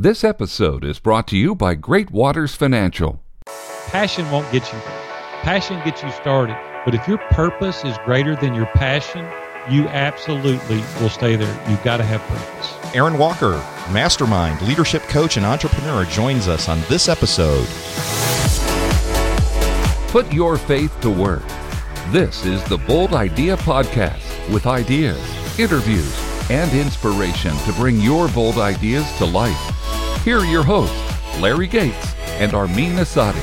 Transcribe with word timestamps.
This 0.00 0.22
episode 0.22 0.84
is 0.84 1.00
brought 1.00 1.26
to 1.26 1.36
you 1.36 1.56
by 1.56 1.74
Great 1.74 2.12
Waters 2.12 2.54
Financial. 2.54 3.20
Passion 3.88 4.30
won't 4.30 4.48
get 4.52 4.72
you 4.72 4.78
there. 4.78 5.02
Passion 5.42 5.82
gets 5.84 6.04
you 6.04 6.12
started. 6.12 6.56
But 6.84 6.94
if 6.94 7.08
your 7.08 7.18
purpose 7.32 7.84
is 7.84 7.98
greater 8.04 8.36
than 8.36 8.54
your 8.54 8.66
passion, 8.66 9.28
you 9.68 9.88
absolutely 9.88 10.76
will 11.00 11.08
stay 11.08 11.34
there. 11.34 11.52
You've 11.68 11.82
got 11.82 11.96
to 11.96 12.04
have 12.04 12.20
purpose. 12.20 12.94
Aaron 12.94 13.18
Walker, 13.18 13.54
mastermind, 13.90 14.62
leadership 14.62 15.02
coach, 15.02 15.36
and 15.36 15.44
entrepreneur, 15.44 16.04
joins 16.04 16.46
us 16.46 16.68
on 16.68 16.80
this 16.82 17.08
episode. 17.08 17.66
Put 20.12 20.32
your 20.32 20.58
faith 20.58 20.96
to 21.00 21.10
work. 21.10 21.42
This 22.10 22.46
is 22.46 22.62
the 22.68 22.78
Bold 22.86 23.14
Idea 23.14 23.56
Podcast 23.56 24.48
with 24.54 24.68
ideas, 24.68 25.58
interviews, 25.58 26.16
and 26.50 26.72
inspiration 26.72 27.56
to 27.56 27.72
bring 27.72 27.98
your 27.98 28.28
bold 28.28 28.58
ideas 28.58 29.10
to 29.18 29.24
life. 29.24 29.77
Here 30.28 30.40
are 30.40 30.44
your 30.44 30.62
hosts, 30.62 31.40
Larry 31.40 31.66
Gates 31.66 32.14
and 32.36 32.52
Armin 32.52 32.96
Asadi. 32.96 33.40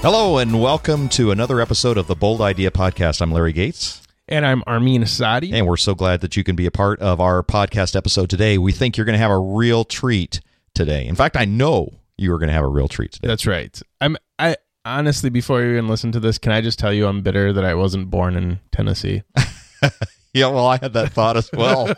Hello, 0.00 0.38
and 0.38 0.60
welcome 0.60 1.08
to 1.10 1.30
another 1.30 1.60
episode 1.60 1.96
of 1.96 2.08
the 2.08 2.16
Bold 2.16 2.40
Idea 2.40 2.72
Podcast. 2.72 3.22
I'm 3.22 3.30
Larry 3.30 3.52
Gates. 3.52 4.02
And 4.26 4.44
I'm 4.44 4.64
Armin 4.66 5.02
Asadi. 5.02 5.52
And 5.52 5.68
we're 5.68 5.76
so 5.76 5.94
glad 5.94 6.22
that 6.22 6.36
you 6.36 6.42
can 6.42 6.56
be 6.56 6.66
a 6.66 6.72
part 6.72 6.98
of 6.98 7.20
our 7.20 7.44
podcast 7.44 7.94
episode 7.94 8.30
today. 8.30 8.58
We 8.58 8.72
think 8.72 8.96
you're 8.96 9.04
going 9.06 9.12
to 9.12 9.20
have 9.20 9.30
a 9.30 9.38
real 9.38 9.84
treat 9.84 10.40
today. 10.74 11.06
In 11.06 11.14
fact, 11.14 11.36
I 11.36 11.44
know 11.44 12.00
you 12.18 12.34
are 12.34 12.38
going 12.38 12.48
to 12.48 12.54
have 12.54 12.64
a 12.64 12.68
real 12.68 12.88
treat 12.88 13.12
today. 13.12 13.28
That's 13.28 13.46
right. 13.46 13.80
I'm 14.00 14.16
I 14.40 14.56
honestly 14.84 15.30
before 15.30 15.62
you 15.62 15.70
even 15.70 15.86
listen 15.86 16.10
to 16.10 16.18
this, 16.18 16.36
can 16.36 16.50
I 16.50 16.60
just 16.60 16.80
tell 16.80 16.92
you 16.92 17.06
I'm 17.06 17.22
bitter 17.22 17.52
that 17.52 17.64
I 17.64 17.76
wasn't 17.76 18.10
born 18.10 18.34
in 18.34 18.58
Tennessee? 18.72 19.22
Yeah, 20.34 20.46
well, 20.46 20.66
I 20.66 20.78
had 20.78 20.94
that 20.94 21.12
thought 21.12 21.36
as 21.36 21.50
well. 21.52 21.94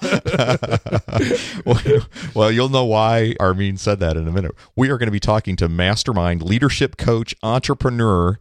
well. 1.64 2.00
well, 2.34 2.50
you'll 2.50 2.68
know 2.68 2.84
why 2.84 3.36
Armin 3.38 3.76
said 3.76 4.00
that 4.00 4.16
in 4.16 4.26
a 4.26 4.32
minute. 4.32 4.56
We 4.74 4.90
are 4.90 4.98
going 4.98 5.06
to 5.06 5.12
be 5.12 5.20
talking 5.20 5.54
to 5.54 5.68
mastermind, 5.68 6.42
leadership 6.42 6.96
coach, 6.96 7.36
entrepreneur, 7.44 8.40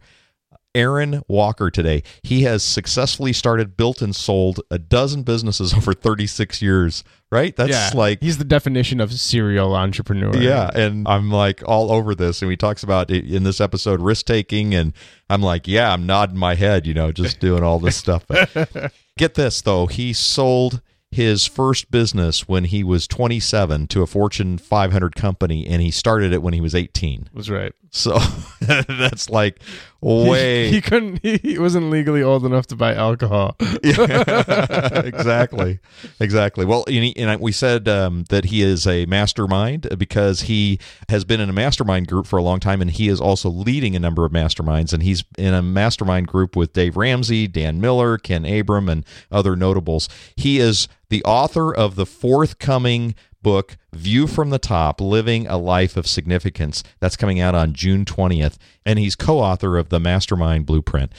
Aaron 0.74 1.22
Walker 1.28 1.70
today. 1.70 2.02
He 2.22 2.42
has 2.42 2.62
successfully 2.62 3.32
started, 3.32 3.76
built, 3.76 4.02
and 4.02 4.14
sold 4.14 4.60
a 4.70 4.78
dozen 4.78 5.22
businesses 5.22 5.74
over 5.76 5.92
36 5.92 6.60
years, 6.60 7.04
right? 7.30 7.54
That's 7.54 7.70
yeah, 7.70 7.90
like. 7.94 8.22
He's 8.22 8.38
the 8.38 8.44
definition 8.44 9.00
of 9.00 9.12
serial 9.12 9.74
entrepreneur. 9.74 10.36
Yeah. 10.36 10.70
And 10.74 11.06
I'm 11.08 11.30
like 11.30 11.62
all 11.66 11.92
over 11.92 12.14
this. 12.14 12.42
And 12.42 12.50
he 12.50 12.56
talks 12.56 12.82
about 12.82 13.10
in 13.10 13.44
this 13.44 13.60
episode 13.60 14.00
risk 14.00 14.26
taking. 14.26 14.74
And 14.74 14.92
I'm 15.30 15.42
like, 15.42 15.66
yeah, 15.68 15.92
I'm 15.92 16.06
nodding 16.06 16.38
my 16.38 16.54
head, 16.54 16.86
you 16.86 16.94
know, 16.94 17.12
just 17.12 17.40
doing 17.40 17.62
all 17.62 17.78
this 17.78 17.96
stuff. 17.96 18.26
But 18.26 18.92
get 19.18 19.34
this, 19.34 19.62
though. 19.62 19.86
He 19.86 20.12
sold 20.12 20.80
his 21.14 21.46
first 21.46 21.92
business 21.92 22.48
when 22.48 22.64
he 22.64 22.82
was 22.82 23.06
27 23.06 23.86
to 23.86 24.02
a 24.02 24.06
Fortune 24.06 24.58
500 24.58 25.14
company, 25.14 25.64
and 25.64 25.80
he 25.80 25.92
started 25.92 26.32
it 26.32 26.42
when 26.42 26.54
he 26.54 26.60
was 26.60 26.74
18. 26.74 27.28
That's 27.32 27.48
right. 27.48 27.72
So 27.90 28.18
that's 28.60 29.30
like 29.30 29.60
way. 30.04 30.66
He, 30.68 30.74
he 30.74 30.80
couldn't. 30.82 31.20
He, 31.22 31.38
he, 31.42 31.58
wasn't 31.58 31.90
legally 31.90 32.22
old 32.22 32.44
enough 32.44 32.66
to 32.68 32.76
buy 32.76 32.94
alcohol. 32.94 33.56
yeah, 33.82 35.00
exactly, 35.00 35.78
exactly. 36.20 36.64
Well, 36.64 36.84
and, 36.86 37.16
and 37.16 37.40
we 37.40 37.52
said 37.52 37.88
um, 37.88 38.24
that 38.28 38.46
he 38.46 38.62
is 38.62 38.86
a 38.86 39.06
mastermind 39.06 39.88
because 39.98 40.42
he 40.42 40.78
has 41.08 41.24
been 41.24 41.40
in 41.40 41.48
a 41.48 41.52
mastermind 41.52 42.08
group 42.08 42.26
for 42.26 42.38
a 42.38 42.42
long 42.42 42.60
time, 42.60 42.80
and 42.80 42.90
he 42.90 43.08
is 43.08 43.20
also 43.20 43.48
leading 43.48 43.96
a 43.96 43.98
number 44.00 44.24
of 44.24 44.32
masterminds. 44.32 44.92
And 44.92 45.02
he's 45.02 45.24
in 45.38 45.54
a 45.54 45.62
mastermind 45.62 46.28
group 46.28 46.56
with 46.56 46.72
Dave 46.72 46.96
Ramsey, 46.96 47.46
Dan 47.46 47.80
Miller, 47.80 48.18
Ken 48.18 48.44
Abraham, 48.44 48.88
and 48.88 49.04
other 49.30 49.56
notables. 49.56 50.08
He 50.36 50.58
is 50.58 50.88
the 51.08 51.24
author 51.24 51.74
of 51.74 51.94
the 51.94 52.06
forthcoming 52.06 53.14
book, 53.44 53.76
View 53.92 54.26
from 54.26 54.50
the 54.50 54.58
Top 54.58 55.00
Living 55.00 55.46
a 55.46 55.56
Life 55.56 55.96
of 55.96 56.08
Significance. 56.08 56.82
That's 56.98 57.16
coming 57.16 57.38
out 57.38 57.54
on 57.54 57.74
June 57.74 58.04
20th. 58.04 58.56
And 58.84 58.98
he's 58.98 59.14
co 59.14 59.38
author 59.38 59.78
of 59.78 59.90
the 59.90 60.00
Mastermind 60.00 60.66
Blueprint. 60.66 61.12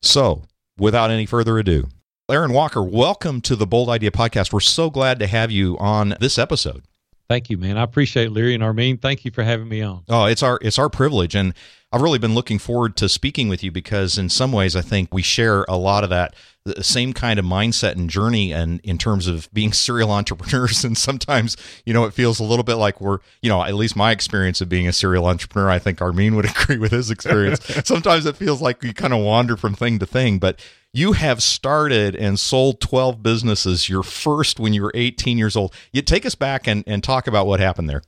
So, 0.00 0.44
without 0.78 1.10
any 1.10 1.26
further 1.26 1.58
ado, 1.58 1.88
Aaron 2.30 2.54
Walker, 2.54 2.82
welcome 2.82 3.42
to 3.42 3.54
the 3.54 3.66
Bold 3.66 3.90
Idea 3.90 4.10
Podcast. 4.10 4.50
We're 4.50 4.60
so 4.60 4.88
glad 4.88 5.18
to 5.18 5.26
have 5.26 5.50
you 5.50 5.76
on 5.76 6.14
this 6.20 6.38
episode. 6.38 6.84
Thank 7.28 7.50
you, 7.50 7.58
man. 7.58 7.76
I 7.76 7.82
appreciate 7.82 8.30
Larry 8.30 8.54
and 8.54 8.62
Armin. 8.62 8.98
Thank 8.98 9.24
you 9.24 9.30
for 9.30 9.42
having 9.42 9.68
me 9.68 9.82
on. 9.82 10.04
Oh, 10.08 10.24
it's 10.26 10.42
our 10.42 10.58
it's 10.62 10.78
our 10.78 10.88
privilege, 10.88 11.34
and 11.34 11.54
I've 11.96 12.02
really 12.02 12.18
been 12.18 12.34
looking 12.34 12.58
forward 12.58 12.94
to 12.96 13.08
speaking 13.08 13.48
with 13.48 13.64
you 13.64 13.72
because, 13.72 14.18
in 14.18 14.28
some 14.28 14.52
ways, 14.52 14.76
I 14.76 14.82
think 14.82 15.14
we 15.14 15.22
share 15.22 15.64
a 15.66 15.78
lot 15.78 16.04
of 16.04 16.10
that 16.10 16.34
the 16.66 16.84
same 16.84 17.14
kind 17.14 17.38
of 17.38 17.46
mindset 17.46 17.92
and 17.92 18.10
journey 18.10 18.52
and 18.52 18.80
in 18.84 18.98
terms 18.98 19.26
of 19.26 19.48
being 19.50 19.72
serial 19.72 20.10
entrepreneurs. 20.10 20.84
And 20.84 20.98
sometimes 20.98 21.56
you 21.86 21.94
know 21.94 22.04
it 22.04 22.12
feels 22.12 22.38
a 22.38 22.44
little 22.44 22.64
bit 22.64 22.74
like 22.74 23.00
we're 23.00 23.20
you 23.40 23.48
know 23.48 23.62
at 23.62 23.74
least 23.74 23.96
my 23.96 24.10
experience 24.10 24.60
of 24.60 24.68
being 24.68 24.86
a 24.86 24.92
serial 24.92 25.26
entrepreneur 25.26 25.70
i 25.70 25.78
think 25.78 26.02
armin 26.02 26.34
would 26.36 26.44
agree 26.50 26.76
with 26.76 26.92
his 26.92 27.10
experience. 27.10 27.64
Sometimes 27.86 28.26
it 28.26 28.36
feels 28.36 28.60
like 28.60 28.82
you 28.82 28.92
kind 28.92 29.14
of 29.14 29.24
wander 29.24 29.56
from 29.56 29.74
thing 29.74 29.98
to 30.00 30.06
thing 30.06 30.38
but 30.38 30.60
you 30.92 31.12
have 31.12 31.42
started 31.42 32.14
and 32.14 32.38
sold 32.38 32.82
12 32.82 33.22
businesses 33.22 33.88
your 33.88 34.02
first 34.02 34.60
when 34.60 34.74
you 34.74 34.82
were 34.82 34.92
18 34.94 35.38
years 35.38 35.56
old. 35.56 35.74
You 35.92 36.02
take 36.02 36.26
us 36.26 36.34
back 36.34 36.66
and, 36.66 36.84
and 36.86 37.02
talk 37.02 37.26
about 37.26 37.46
what 37.46 37.58
happened 37.58 37.88
there 37.88 38.02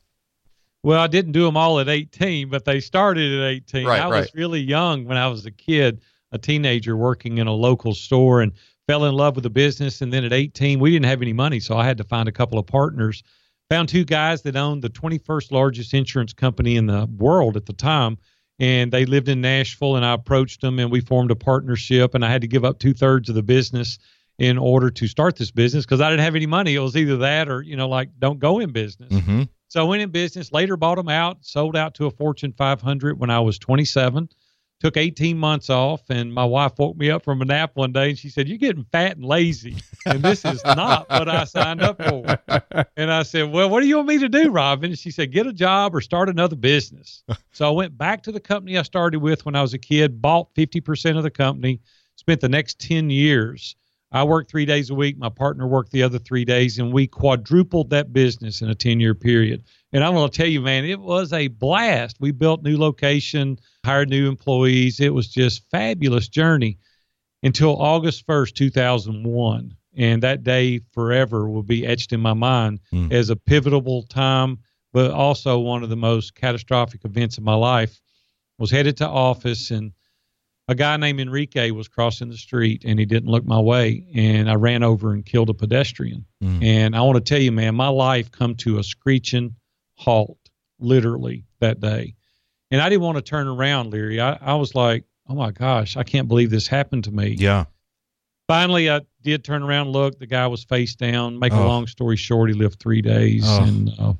well 0.83 1.00
i 1.00 1.06
didn't 1.06 1.33
do 1.33 1.44
them 1.44 1.56
all 1.56 1.81
at 1.81 1.89
18 1.89 2.49
but 2.50 2.65
they 2.65 2.81
started 2.81 3.41
at 3.41 3.47
18 3.49 3.87
right, 3.87 4.00
i 4.00 4.11
right. 4.11 4.21
was 4.21 4.34
really 4.34 4.61
young 4.61 5.05
when 5.05 5.16
i 5.16 5.27
was 5.28 5.47
a 5.47 5.50
kid 5.50 6.00
a 6.33 6.39
teenager 6.39 6.97
working 6.97 7.39
in 7.39 7.47
a 7.47 7.53
local 7.53 7.94
store 7.94 8.43
and 8.43 8.53
fell 8.88 9.05
in 9.05 9.15
love 9.15 9.37
with 9.37 9.44
the 9.44 9.50
business. 9.50 10.00
And 10.00 10.12
then 10.12 10.25
at 10.25 10.33
18, 10.33 10.81
we 10.81 10.91
didn't 10.91 11.06
have 11.06 11.22
any 11.22 11.33
money, 11.33 11.61
so 11.61 11.77
I 11.77 11.84
had 11.84 11.99
to 11.99 12.05
find 12.05 12.28
a 12.28 12.33
couple 12.33 12.59
of 12.59 12.67
partners. 12.67 13.22
Found 13.71 13.91
two 13.91 14.05
guys 14.05 14.43
that 14.43 14.56
owned 14.56 14.83
the 14.83 14.88
21st 14.88 15.53
largest 15.53 15.93
insurance 15.93 16.33
company 16.33 16.77
in 16.77 16.87
the 16.87 17.06
world 17.19 17.56
at 17.56 17.67
the 17.67 17.75
time, 17.75 18.17
and 18.59 18.91
they 18.91 19.05
lived 19.05 19.28
in 19.28 19.43
Nashville. 19.43 19.97
And 19.97 20.05
I 20.05 20.15
approached 20.15 20.62
them, 20.62 20.78
and 20.78 20.91
we 20.91 21.03
formed 21.03 21.31
a 21.31 21.37
partnership. 21.37 22.15
And 22.15 22.25
I 22.25 22.31
had 22.31 22.41
to 22.41 22.49
give 22.49 22.65
up 22.65 22.78
two 22.78 22.94
thirds 22.94 23.28
of 23.28 23.34
the 23.34 23.43
business 23.43 23.99
in 24.38 24.56
order 24.56 24.88
to 24.88 25.06
start 25.06 25.37
this 25.37 25.50
business 25.50 25.84
because 25.84 26.00
I 26.00 26.09
didn't 26.09 26.25
have 26.25 26.37
any 26.37 26.47
money. 26.47 26.75
It 26.75 26.81
was 26.81 26.97
either 26.97 27.19
that 27.19 27.50
or 27.50 27.61
you 27.61 27.77
know, 27.77 27.88
like 27.88 28.09
don't 28.19 28.38
go 28.38 28.59
in 28.59 28.72
business. 28.72 29.12
Mm-hmm. 29.12 29.43
So 29.69 29.81
I 29.84 29.89
went 29.89 30.03
in 30.03 30.11
business. 30.11 30.53
Later, 30.53 30.77
bought 30.77 30.97
them 30.97 31.09
out, 31.09 31.39
sold 31.45 31.77
out 31.77 31.95
to 31.95 32.06
a 32.06 32.11
Fortune 32.11 32.53
500 32.56 33.19
when 33.19 33.31
I 33.31 33.41
was 33.41 33.59
27 33.59 34.29
took 34.81 34.97
18 34.97 35.37
months 35.37 35.71
off 35.71 36.03
and 36.09 36.33
my 36.33 36.45
wife 36.45 36.73
woke 36.79 36.97
me 36.97 37.11
up 37.11 37.25
from 37.25 37.43
a 37.43 37.45
nap 37.45 37.73
one 37.75 37.93
day 37.93 38.11
and 38.11 38.19
she 38.19 38.29
said 38.29 38.49
you're 38.49 38.59
getting 38.59 38.84
fat 38.93 39.17
and 39.17 39.25
lazy 39.25 39.77
and 40.06 40.23
this 40.23 40.45
is 40.45 40.65
not 40.65 41.09
what 41.11 41.29
i 41.29 41.45
signed 41.45 41.83
up 41.83 42.01
for. 42.03 42.39
And 42.97 43.11
i 43.11 43.23
said 43.23 43.51
well 43.51 43.69
what 43.69 43.81
do 43.81 43.89
you 43.89 43.97
want 43.97 44.09
me 44.09 44.19
to 44.19 44.29
do 44.29 44.51
robin? 44.51 44.91
And 44.91 44.99
she 44.99 45.11
said 45.11 45.33
get 45.33 45.47
a 45.47 45.53
job 45.53 45.95
or 45.95 46.00
start 46.00 46.29
another 46.29 46.56
business. 46.56 47.23
So 47.53 47.67
i 47.67 47.71
went 47.71 47.99
back 47.99 48.23
to 48.25 48.33
the 48.33 48.41
company 48.41 48.79
i 48.79 48.83
started 48.83 49.19
with 49.19 49.45
when 49.45 49.56
i 49.56 49.62
was 49.62 49.75
a 49.75 49.79
kid 49.79 50.23
bought 50.23 50.55
50% 50.55 51.17
of 51.17 51.25
the 51.25 51.31
company 51.31 51.81
spent 52.15 52.41
the 52.41 52.49
next 52.49 52.79
10 52.79 53.11
years 53.11 53.75
i 54.12 54.22
worked 54.22 54.50
three 54.50 54.66
days 54.66 54.91
a 54.91 54.94
week 54.94 55.19
my 55.19 55.28
partner 55.28 55.66
worked 55.66 55.92
the 55.92 56.02
other 56.02 56.19
three 56.19 56.44
days 56.44 56.78
and 56.78 56.92
we 56.92 57.06
quadrupled 57.06 57.91
that 57.91 58.12
business 58.12 58.62
in 58.62 58.70
a 58.70 58.74
10 58.74 59.00
year 59.00 59.14
period 59.14 59.62
and 59.92 60.04
i'm 60.04 60.14
going 60.14 60.30
to 60.30 60.36
tell 60.36 60.46
you 60.46 60.60
man 60.60 60.84
it 60.84 61.00
was 61.00 61.32
a 61.32 61.48
blast 61.48 62.16
we 62.20 62.30
built 62.30 62.62
new 62.62 62.76
location 62.76 63.58
hired 63.88 64.10
new 64.10 64.28
employees. 64.28 65.00
It 65.00 65.14
was 65.14 65.28
just 65.28 65.69
fabulous 65.70 66.28
journey 66.28 66.78
until 67.42 67.80
August 67.80 68.26
1st, 68.26 68.54
2001. 68.54 69.74
And 69.96 70.22
that 70.22 70.44
day 70.44 70.80
forever 70.92 71.48
will 71.48 71.62
be 71.62 71.86
etched 71.86 72.12
in 72.12 72.20
my 72.20 72.34
mind 72.34 72.80
mm. 72.92 73.10
as 73.10 73.30
a 73.30 73.36
pivotal 73.36 74.02
time, 74.02 74.58
but 74.92 75.10
also 75.10 75.58
one 75.58 75.82
of 75.82 75.88
the 75.88 75.96
most 75.96 76.34
catastrophic 76.34 77.04
events 77.06 77.38
of 77.38 77.44
my 77.44 77.54
life. 77.54 77.98
Was 78.58 78.70
headed 78.70 78.96
to 78.98 79.08
office 79.08 79.70
and 79.70 79.92
a 80.69 80.75
guy 80.75 80.97
named 80.99 81.19
Enrique 81.19 81.71
was 81.71 81.89
crossing 81.89 82.29
the 82.29 82.37
street 82.37 82.84
and 82.84 82.99
he 82.99 83.06
didn't 83.06 83.31
look 83.31 83.45
my 83.45 83.59
way 83.59 84.06
and 84.15 84.51
I 84.51 84.55
ran 84.55 84.83
over 84.83 85.12
and 85.12 85.25
killed 85.25 85.49
a 85.49 85.55
pedestrian. 85.55 86.27
Mm. 86.45 86.62
And 86.62 86.97
I 86.97 87.01
want 87.01 87.17
to 87.17 87.23
tell 87.23 87.41
you, 87.41 87.51
man, 87.51 87.75
my 87.75 87.89
life 87.89 88.31
come 88.31 88.55
to 88.56 88.79
a 88.79 88.84
screeching 88.84 89.56
halt 89.95 90.38
literally 90.79 91.47
that 91.61 91.81
day. 91.81 92.15
And 92.70 92.82
I 92.82 92.91
didn't 92.91 93.03
want 93.03 93.17
to 93.17 93.23
turn 93.23 93.49
around, 93.49 93.93
Leary. 93.93 94.20
I, 94.20 94.38
I 94.41 94.55
was 94.56 94.75
like, 94.75 95.05
oh 95.26 95.35
my 95.35 95.50
gosh, 95.53 95.97
I 95.97 96.03
can't 96.03 96.29
believe 96.29 96.50
this 96.50 96.69
happened 96.69 97.05
to 97.05 97.11
me. 97.11 97.29
Yeah. 97.29 97.64
Finally, 98.47 98.91
I 98.91 99.00
did 99.23 99.44
turn 99.44 99.62
around, 99.62 99.88
look. 99.88 100.19
The 100.19 100.26
guy 100.26 100.47
was 100.47 100.64
face 100.64 100.94
down. 100.94 101.38
Make 101.38 101.53
oh. 101.53 101.64
a 101.64 101.67
long 101.67 101.87
story 101.87 102.17
short, 102.17 102.50
he 102.50 102.55
lived 102.55 102.79
three 102.81 103.03
days, 103.03 103.44
oh. 103.47 103.62
and 103.62 103.91
uh, 103.99 104.12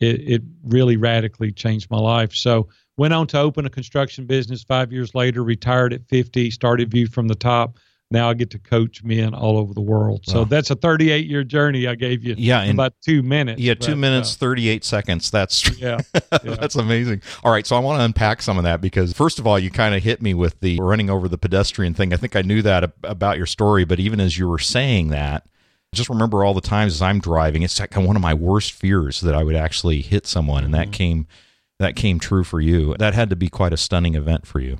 it, 0.00 0.20
it 0.20 0.42
really 0.64 0.96
radically 0.96 1.52
changed 1.52 1.90
my 1.90 1.98
life. 1.98 2.34
So 2.34 2.68
went 2.96 3.14
on 3.14 3.26
to 3.28 3.38
open 3.38 3.66
a 3.66 3.70
construction 3.70 4.26
business 4.26 4.62
five 4.62 4.92
years 4.92 5.14
later. 5.14 5.42
Retired 5.42 5.92
at 5.92 6.06
50. 6.08 6.50
Started 6.50 6.90
View 6.90 7.06
from 7.06 7.28
the 7.28 7.34
Top 7.34 7.78
now 8.14 8.30
I 8.30 8.34
get 8.34 8.50
to 8.50 8.58
coach 8.58 9.02
men 9.02 9.34
all 9.34 9.58
over 9.58 9.74
the 9.74 9.80
world. 9.80 10.24
So 10.24 10.40
wow. 10.40 10.44
that's 10.44 10.70
a 10.70 10.76
38 10.76 11.26
year 11.26 11.42
journey 11.42 11.86
I 11.86 11.94
gave 11.94 12.22
you. 12.22 12.34
Yeah, 12.38 12.62
in 12.62 12.70
about 12.70 12.94
two 13.02 13.22
minutes. 13.22 13.60
Yeah, 13.60 13.74
two 13.74 13.92
but, 13.92 13.98
minutes, 13.98 14.34
uh, 14.34 14.38
38 14.38 14.84
seconds. 14.84 15.30
That's 15.30 15.78
yeah, 15.78 15.98
yeah, 16.14 16.54
that's 16.54 16.76
amazing. 16.76 17.22
All 17.42 17.52
right, 17.52 17.66
so 17.66 17.76
I 17.76 17.80
want 17.80 17.98
to 17.98 18.04
unpack 18.04 18.42
some 18.42 18.56
of 18.58 18.64
that 18.64 18.80
because 18.80 19.12
first 19.12 19.38
of 19.38 19.46
all, 19.46 19.58
you 19.58 19.70
kind 19.70 19.94
of 19.94 20.02
hit 20.02 20.22
me 20.22 20.34
with 20.34 20.60
the 20.60 20.78
running 20.80 21.10
over 21.10 21.28
the 21.28 21.38
pedestrian 21.38 21.94
thing. 21.94 22.12
I 22.12 22.16
think 22.16 22.36
I 22.36 22.42
knew 22.42 22.62
that 22.62 22.92
about 23.02 23.36
your 23.36 23.46
story, 23.46 23.84
but 23.84 23.98
even 23.98 24.20
as 24.20 24.38
you 24.38 24.48
were 24.48 24.58
saying 24.58 25.08
that, 25.08 25.46
just 25.92 26.08
remember 26.08 26.44
all 26.44 26.54
the 26.54 26.60
times 26.60 26.94
as 26.94 27.02
I'm 27.02 27.20
driving, 27.20 27.62
it's 27.62 27.78
like 27.78 27.94
one 27.96 28.16
of 28.16 28.22
my 28.22 28.34
worst 28.34 28.72
fears 28.72 29.20
that 29.20 29.34
I 29.34 29.42
would 29.42 29.56
actually 29.56 30.02
hit 30.02 30.26
someone, 30.26 30.64
and 30.64 30.74
that 30.74 30.88
Mhm. 30.88 30.92
came 30.92 31.26
that 31.84 31.96
came 31.96 32.18
true 32.18 32.44
for 32.44 32.60
you. 32.60 32.94
That 32.98 33.14
had 33.14 33.30
to 33.30 33.36
be 33.36 33.48
quite 33.48 33.72
a 33.72 33.76
stunning 33.76 34.14
event 34.14 34.46
for 34.46 34.60
you. 34.60 34.78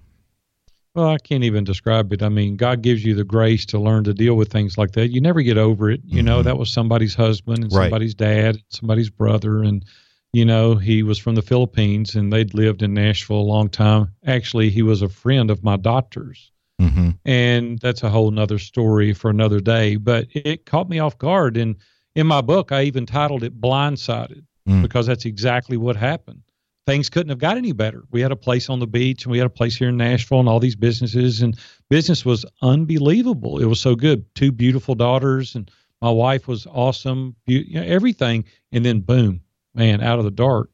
Well, 0.94 1.08
I 1.08 1.18
can't 1.18 1.42
even 1.44 1.64
describe 1.64 2.12
it. 2.12 2.22
I 2.22 2.28
mean, 2.28 2.56
God 2.56 2.80
gives 2.82 3.04
you 3.04 3.14
the 3.14 3.24
grace 3.24 3.66
to 3.66 3.80
learn 3.80 4.04
to 4.04 4.14
deal 4.14 4.36
with 4.36 4.50
things 4.52 4.78
like 4.78 4.92
that. 4.92 5.08
You 5.08 5.20
never 5.20 5.42
get 5.42 5.58
over 5.58 5.90
it. 5.90 6.00
You 6.04 6.22
know, 6.22 6.40
Mhm. 6.40 6.44
that 6.44 6.58
was 6.58 6.70
somebody's 6.70 7.14
husband 7.16 7.64
and 7.64 7.72
Right. 7.72 7.84
somebody's 7.86 8.14
dad, 8.14 8.58
somebody's 8.68 9.10
brother, 9.10 9.62
and 9.62 9.84
you 10.32 10.44
know, 10.44 10.74
he 10.74 11.04
was 11.04 11.16
from 11.16 11.36
the 11.36 11.42
Philippines 11.42 12.16
and 12.16 12.32
they'd 12.32 12.54
lived 12.54 12.82
in 12.82 12.92
Nashville 12.92 13.38
a 13.38 13.42
long 13.42 13.68
time. 13.68 14.08
Actually, 14.26 14.68
he 14.68 14.82
was 14.82 15.00
a 15.00 15.08
friend 15.08 15.48
of 15.50 15.62
my 15.62 15.76
doctor's. 15.76 16.50
Mm-hmm. 16.82 17.10
and 17.24 17.78
that's 17.78 18.02
a 18.02 18.10
whole 18.10 18.32
nother 18.32 18.58
story 18.58 19.12
for 19.12 19.30
another 19.30 19.60
day. 19.60 19.94
But 19.94 20.26
it 20.34 20.66
caught 20.66 20.88
me 20.88 20.98
off 20.98 21.16
guard, 21.18 21.56
and 21.56 21.76
in 22.16 22.26
my 22.26 22.40
book, 22.40 22.72
I 22.72 22.82
even 22.82 23.06
titled 23.06 23.44
it 23.44 23.60
"Blindsided" 23.60 24.42
Mm. 24.68 24.82
because 24.82 25.06
that's 25.06 25.24
exactly 25.24 25.76
what 25.76 25.94
happened. 25.94 26.42
Things 26.86 27.08
couldn't 27.08 27.30
have 27.30 27.38
got 27.38 27.56
any 27.56 27.72
better. 27.72 28.04
We 28.10 28.20
had 28.20 28.32
a 28.32 28.36
place 28.36 28.68
on 28.68 28.78
the 28.78 28.86
beach, 28.86 29.24
and 29.24 29.32
we 29.32 29.38
had 29.38 29.46
a 29.46 29.50
place 29.50 29.74
here 29.76 29.88
in 29.88 29.96
Nashville, 29.96 30.40
and 30.40 30.48
all 30.48 30.60
these 30.60 30.76
businesses, 30.76 31.40
and 31.40 31.58
business 31.88 32.24
was 32.24 32.44
unbelievable. 32.60 33.58
It 33.58 33.64
was 33.64 33.80
so 33.80 33.94
good. 33.94 34.26
Two 34.34 34.52
beautiful 34.52 34.94
daughters, 34.94 35.54
and 35.54 35.70
my 36.02 36.10
wife 36.10 36.46
was 36.46 36.66
awesome. 36.66 37.36
You 37.46 37.80
know, 37.80 37.86
everything, 37.86 38.44
and 38.70 38.84
then 38.84 39.00
boom, 39.00 39.40
man, 39.74 40.02
out 40.02 40.18
of 40.18 40.26
the 40.26 40.30
dark 40.30 40.70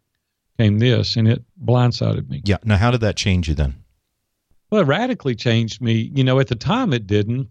came 0.58 0.78
this, 0.80 1.16
and 1.16 1.28
it 1.28 1.44
blindsided 1.64 2.28
me. 2.28 2.42
Yeah. 2.44 2.58
Now, 2.64 2.76
how 2.76 2.90
did 2.90 3.02
that 3.02 3.16
change 3.16 3.48
you 3.48 3.54
then? 3.54 3.76
Well, 4.70 4.82
it 4.82 4.86
radically 4.86 5.34
changed 5.34 5.80
me. 5.80 6.10
You 6.14 6.24
know, 6.24 6.40
at 6.40 6.48
the 6.48 6.56
time 6.56 6.92
it 6.92 7.06
didn't, 7.06 7.48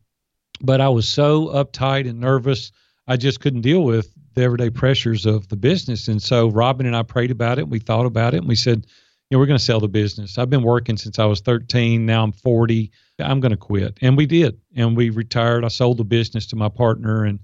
but 0.61 0.81
I 0.81 0.89
was 0.89 1.07
so 1.07 1.47
uptight 1.47 2.09
and 2.09 2.19
nervous, 2.19 2.71
I 3.09 3.17
just 3.17 3.39
couldn't 3.41 3.61
deal 3.61 3.83
with 3.83 4.13
the 4.35 4.44
everyday 4.44 4.69
pressures 4.69 5.25
of 5.25 5.47
the 5.50 5.56
business. 5.56 6.07
And 6.07 6.21
so 6.21 6.50
Robin 6.50 6.85
and 6.85 6.95
I 6.95 7.01
prayed 7.01 7.31
about 7.31 7.57
it. 7.57 7.67
We 7.67 7.79
thought 7.79 8.06
about 8.06 8.35
it, 8.35 8.38
and 8.38 8.47
we 8.47 8.56
said, 8.56 8.85
you 8.85 9.35
know, 9.35 9.39
we're 9.39 9.47
going 9.47 9.57
to 9.57 9.63
sell 9.63 9.79
the 9.79 9.88
business. 9.88 10.38
I've 10.38 10.50
been 10.50 10.63
working 10.63 10.95
since 10.95 11.17
I 11.19 11.25
was 11.25 11.41
13. 11.41 12.06
Now 12.06 12.23
I'm 12.23 12.31
40. 12.31 12.91
I'm 13.19 13.39
going 13.39 13.51
to 13.51 13.57
quit. 13.57 13.97
And 14.01 14.15
we 14.15 14.25
did. 14.25 14.59
And 14.75 14.95
we 14.95 15.09
retired. 15.09 15.65
I 15.65 15.67
sold 15.67 15.97
the 15.97 16.03
business 16.03 16.45
to 16.47 16.56
my 16.56 16.69
partner 16.69 17.25
and 17.25 17.39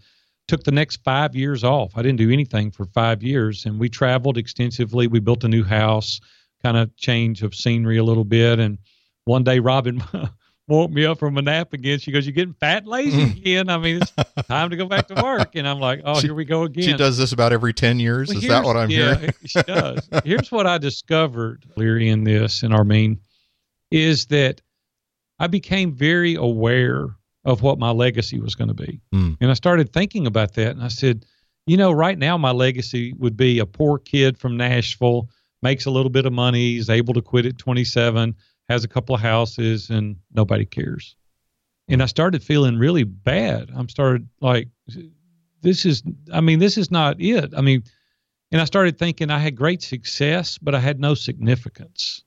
took 0.47 0.63
the 0.63 0.71
next 0.71 1.03
five 1.03 1.35
years 1.35 1.63
off. 1.63 1.93
I 1.95 2.01
didn't 2.01 2.17
do 2.17 2.31
anything 2.31 2.71
for 2.71 2.85
five 2.85 3.23
years. 3.23 3.65
And 3.65 3.79
we 3.79 3.89
traveled 3.89 4.37
extensively. 4.37 5.07
We 5.07 5.19
built 5.19 5.43
a 5.43 5.47
new 5.47 5.63
house, 5.63 6.21
kind 6.63 6.77
of 6.77 6.95
change 6.97 7.43
of 7.43 7.53
scenery 7.53 7.97
a 7.97 8.03
little 8.03 8.23
bit. 8.23 8.59
And 8.59 8.77
one 9.25 9.43
day 9.43 9.59
Robin 9.59 10.03
woke 10.67 10.91
me 10.91 11.05
up 11.05 11.19
from 11.19 11.37
a 11.37 11.41
nap 11.41 11.73
again. 11.73 11.99
She 11.99 12.11
goes, 12.11 12.25
You're 12.25 12.33
getting 12.33 12.53
fat 12.53 12.79
and 12.79 12.87
lazy 12.87 13.23
again. 13.23 13.69
I 13.69 13.77
mean, 13.77 14.01
it's 14.01 14.11
time 14.47 14.69
to 14.69 14.75
go 14.75 14.87
back 14.87 15.07
to 15.09 15.21
work. 15.21 15.55
And 15.55 15.67
I'm 15.67 15.79
like, 15.79 16.01
Oh, 16.03 16.19
She- 16.19 16.27
here 16.27 16.33
we 16.33 16.45
go 16.45 16.63
again. 16.63 16.83
She 16.83 16.93
does 16.93 17.17
this 17.17 17.31
about 17.31 17.53
every 17.53 17.73
10 17.73 17.99
years. 17.99 18.29
Well, 18.29 18.37
Is 18.37 18.47
that 18.47 18.63
what 18.63 18.77
I'm 18.77 18.89
yeah, 18.89 19.15
hearing? 19.15 19.33
she 19.45 19.61
does. 19.63 20.09
Here's 20.23 20.51
what 20.51 20.65
I 20.67 20.77
discovered, 20.77 21.65
Leary, 21.75 22.09
in 22.09 22.23
this 22.23 22.63
and 22.63 22.73
Armin, 22.73 23.19
is 23.91 24.25
that 24.27 24.61
I 25.39 25.47
became 25.47 25.93
very 25.93 26.35
aware 26.35 27.07
of 27.43 27.61
what 27.61 27.77
my 27.77 27.91
legacy 27.91 28.39
was 28.39 28.55
going 28.55 28.69
to 28.69 28.73
be. 28.73 28.99
Mm. 29.13 29.37
And 29.39 29.51
I 29.51 29.53
started 29.53 29.93
thinking 29.93 30.25
about 30.25 30.53
that. 30.55 30.71
And 30.71 30.83
I 30.83 30.87
said, 30.87 31.25
you 31.67 31.77
know, 31.77 31.91
right 31.91 32.17
now 32.17 32.37
my 32.37 32.51
legacy 32.51 33.13
would 33.19 33.37
be 33.37 33.59
a 33.59 33.65
poor 33.65 33.99
kid 33.99 34.37
from 34.37 34.57
Nashville, 34.57 35.29
makes 35.61 35.85
a 35.85 35.91
little 35.91 36.09
bit 36.09 36.25
of 36.25 36.33
money, 36.33 36.77
is 36.77 36.89
able 36.89 37.13
to 37.13 37.21
quit 37.21 37.45
at 37.45 37.57
27, 37.59 38.35
has 38.69 38.83
a 38.83 38.87
couple 38.87 39.15
of 39.15 39.21
houses, 39.21 39.89
and 39.89 40.17
nobody 40.33 40.65
cares. 40.65 41.15
And 41.87 42.01
I 42.01 42.07
started 42.07 42.43
feeling 42.43 42.77
really 42.77 43.03
bad. 43.03 43.69
I'm 43.75 43.89
started 43.89 44.27
like, 44.41 44.69
this 45.61 45.85
is, 45.85 46.03
I 46.33 46.41
mean, 46.41 46.59
this 46.59 46.77
is 46.77 46.89
not 46.89 47.21
it. 47.21 47.53
I 47.55 47.61
mean, 47.61 47.83
and 48.51 48.61
I 48.61 48.65
started 48.65 48.97
thinking 48.97 49.29
I 49.29 49.39
had 49.39 49.55
great 49.55 49.81
success, 49.81 50.57
but 50.57 50.73
I 50.73 50.79
had 50.79 50.99
no 50.99 51.13
significance. 51.13 52.23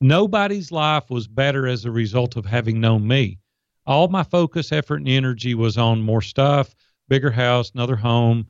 Nobody's 0.00 0.72
life 0.72 1.10
was 1.10 1.26
better 1.26 1.66
as 1.66 1.84
a 1.84 1.90
result 1.90 2.36
of 2.36 2.46
having 2.46 2.80
known 2.80 3.06
me. 3.06 3.38
All 3.86 4.08
my 4.08 4.22
focus, 4.22 4.72
effort, 4.72 4.96
and 4.96 5.08
energy 5.08 5.54
was 5.54 5.76
on 5.76 6.02
more 6.02 6.22
stuff, 6.22 6.74
bigger 7.08 7.30
house, 7.30 7.72
another 7.74 7.96
home. 7.96 8.46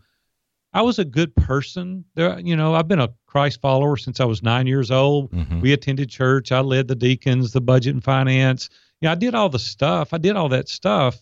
I 0.73 0.83
was 0.83 0.99
a 0.99 1.05
good 1.05 1.35
person. 1.35 2.05
There, 2.15 2.39
you 2.39 2.55
know, 2.55 2.75
I've 2.75 2.87
been 2.89 3.01
a 3.01 3.13
Christ 3.27 3.61
follower 3.61 3.97
since 3.97 4.21
I 4.21 4.25
was 4.25 4.43
nine 4.43 4.67
years 4.67 4.91
old. 4.91 5.33
Mhm. 5.33 5.61
We 5.61 5.73
attended 5.73 6.11
church. 6.11 6.53
I 6.53 6.61
led 6.61 6.89
the 6.89 6.95
deacons, 6.95 7.53
the 7.53 7.61
budget 7.61 7.95
and 7.95 8.05
finance. 8.05 8.69
Yeah, 9.01 9.13
I 9.13 9.15
did 9.17 9.35
all 9.35 9.49
the 9.49 9.59
stuff. 9.59 10.13
I 10.13 10.19
did 10.19 10.37
all 10.37 10.49
that 10.51 10.69
stuff. 10.69 11.21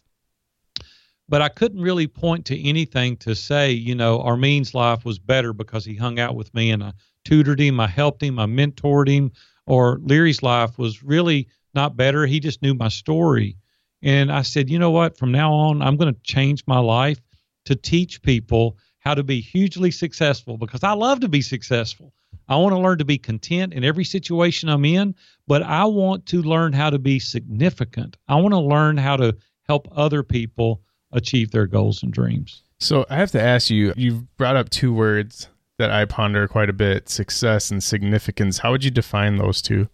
But 1.30 1.42
I 1.42 1.48
couldn't 1.48 1.80
really 1.82 2.06
point 2.06 2.46
to 2.46 2.60
anything 2.68 3.16
to 3.18 3.34
say, 3.34 3.70
you 3.72 3.94
know, 3.94 4.20
Armin's 4.20 4.74
life 4.74 5.04
was 5.04 5.18
better 5.18 5.52
because 5.52 5.84
he 5.84 5.94
hung 5.94 6.18
out 6.18 6.34
with 6.34 6.52
me 6.54 6.70
and 6.70 6.82
I 6.82 6.92
tutored 7.24 7.60
him, 7.60 7.80
I 7.80 7.86
helped 7.86 8.22
him, 8.22 8.38
I 8.38 8.46
mentored 8.46 9.08
him, 9.08 9.32
or 9.66 9.98
Leary's 10.02 10.42
life 10.42 10.78
was 10.78 11.02
really 11.02 11.48
not 11.74 11.96
better. 11.96 12.24
He 12.24 12.40
just 12.40 12.62
knew 12.62 12.72
my 12.74 12.88
story. 12.88 13.56
And 14.00 14.32
I 14.32 14.42
said, 14.42 14.70
you 14.70 14.78
know 14.78 14.90
what? 14.90 15.18
From 15.18 15.32
now 15.32 15.52
on, 15.52 15.82
I'm 15.82 15.96
going 15.96 16.14
to 16.14 16.20
change 16.22 16.62
my 16.66 16.78
life 16.78 17.20
to 17.66 17.74
teach 17.76 18.22
people 18.22 18.78
how 19.00 19.14
to 19.14 19.22
be 19.22 19.40
hugely 19.40 19.90
successful 19.90 20.56
because 20.56 20.84
I 20.84 20.92
love 20.92 21.20
to 21.20 21.28
be 21.28 21.42
successful. 21.42 22.12
I 22.48 22.56
want 22.56 22.72
to 22.72 22.78
learn 22.78 22.98
to 22.98 23.04
be 23.04 23.18
content 23.18 23.74
in 23.74 23.84
every 23.84 24.04
situation 24.04 24.68
I'm 24.68 24.84
in, 24.84 25.14
but 25.46 25.62
I 25.62 25.84
want 25.84 26.26
to 26.26 26.42
learn 26.42 26.72
how 26.72 26.90
to 26.90 26.98
be 26.98 27.18
significant. 27.18 28.16
I 28.28 28.36
want 28.36 28.52
to 28.52 28.58
learn 28.58 28.96
how 28.96 29.16
to 29.16 29.36
help 29.66 29.88
other 29.92 30.22
people 30.22 30.82
achieve 31.12 31.50
their 31.50 31.66
goals 31.66 32.02
and 32.02 32.12
dreams. 32.12 32.62
So 32.80 33.04
I 33.10 33.16
have 33.16 33.32
to 33.32 33.42
ask 33.42 33.70
you, 33.70 33.92
you've 33.96 34.36
brought 34.36 34.56
up 34.56 34.70
two 34.70 34.94
words 34.94 35.48
that 35.78 35.90
I 35.90 36.04
ponder 36.06 36.48
quite 36.48 36.70
a 36.70 36.74
bit 36.74 37.08
success 37.08 37.70
and 37.70 37.82
significance. 37.82 38.58
How 38.58 38.70
would 38.70 38.84
you 38.84 38.90
define 38.90 39.36
those 39.36 39.60
two? 39.62 39.88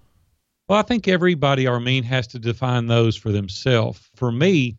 Well, 0.68 0.78
I 0.78 0.82
think 0.82 1.08
everybody, 1.08 1.66
Armin, 1.66 2.04
has 2.04 2.26
to 2.28 2.38
define 2.38 2.86
those 2.86 3.16
for 3.16 3.32
themselves. 3.32 4.08
For 4.14 4.32
me, 4.32 4.78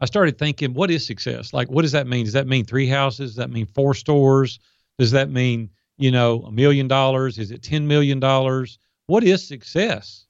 I 0.00 0.06
started 0.06 0.38
thinking, 0.38 0.72
what 0.72 0.90
is 0.90 1.06
success? 1.06 1.52
Like, 1.52 1.70
what 1.70 1.82
does 1.82 1.92
that 1.92 2.06
mean? 2.06 2.24
Does 2.24 2.34
that 2.34 2.46
mean 2.46 2.64
three 2.64 2.86
houses? 2.86 3.30
Does 3.30 3.36
that 3.36 3.50
mean 3.50 3.66
four 3.66 3.94
stores? 3.94 4.58
Does 4.98 5.10
that 5.12 5.30
mean, 5.30 5.70
you 5.98 6.10
know, 6.10 6.42
a 6.42 6.52
million 6.52 6.88
dollars? 6.88 7.38
Is 7.38 7.50
it 7.50 7.62
$10 7.62 7.84
million? 7.84 8.20
What 9.06 9.24
is 9.24 9.46
success? 9.46 10.26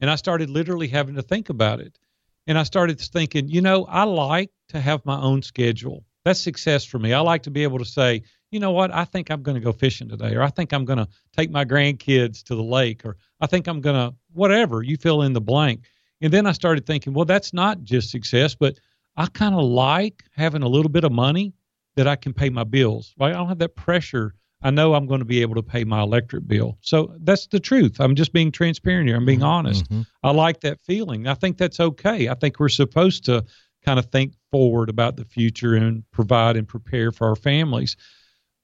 And 0.00 0.10
I 0.10 0.16
started 0.16 0.50
literally 0.50 0.88
having 0.88 1.14
to 1.14 1.22
think 1.22 1.48
about 1.48 1.80
it. 1.80 1.98
And 2.46 2.58
I 2.58 2.64
started 2.64 3.00
thinking, 3.00 3.48
you 3.48 3.60
know, 3.60 3.84
I 3.86 4.04
like 4.04 4.50
to 4.68 4.80
have 4.80 5.06
my 5.06 5.18
own 5.18 5.42
schedule. 5.42 6.04
That's 6.24 6.40
success 6.40 6.84
for 6.84 6.98
me. 6.98 7.12
I 7.12 7.20
like 7.20 7.44
to 7.44 7.50
be 7.50 7.62
able 7.62 7.78
to 7.78 7.84
say, 7.84 8.22
you 8.50 8.60
know 8.60 8.70
what, 8.70 8.92
I 8.92 9.04
think 9.04 9.30
I'm 9.30 9.42
going 9.42 9.56
to 9.56 9.60
go 9.60 9.72
fishing 9.72 10.08
today, 10.08 10.34
or 10.34 10.42
I 10.42 10.48
think 10.48 10.72
I'm 10.72 10.84
going 10.84 10.98
to 10.98 11.08
take 11.36 11.50
my 11.50 11.64
grandkids 11.64 12.42
to 12.44 12.54
the 12.54 12.62
lake, 12.62 13.04
or 13.04 13.16
I 13.40 13.46
think 13.46 13.66
I'm 13.66 13.80
going 13.80 13.96
to, 13.96 14.16
whatever, 14.32 14.82
you 14.82 14.96
fill 14.96 15.22
in 15.22 15.32
the 15.32 15.40
blank. 15.40 15.82
And 16.20 16.32
then 16.32 16.46
I 16.46 16.52
started 16.52 16.86
thinking, 16.86 17.14
well, 17.14 17.24
that's 17.24 17.52
not 17.52 17.82
just 17.82 18.10
success, 18.10 18.54
but 18.54 18.78
I 19.16 19.26
kind 19.26 19.54
of 19.54 19.64
like 19.64 20.24
having 20.36 20.62
a 20.62 20.68
little 20.68 20.90
bit 20.90 21.04
of 21.04 21.12
money 21.12 21.54
that 21.96 22.08
I 22.08 22.16
can 22.16 22.32
pay 22.32 22.50
my 22.50 22.64
bills. 22.64 23.14
Right? 23.18 23.32
I 23.32 23.36
don't 23.36 23.48
have 23.48 23.58
that 23.58 23.76
pressure. 23.76 24.34
I 24.62 24.70
know 24.70 24.94
I'm 24.94 25.06
going 25.06 25.20
to 25.20 25.26
be 25.26 25.42
able 25.42 25.54
to 25.56 25.62
pay 25.62 25.84
my 25.84 26.00
electric 26.00 26.46
bill. 26.48 26.78
So 26.80 27.14
that's 27.20 27.46
the 27.48 27.60
truth. 27.60 28.00
I'm 28.00 28.14
just 28.14 28.32
being 28.32 28.50
transparent 28.50 29.08
here. 29.08 29.16
I'm 29.16 29.26
being 29.26 29.42
honest. 29.42 29.88
Mhm. 29.90 30.06
I 30.22 30.30
like 30.30 30.60
that 30.60 30.80
feeling. 30.80 31.26
I 31.28 31.34
think 31.34 31.58
that's 31.58 31.80
okay. 31.80 32.28
I 32.28 32.34
think 32.34 32.58
we're 32.58 32.70
supposed 32.70 33.24
to 33.26 33.44
kind 33.84 33.98
of 33.98 34.06
think 34.06 34.32
forward 34.50 34.88
about 34.88 35.16
the 35.16 35.26
future 35.26 35.74
and 35.74 36.02
provide 36.10 36.56
and 36.56 36.66
prepare 36.66 37.12
for 37.12 37.28
our 37.28 37.36
families. 37.36 37.96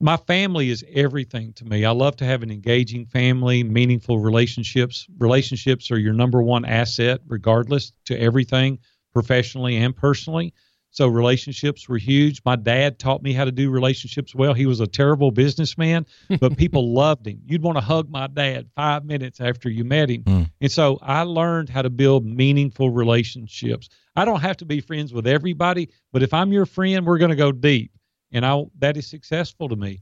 My 0.00 0.16
family 0.16 0.70
is 0.70 0.82
everything 0.94 1.52
to 1.54 1.66
me. 1.66 1.84
I 1.84 1.90
love 1.90 2.16
to 2.16 2.24
have 2.24 2.42
an 2.42 2.50
engaging 2.50 3.04
family, 3.04 3.62
meaningful 3.62 4.18
relationships. 4.18 5.06
Relationships 5.18 5.90
are 5.90 5.98
your 5.98 6.14
number 6.14 6.42
one 6.42 6.64
asset, 6.64 7.20
regardless 7.26 7.92
to 8.06 8.18
everything, 8.18 8.78
professionally 9.12 9.76
and 9.76 9.94
personally. 9.94 10.52
So 10.92 11.06
relationships 11.06 11.88
were 11.88 11.98
huge. 11.98 12.42
My 12.44 12.56
dad 12.56 12.98
taught 12.98 13.22
me 13.22 13.32
how 13.32 13.44
to 13.44 13.52
do 13.52 13.70
relationships 13.70 14.34
well. 14.34 14.54
He 14.54 14.66
was 14.66 14.80
a 14.80 14.86
terrible 14.86 15.30
businessman, 15.30 16.04
but 16.40 16.56
people 16.58 16.92
loved 16.92 17.26
him. 17.26 17.40
You'd 17.46 17.62
want 17.62 17.78
to 17.78 17.82
hug 17.82 18.10
my 18.10 18.26
dad 18.26 18.68
five 18.74 19.04
minutes 19.04 19.40
after 19.40 19.70
you 19.70 19.84
met 19.84 20.10
him. 20.10 20.24
Mm. 20.24 20.50
And 20.60 20.72
so 20.72 20.98
I 21.00 21.22
learned 21.22 21.68
how 21.68 21.82
to 21.82 21.90
build 21.90 22.26
meaningful 22.26 22.90
relationships. 22.90 23.88
I 24.16 24.24
don't 24.24 24.40
have 24.40 24.56
to 24.58 24.64
be 24.64 24.80
friends 24.80 25.12
with 25.12 25.28
everybody, 25.28 25.90
but 26.12 26.22
if 26.24 26.34
I'm 26.34 26.52
your 26.52 26.66
friend, 26.66 27.06
we're 27.06 27.18
going 27.18 27.30
to 27.30 27.36
go 27.36 27.52
deep. 27.52 27.92
And 28.32 28.44
I 28.44 28.64
that 28.78 28.96
is 28.96 29.06
successful 29.06 29.68
to 29.68 29.76
me. 29.76 30.00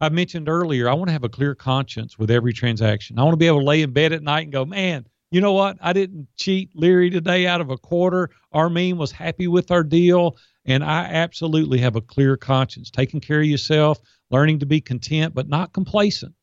I 0.00 0.08
mentioned 0.08 0.48
earlier, 0.48 0.88
I 0.88 0.94
want 0.94 1.08
to 1.08 1.12
have 1.12 1.24
a 1.24 1.28
clear 1.28 1.54
conscience 1.54 2.18
with 2.18 2.30
every 2.30 2.54
transaction. 2.54 3.18
I 3.18 3.22
want 3.22 3.34
to 3.34 3.38
be 3.38 3.46
able 3.46 3.60
to 3.60 3.66
lay 3.66 3.82
in 3.82 3.92
bed 3.92 4.14
at 4.14 4.22
night 4.22 4.44
and 4.44 4.52
go, 4.52 4.64
man, 4.64 5.06
you 5.30 5.40
know 5.40 5.52
what? 5.52 5.78
I 5.80 5.92
didn't 5.92 6.28
cheat 6.36 6.70
Leary 6.74 7.10
today 7.10 7.46
out 7.46 7.60
of 7.60 7.70
a 7.70 7.78
quarter. 7.78 8.30
Armin 8.52 8.98
was 8.98 9.12
happy 9.12 9.46
with 9.46 9.70
our 9.70 9.84
deal. 9.84 10.36
And 10.66 10.84
I 10.84 11.04
absolutely 11.04 11.78
have 11.78 11.96
a 11.96 12.00
clear 12.00 12.36
conscience, 12.36 12.90
taking 12.90 13.20
care 13.20 13.40
of 13.40 13.46
yourself, 13.46 13.98
learning 14.30 14.58
to 14.60 14.66
be 14.66 14.80
content, 14.80 15.34
but 15.34 15.48
not 15.48 15.72
complacent. 15.72 16.34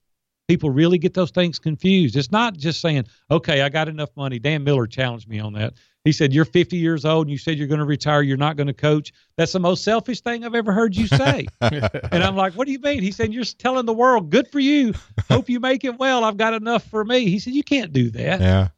People 0.47 0.69
really 0.69 0.97
get 0.97 1.13
those 1.13 1.31
things 1.31 1.59
confused. 1.59 2.15
It's 2.15 2.31
not 2.31 2.57
just 2.57 2.79
saying, 2.79 3.05
okay, 3.29 3.61
I 3.61 3.69
got 3.69 3.89
enough 3.89 4.09
money. 4.15 4.39
Dan 4.39 4.63
Miller 4.63 4.87
challenged 4.87 5.27
me 5.27 5.39
on 5.39 5.53
that. 5.53 5.73
He 6.07 6.13
said, 6.13 6.31
You're 6.31 6.45
50 6.45 6.77
years 6.77 7.03
old 7.03 7.27
and 7.27 7.31
you 7.31 7.37
said 7.37 7.57
you're 7.57 7.67
going 7.67 7.81
to 7.81 7.85
retire. 7.85 8.21
You're 8.21 8.37
not 8.37 8.55
going 8.55 8.67
to 8.67 8.73
coach. 8.73 9.11
That's 9.35 9.51
the 9.51 9.59
most 9.59 9.83
selfish 9.83 10.21
thing 10.21 10.45
I've 10.45 10.55
ever 10.55 10.71
heard 10.71 10.95
you 10.95 11.05
say. 11.05 11.47
and 11.59 12.23
I'm 12.23 12.37
like, 12.37 12.53
What 12.53 12.65
do 12.65 12.71
you 12.71 12.79
mean? 12.79 13.03
He 13.03 13.11
said, 13.11 13.33
You're 13.33 13.43
telling 13.43 13.85
the 13.85 13.93
world, 13.93 14.29
good 14.29 14.47
for 14.47 14.61
you. 14.61 14.93
Hope 15.29 15.49
you 15.49 15.59
make 15.59 15.83
it 15.83 15.99
well. 15.99 16.23
I've 16.23 16.37
got 16.37 16.53
enough 16.53 16.85
for 16.89 17.03
me. 17.03 17.25
He 17.29 17.39
said, 17.39 17.51
You 17.51 17.63
can't 17.63 17.91
do 17.91 18.09
that. 18.11 18.39
Yeah. 18.39 18.69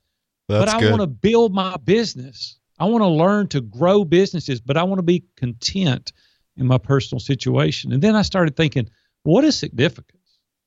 That's 0.49 0.73
but 0.73 0.83
I 0.83 0.89
want 0.89 1.01
to 1.01 1.07
build 1.07 1.53
my 1.53 1.77
business. 1.77 2.57
I 2.77 2.85
want 2.85 3.01
to 3.03 3.07
learn 3.07 3.47
to 3.49 3.61
grow 3.61 4.03
businesses, 4.03 4.59
but 4.59 4.75
I 4.77 4.83
want 4.83 4.99
to 4.99 5.03
be 5.03 5.23
content 5.37 6.11
in 6.57 6.65
my 6.67 6.77
personal 6.77 7.19
situation. 7.19 7.93
And 7.93 8.01
then 8.01 8.15
I 8.15 8.23
started 8.23 8.55
thinking, 8.57 8.89
what 9.23 9.43
is 9.45 9.55
significance? 9.57 10.15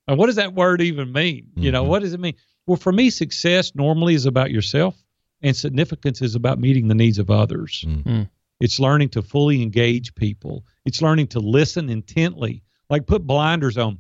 And 0.09 0.19
what 0.19 0.27
does 0.27 0.37
that 0.37 0.55
word 0.55 0.81
even 0.81 1.13
mean? 1.13 1.49
You 1.57 1.71
know, 1.73 1.85
Mhm. 1.85 1.89
what 1.89 2.03
does 2.03 2.13
it 2.13 2.21
mean? 2.21 2.35
Well, 2.67 2.77
for 2.77 2.93
me, 2.93 3.11
success 3.11 3.75
normally 3.75 4.15
is 4.15 4.25
about 4.27 4.51
yourself, 4.51 4.97
and 5.41 5.55
significance 5.57 6.23
is 6.23 6.35
about 6.35 6.61
meeting 6.61 6.89
the 6.89 6.95
needs 6.95 7.19
of 7.19 7.31
others. 7.31 7.85
Mm. 7.87 8.03
Mm. 8.05 8.31
It's 8.61 8.79
learning 8.79 9.09
to 9.11 9.23
fully 9.23 9.63
engage 9.63 10.15
people. 10.15 10.65
It's 10.85 11.03
learning 11.03 11.29
to 11.29 11.41
listen 11.41 11.89
intently, 11.91 12.63
like 12.89 13.07
put 13.07 13.27
blinders 13.27 13.77
on. 13.77 13.99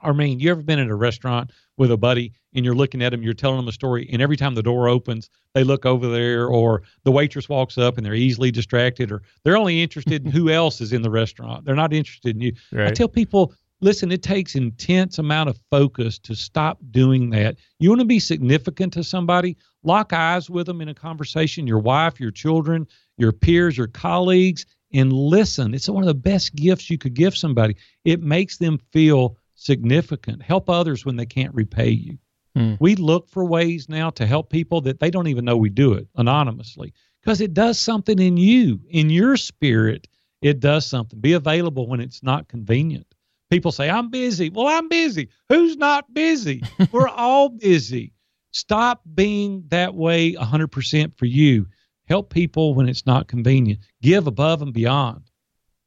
I 0.00 0.12
mean, 0.12 0.40
you 0.40 0.50
ever 0.50 0.62
been 0.62 0.78
at 0.78 0.88
a 0.88 0.94
restaurant 0.94 1.50
with 1.76 1.90
a 1.90 1.96
buddy 1.96 2.32
and 2.54 2.64
you're 2.64 2.74
looking 2.74 3.02
at 3.02 3.10
them, 3.10 3.22
you're 3.22 3.34
telling 3.34 3.58
them 3.58 3.68
a 3.68 3.72
story, 3.72 4.08
and 4.12 4.22
every 4.22 4.36
time 4.36 4.54
the 4.54 4.62
door 4.62 4.88
opens, 4.88 5.30
they 5.54 5.64
look 5.64 5.86
over 5.86 6.08
there, 6.08 6.48
or 6.48 6.82
the 7.04 7.12
waitress 7.12 7.48
walks 7.48 7.78
up 7.78 7.96
and 7.96 8.06
they're 8.06 8.14
easily 8.14 8.50
distracted, 8.50 9.12
or 9.12 9.22
they're 9.44 9.56
only 9.56 9.82
interested 9.82 10.24
in 10.24 10.30
who 10.38 10.50
else 10.50 10.80
is 10.80 10.92
in 10.92 11.02
the 11.02 11.10
restaurant. 11.10 11.64
They're 11.64 11.74
not 11.74 11.92
interested 11.92 12.36
in 12.36 12.42
you. 12.42 12.52
I 12.88 12.90
tell 12.94 13.08
people, 13.08 13.54
listen, 13.80 14.10
it 14.10 14.22
takes 14.22 14.54
intense 14.54 15.18
amount 15.18 15.50
of 15.50 15.58
focus 15.70 16.18
to 16.20 16.34
stop 16.34 16.78
doing 16.90 17.30
that. 17.30 17.56
You 17.78 17.90
want 17.90 18.00
to 18.00 18.06
be 18.06 18.20
significant 18.20 18.92
to 18.94 19.04
somebody, 19.04 19.56
lock 19.82 20.12
eyes 20.12 20.50
with 20.50 20.66
them 20.66 20.80
in 20.80 20.88
a 20.88 20.94
conversation, 20.94 21.66
your 21.66 21.78
wife, 21.78 22.18
your 22.18 22.30
children, 22.30 22.86
your 23.18 23.32
peers, 23.32 23.76
your 23.76 23.88
colleagues, 23.88 24.66
and 24.92 25.12
listen. 25.12 25.74
It's 25.74 25.88
one 25.88 26.02
of 26.02 26.08
the 26.08 26.14
best 26.14 26.54
gifts 26.54 26.90
you 26.90 26.98
could 26.98 27.14
give 27.14 27.36
somebody. 27.36 27.76
It 28.04 28.22
makes 28.22 28.56
them 28.56 28.78
feel 28.92 29.36
significant. 29.58 30.42
Help 30.42 30.70
others 30.70 31.04
when 31.04 31.16
they 31.16 31.26
can't 31.26 31.54
repay 31.54 31.90
you. 31.90 32.18
Hmm. 32.54 32.74
We 32.80 32.94
look 32.94 33.28
for 33.28 33.44
ways 33.44 33.88
now 33.88 34.10
to 34.10 34.26
help 34.26 34.50
people 34.50 34.80
that 34.82 35.00
they 35.00 35.10
don't 35.10 35.26
even 35.26 35.44
know 35.44 35.56
we 35.56 35.68
do 35.68 35.92
it 35.92 36.06
anonymously 36.16 36.94
because 37.20 37.40
it 37.40 37.54
does 37.54 37.78
something 37.78 38.18
in 38.18 38.36
you, 38.36 38.80
in 38.88 39.10
your 39.10 39.36
spirit. 39.36 40.08
It 40.40 40.60
does 40.60 40.86
something. 40.86 41.20
Be 41.20 41.32
available 41.32 41.88
when 41.88 42.00
it's 42.00 42.22
not 42.22 42.48
convenient. 42.48 43.06
People 43.50 43.72
say, 43.72 43.90
I'm 43.90 44.10
busy. 44.10 44.50
Well, 44.50 44.68
I'm 44.68 44.88
busy. 44.88 45.28
Who's 45.48 45.76
not 45.76 46.12
busy? 46.14 46.62
We're 46.92 47.08
all 47.08 47.48
busy. 47.48 48.12
Stop 48.52 49.02
being 49.14 49.64
that 49.68 49.94
way 49.94 50.34
100% 50.34 51.18
for 51.18 51.26
you. 51.26 51.66
Help 52.06 52.32
people 52.32 52.74
when 52.74 52.88
it's 52.88 53.06
not 53.06 53.26
convenient. 53.28 53.80
Give 54.00 54.26
above 54.26 54.62
and 54.62 54.72
beyond. 54.72 55.22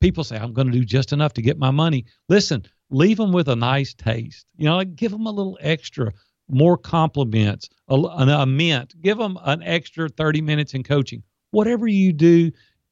People 0.01 0.23
say, 0.23 0.37
I'm 0.37 0.53
going 0.53 0.67
to 0.67 0.73
do 0.73 0.83
just 0.83 1.13
enough 1.13 1.33
to 1.33 1.41
get 1.41 1.57
my 1.57 1.71
money. 1.71 2.05
Listen, 2.27 2.65
leave 2.91 3.17
them 3.17 3.31
with 3.31 3.47
a 3.47 3.55
nice 3.55 3.93
taste. 3.93 4.45
You 4.57 4.65
know, 4.65 4.75
like 4.75 4.95
give 4.95 5.11
them 5.11 5.25
a 5.25 5.31
little 5.31 5.57
extra, 5.61 6.13
more 6.49 6.77
compliments, 6.77 7.69
a, 7.87 7.95
a 7.95 8.45
mint. 8.45 8.93
Give 9.01 9.17
them 9.17 9.37
an 9.43 9.63
extra 9.63 10.09
30 10.09 10.41
minutes 10.41 10.73
in 10.73 10.83
coaching. 10.83 11.23
Whatever 11.51 11.87
you 11.87 12.13
do, 12.13 12.51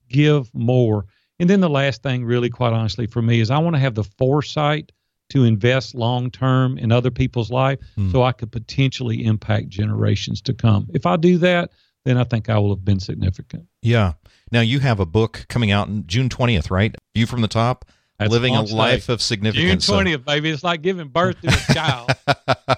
give 0.10 0.50
more. 0.56 1.06
And 1.40 1.50
then 1.50 1.62
the 1.62 1.70
last 1.70 2.04
thing, 2.04 2.26
really, 2.26 2.50
quite 2.50 2.74
honestly, 2.74 3.06
for 3.08 3.22
me 3.22 3.40
is 3.40 3.52
I 3.52 3.60
want 3.60 3.76
to 3.76 3.80
have 3.80 3.96
the 3.96 4.04
foresight 4.04 4.92
to 5.30 5.44
invest 5.44 5.94
long 5.94 6.32
term 6.32 6.78
in 6.78 6.92
other 6.92 7.12
people's 7.12 7.52
life 7.52 7.80
Hmm. 7.96 8.12
so 8.12 8.24
I 8.24 8.32
could 8.32 8.52
potentially 8.52 9.24
impact 9.26 9.70
generations 9.70 10.42
to 10.42 10.54
come. 10.54 10.88
If 10.94 11.06
I 11.06 11.18
do 11.18 11.38
that, 11.38 11.72
then 12.04 12.18
I 12.18 12.24
think 12.24 12.50
I 12.50 12.58
will 12.58 12.70
have 12.76 12.84
been 12.84 13.00
significant. 13.00 13.66
Yeah. 13.82 14.14
Now 14.52 14.62
you 14.62 14.80
have 14.80 15.00
a 15.00 15.06
book 15.06 15.46
coming 15.48 15.70
out 15.72 15.88
in 15.88 16.08
June 16.08 16.30
20th, 16.30 16.72
right? 16.72 16.96
View 17.14 17.28
from 17.28 17.42
the 17.42 17.48
top, 17.48 17.86
That's 18.20 18.32
living 18.32 18.54
a 18.54 18.58
launch 18.58 18.70
day. 18.70 18.76
life 18.76 19.10
of 19.10 19.20
June 19.20 19.24
significance. 19.26 19.86
So- 19.86 19.94
20th, 19.94 20.26
baby. 20.26 20.50
It's 20.50 20.64
like 20.64 20.82
giving 20.82 21.08
birth 21.08 21.40
to 21.42 21.48
a 21.48 21.74
child. 21.74 22.10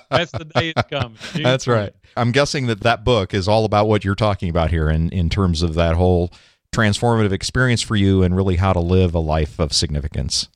That's 0.09 0.31
the 0.31 0.45
day 0.45 0.73
it's 0.75 0.87
coming. 0.89 1.17
June 1.33 1.43
That's 1.43 1.65
20th. 1.65 1.73
right. 1.75 1.93
I'm 2.15 2.31
guessing 2.31 2.67
that 2.67 2.81
that 2.81 3.03
book 3.03 3.33
is 3.33 3.47
all 3.47 3.65
about 3.65 3.87
what 3.87 4.03
you're 4.05 4.15
talking 4.15 4.49
about 4.49 4.69
here 4.69 4.89
in, 4.89 5.09
in 5.09 5.29
terms 5.29 5.61
of 5.61 5.73
that 5.75 5.95
whole 5.95 6.31
transformative 6.73 7.31
experience 7.31 7.81
for 7.81 7.95
you 7.95 8.23
and 8.23 8.35
really 8.35 8.55
how 8.57 8.71
to 8.73 8.79
live 8.79 9.13
a 9.15 9.19
life 9.19 9.59
of 9.59 9.73
significance. 9.73 10.47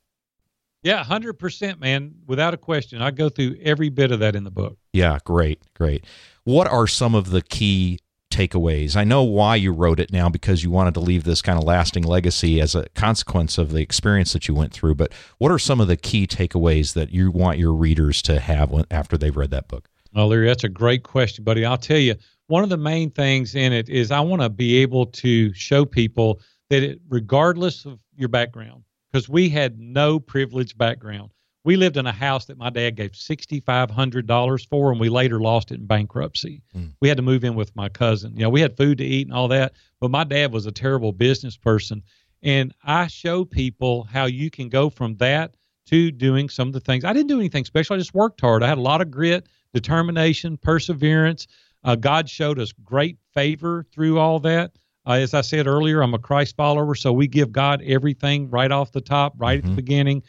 Yeah, 0.84 1.04
100%, 1.04 1.80
man. 1.80 2.14
Without 2.28 2.54
a 2.54 2.58
question. 2.58 3.02
I 3.02 3.10
go 3.12 3.28
through 3.30 3.58
every 3.62 3.90
bit 3.90 4.12
of 4.12 4.20
that 4.20 4.36
in 4.36 4.44
the 4.44 4.52
book. 4.52 4.78
Yeah, 4.94 5.18
great, 5.26 5.62
great. 5.74 6.06
What 6.44 6.68
are 6.68 6.86
some 6.86 7.16
of 7.16 7.32
the 7.32 7.42
key 7.42 8.00
takeaways? 8.36 8.96
I 8.96 9.04
know 9.04 9.24
why 9.24 9.56
you 9.56 9.72
wrote 9.72 10.00
it 10.00 10.12
now 10.12 10.30
because 10.30 10.64
you 10.64 10.70
wanted 10.70 10.94
to 10.96 11.00
leave 11.00 11.24
this 11.24 11.42
kind 11.42 11.58
of 11.58 11.64
lasting 11.64 12.04
legacy 12.04 12.60
as 12.60 12.76
a 12.76 12.90
consequence 12.90 13.58
of 13.58 13.72
the 13.72 13.82
experience 13.82 14.34
that 14.34 14.48
you 14.48 14.54
went 14.54 14.74
through, 14.74 14.96
but 14.96 15.14
what 15.38 15.52
are 15.52 15.60
some 15.60 15.80
of 15.80 15.88
the 15.88 15.98
key 15.98 16.28
takeaways 16.28 16.94
that 16.94 17.12
you 17.12 17.32
want 17.32 17.58
your 17.58 17.74
readers 17.74 18.22
to 18.24 18.40
have 18.40 18.72
when, 18.72 18.86
after 18.92 19.18
they've 19.18 19.36
read 19.36 19.52
that 19.52 19.68
book? 19.68 19.88
Well, 20.14 20.28
Larry, 20.28 20.48
that's 20.48 20.64
a 20.64 20.70
great 20.70 21.04
question, 21.04 21.44
buddy. 21.44 21.66
I'll 21.66 21.78
tell 21.78 21.98
you, 21.98 22.16
one 22.48 22.64
of 22.64 22.70
the 22.70 22.78
main 22.78 23.10
things 23.10 23.56
in 23.56 23.74
it 23.74 23.90
is 23.90 24.12
I 24.12 24.20
want 24.20 24.42
to 24.42 24.50
be 24.50 24.78
able 24.78 25.06
to 25.08 25.54
show 25.54 25.86
people 25.86 26.42
that 26.70 26.84
it, 26.84 27.00
regardless 27.10 27.86
of 27.86 28.00
your 28.16 28.30
background, 28.30 28.84
because 29.12 29.30
we 29.30 29.50
had 29.50 29.80
no 29.80 30.20
privileged 30.20 30.78
background. 30.78 31.32
We 31.66 31.76
lived 31.76 31.98
in 31.98 32.06
a 32.06 32.12
house 32.12 32.46
that 32.46 32.58
my 32.58 32.70
dad 32.70 32.96
gave 32.96 33.12
$6,500 33.12 34.68
for, 34.70 34.92
and 34.92 35.00
we 35.00 35.10
later 35.10 35.40
lost 35.40 35.72
it 35.72 35.80
in 35.80 35.86
bankruptcy. 35.86 36.62
Hmm. 36.74 36.86
We 37.02 37.08
had 37.08 37.18
to 37.18 37.24
move 37.24 37.44
in 37.44 37.56
with 37.56 37.76
my 37.76 37.90
cousin. 37.90 38.34
You 38.36 38.44
know, 38.44 38.50
we 38.50 38.62
had 38.62 38.78
food 38.78 39.00
to 39.00 39.04
eat 39.04 39.28
and 39.28 39.36
all 39.36 39.48
that, 39.50 39.74
but 40.00 40.12
my 40.12 40.24
dad 40.24 40.54
was 40.54 40.66
a 40.66 40.72
terrible 40.72 41.12
business 41.12 41.58
person. 41.58 42.04
And 42.44 42.74
I 42.84 43.08
show 43.08 43.44
people 43.46 44.04
how 44.04 44.26
you 44.26 44.50
can 44.52 44.70
go 44.70 44.90
from 44.90 45.18
that 45.18 45.56
to 45.88 46.12
doing 46.12 46.50
some 46.50 46.68
of 46.68 46.74
the 46.74 46.80
things. 46.80 47.04
I 47.04 47.14
didn't 47.14 47.28
do 47.30 47.40
anything 47.40 47.66
special. 47.66 47.96
I 47.96 48.00
just 48.00 48.14
worked 48.14 48.42
hard. 48.42 48.64
I 48.64 48.68
had 48.68 48.78
a 48.78 48.82
lot 48.82 49.02
of 49.02 49.10
grit, 49.10 49.48
determination, 49.74 50.58
perseverance. 50.58 51.48
Uh, 51.84 51.96
God 51.96 52.30
showed 52.30 52.60
us 52.60 52.72
great 52.72 53.18
favor 53.34 53.86
through 53.92 54.20
all 54.20 54.40
that. 54.42 54.72
Uh, 55.08 55.14
as 55.14 55.34
I 55.36 55.42
said 55.42 55.68
earlier, 55.68 56.02
I'm 56.02 56.16
a 56.16 56.20
Christ 56.20 56.56
follower, 56.56 56.96
so 56.96 57.14
we 57.14 57.28
give 57.28 57.52
God 57.52 57.82
everything 57.86 58.50
right 58.50 58.72
off 58.72 58.92
the 58.92 59.02
top, 59.02 59.34
right 59.38 59.60
at 59.60 59.64
Mhm. 59.64 59.70
the 59.70 59.76
beginning. 59.76 60.24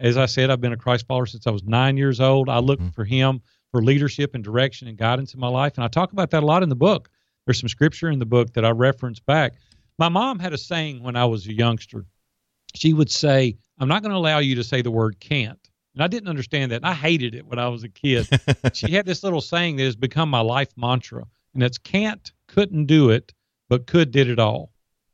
As 0.00 0.16
I 0.16 0.26
said, 0.26 0.50
I've 0.50 0.60
been 0.62 0.72
a 0.72 0.76
Christ 0.78 1.06
follower 1.06 1.26
since 1.26 1.46
I 1.46 1.50
was 1.50 1.62
nine 1.62 1.96
years 1.98 2.20
old. 2.20 2.48
I 2.48 2.58
look 2.58 2.80
Mhm. 2.80 2.94
for 2.94 3.04
Him 3.04 3.42
for 3.70 3.82
leadership 3.82 4.34
and 4.34 4.42
direction 4.42 4.88
and 4.88 4.96
guidance 4.96 5.34
in 5.34 5.40
my 5.40 5.48
life, 5.48 5.74
and 5.76 5.84
I 5.84 5.88
talk 5.88 6.12
about 6.12 6.30
that 6.30 6.42
a 6.42 6.46
lot 6.46 6.62
in 6.62 6.68
the 6.70 6.74
book. 6.74 7.10
There's 7.46 7.60
some 7.60 7.68
scripture 7.68 8.10
in 8.10 8.18
the 8.18 8.26
book 8.26 8.54
that 8.54 8.64
I 8.64 8.70
reference 8.70 9.20
back. 9.20 9.54
My 9.98 10.08
mom 10.08 10.38
had 10.38 10.52
a 10.52 10.58
saying 10.58 11.02
when 11.02 11.14
I 11.16 11.26
was 11.26 11.46
a 11.46 11.52
youngster. 11.52 12.06
She 12.74 12.94
would 12.94 13.10
say, 13.10 13.56
I'm 13.78 13.88
not 13.88 14.02
going 14.02 14.10
to 14.10 14.16
allow 14.16 14.38
you 14.38 14.54
to 14.56 14.64
say 14.64 14.82
the 14.82 14.90
word 14.90 15.20
can't. 15.20 15.58
And 15.94 16.02
I 16.02 16.06
didn't 16.06 16.28
understand 16.28 16.72
that. 16.72 16.76
And 16.76 16.86
I 16.86 16.94
hated 16.94 17.34
it 17.34 17.46
when 17.46 17.58
I 17.58 17.68
was 17.68 17.82
a 17.84 17.88
kid. 17.88 18.26
she 18.74 18.92
had 18.92 19.06
this 19.06 19.22
little 19.22 19.40
saying 19.40 19.76
that 19.76 19.84
has 19.84 19.96
become 19.96 20.30
my 20.30 20.40
life 20.40 20.70
mantra, 20.76 21.26
and 21.54 21.62
it's 21.62 21.78
can't, 21.78 22.32
couldn't 22.46 22.86
do 22.86 23.10
it, 23.10 23.32
but 23.68 23.86
could 23.86 24.10
did 24.10 24.28
it 24.28 24.38
all. 24.38 24.69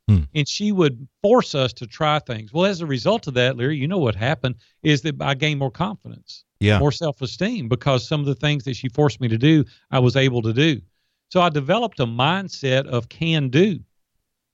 Hmm. 0.07 0.21
And 0.33 0.47
she 0.47 0.71
would 0.71 1.07
force 1.21 1.53
us 1.53 1.73
to 1.73 1.85
try 1.85 2.19
things. 2.19 2.53
Well, 2.53 2.65
as 2.65 2.79
a 2.81 2.85
result 2.85 3.27
of 3.27 3.33
that, 3.33 3.57
Larry, 3.57 3.77
you 3.77 3.87
know 3.87 3.97
what 3.97 4.15
happened 4.15 4.55
is 4.83 5.01
that 5.01 5.21
I 5.21 5.33
gained 5.33 5.59
more 5.59 5.71
confidence 5.71 6.45
Yeah. 6.59 6.79
more 6.79 6.91
self 6.93 7.21
esteem 7.21 7.67
because 7.67 8.07
some 8.07 8.21
of 8.21 8.25
the 8.25 8.35
things 8.35 8.63
that 8.63 8.75
she 8.75 8.87
forced 8.89 9.19
me 9.19 9.27
to 9.27 9.37
do, 9.37 9.65
I 9.91 9.99
was 9.99 10.15
able 10.15 10.41
to 10.43 10.53
do. 10.53 10.81
So 11.29 11.41
I 11.41 11.49
developed 11.49 11.99
a 11.99 12.05
mindset 12.05 12.85
of 12.85 13.09
can 13.09 13.49
do. 13.49 13.79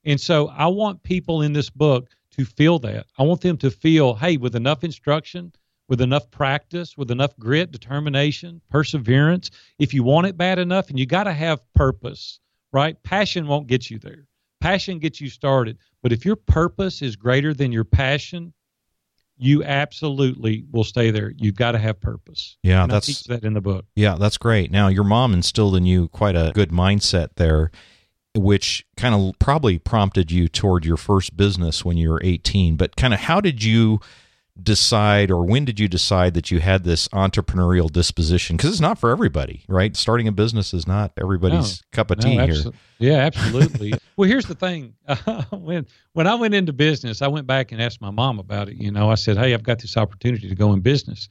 And 0.06 0.20
so 0.20 0.48
I 0.50 0.68
want 0.68 1.04
people 1.04 1.44
in 1.44 1.54
this 1.54 1.70
book 1.70 2.10
to 2.32 2.46
feel 2.46 2.80
that. 2.80 3.06
I 3.20 3.24
want 3.24 3.42
them 3.42 3.58
to 3.58 3.70
feel, 3.70 4.16
hey, 4.16 4.38
with 4.38 4.56
enough 4.56 4.84
instruction, 4.84 5.54
with 5.88 6.02
enough 6.02 6.32
practice, 6.32 6.98
with 6.98 7.12
enough 7.12 7.38
grit, 7.38 7.72
determination, 7.72 8.60
perseverance, 8.70 9.52
if 9.78 9.94
you 9.94 10.02
want 10.02 10.26
it 10.28 10.36
bad 10.36 10.58
enough, 10.58 10.90
and 10.90 10.98
you 10.98 11.06
got 11.06 11.26
to 11.26 11.34
have 11.34 11.62
purpose, 11.74 12.40
right? 12.72 13.02
Passion 13.04 13.46
won't 13.48 13.68
get 13.68 13.92
you 13.92 14.00
there. 14.00 14.26
Passion 14.64 15.00
gets 15.00 15.20
you 15.20 15.30
started. 15.30 15.78
But 16.02 16.14
if 16.14 16.26
your 16.26 16.38
purpose 16.38 17.02
is 17.02 17.18
greater 17.18 17.54
than 17.54 17.74
your 17.74 17.84
passion, 17.84 18.54
you 19.36 19.62
absolutely 19.62 20.64
will 20.72 20.86
stay 20.86 21.12
there. 21.12 21.34
You've 21.36 21.58
got 21.58 21.74
to 21.74 21.80
have 21.80 22.00
purpose. 22.00 22.56
Yeah, 22.64 22.84
and 22.84 22.92
that's 22.92 23.24
that 23.28 23.44
in 23.44 23.56
the 23.56 23.62
book. 23.62 23.86
Yeah, 23.94 24.16
that's 24.16 24.38
great. 24.38 24.72
Now, 24.72 24.88
your 24.88 25.04
mom 25.04 25.34
instilled 25.34 25.76
in 25.76 25.86
you 25.86 26.08
quite 26.08 26.38
a 26.38 26.54
good 26.56 26.70
mindset 26.70 27.32
there, 27.36 27.72
which 28.36 28.86
kind 28.96 29.14
of 29.14 29.38
probably 29.38 29.80
prompted 29.80 30.32
you 30.32 30.48
toward 30.48 30.86
your 30.86 30.96
first 30.98 31.36
business 31.36 31.84
when 31.84 31.98
you 31.98 32.10
were 32.10 32.22
18. 32.24 32.78
But 32.78 32.96
kind 32.96 33.14
of 33.14 33.20
how 33.20 33.42
did 33.42 33.64
you 33.66 34.00
decide 34.62 35.32
or 35.32 35.44
when 35.44 35.66
did 35.66 35.80
you 35.80 35.88
decide 35.88 36.36
that 36.36 36.52
you 36.52 36.60
had 36.60 36.84
this 36.84 37.08
entrepreneurial 37.10 37.92
disposition? 37.92 38.56
Because 38.56 38.72
it's 38.72 38.80
not 38.80 39.00
for 39.00 39.10
everybody, 39.10 39.64
right? 39.68 39.96
Starting 39.96 40.28
a 40.28 40.32
business 40.32 40.74
is 40.74 40.88
not 40.88 41.12
everybody's 41.20 41.82
cup 41.92 42.12
of 42.12 42.20
No, 42.20 42.26
tea 42.26 42.54
here. 42.54 42.72
Yeah, 43.00 43.18
absolutely. 43.18 43.94
well, 44.18 44.30
here's 44.30 44.46
the 44.46 44.56
thing. 44.56 44.94
when 45.52 45.88
when 46.14 46.28
I 46.28 46.36
went 46.36 46.54
into 46.54 46.74
business, 46.74 47.22
I 47.22 47.28
went 47.28 47.48
back 47.48 47.72
and 47.72 47.82
asked 47.82 48.02
my 48.02 48.12
mom 48.12 48.40
about 48.40 48.70
it. 48.70 48.78
You 48.78 48.92
know, 48.92 49.10
I 49.10 49.16
said, 49.16 49.38
"Hey, 49.38 49.54
I've 49.54 49.64
got 49.64 49.80
this 49.80 49.98
opportunity 49.98 50.48
to 50.48 50.56
go 50.56 50.74
in 50.74 50.82
business," 50.82 51.30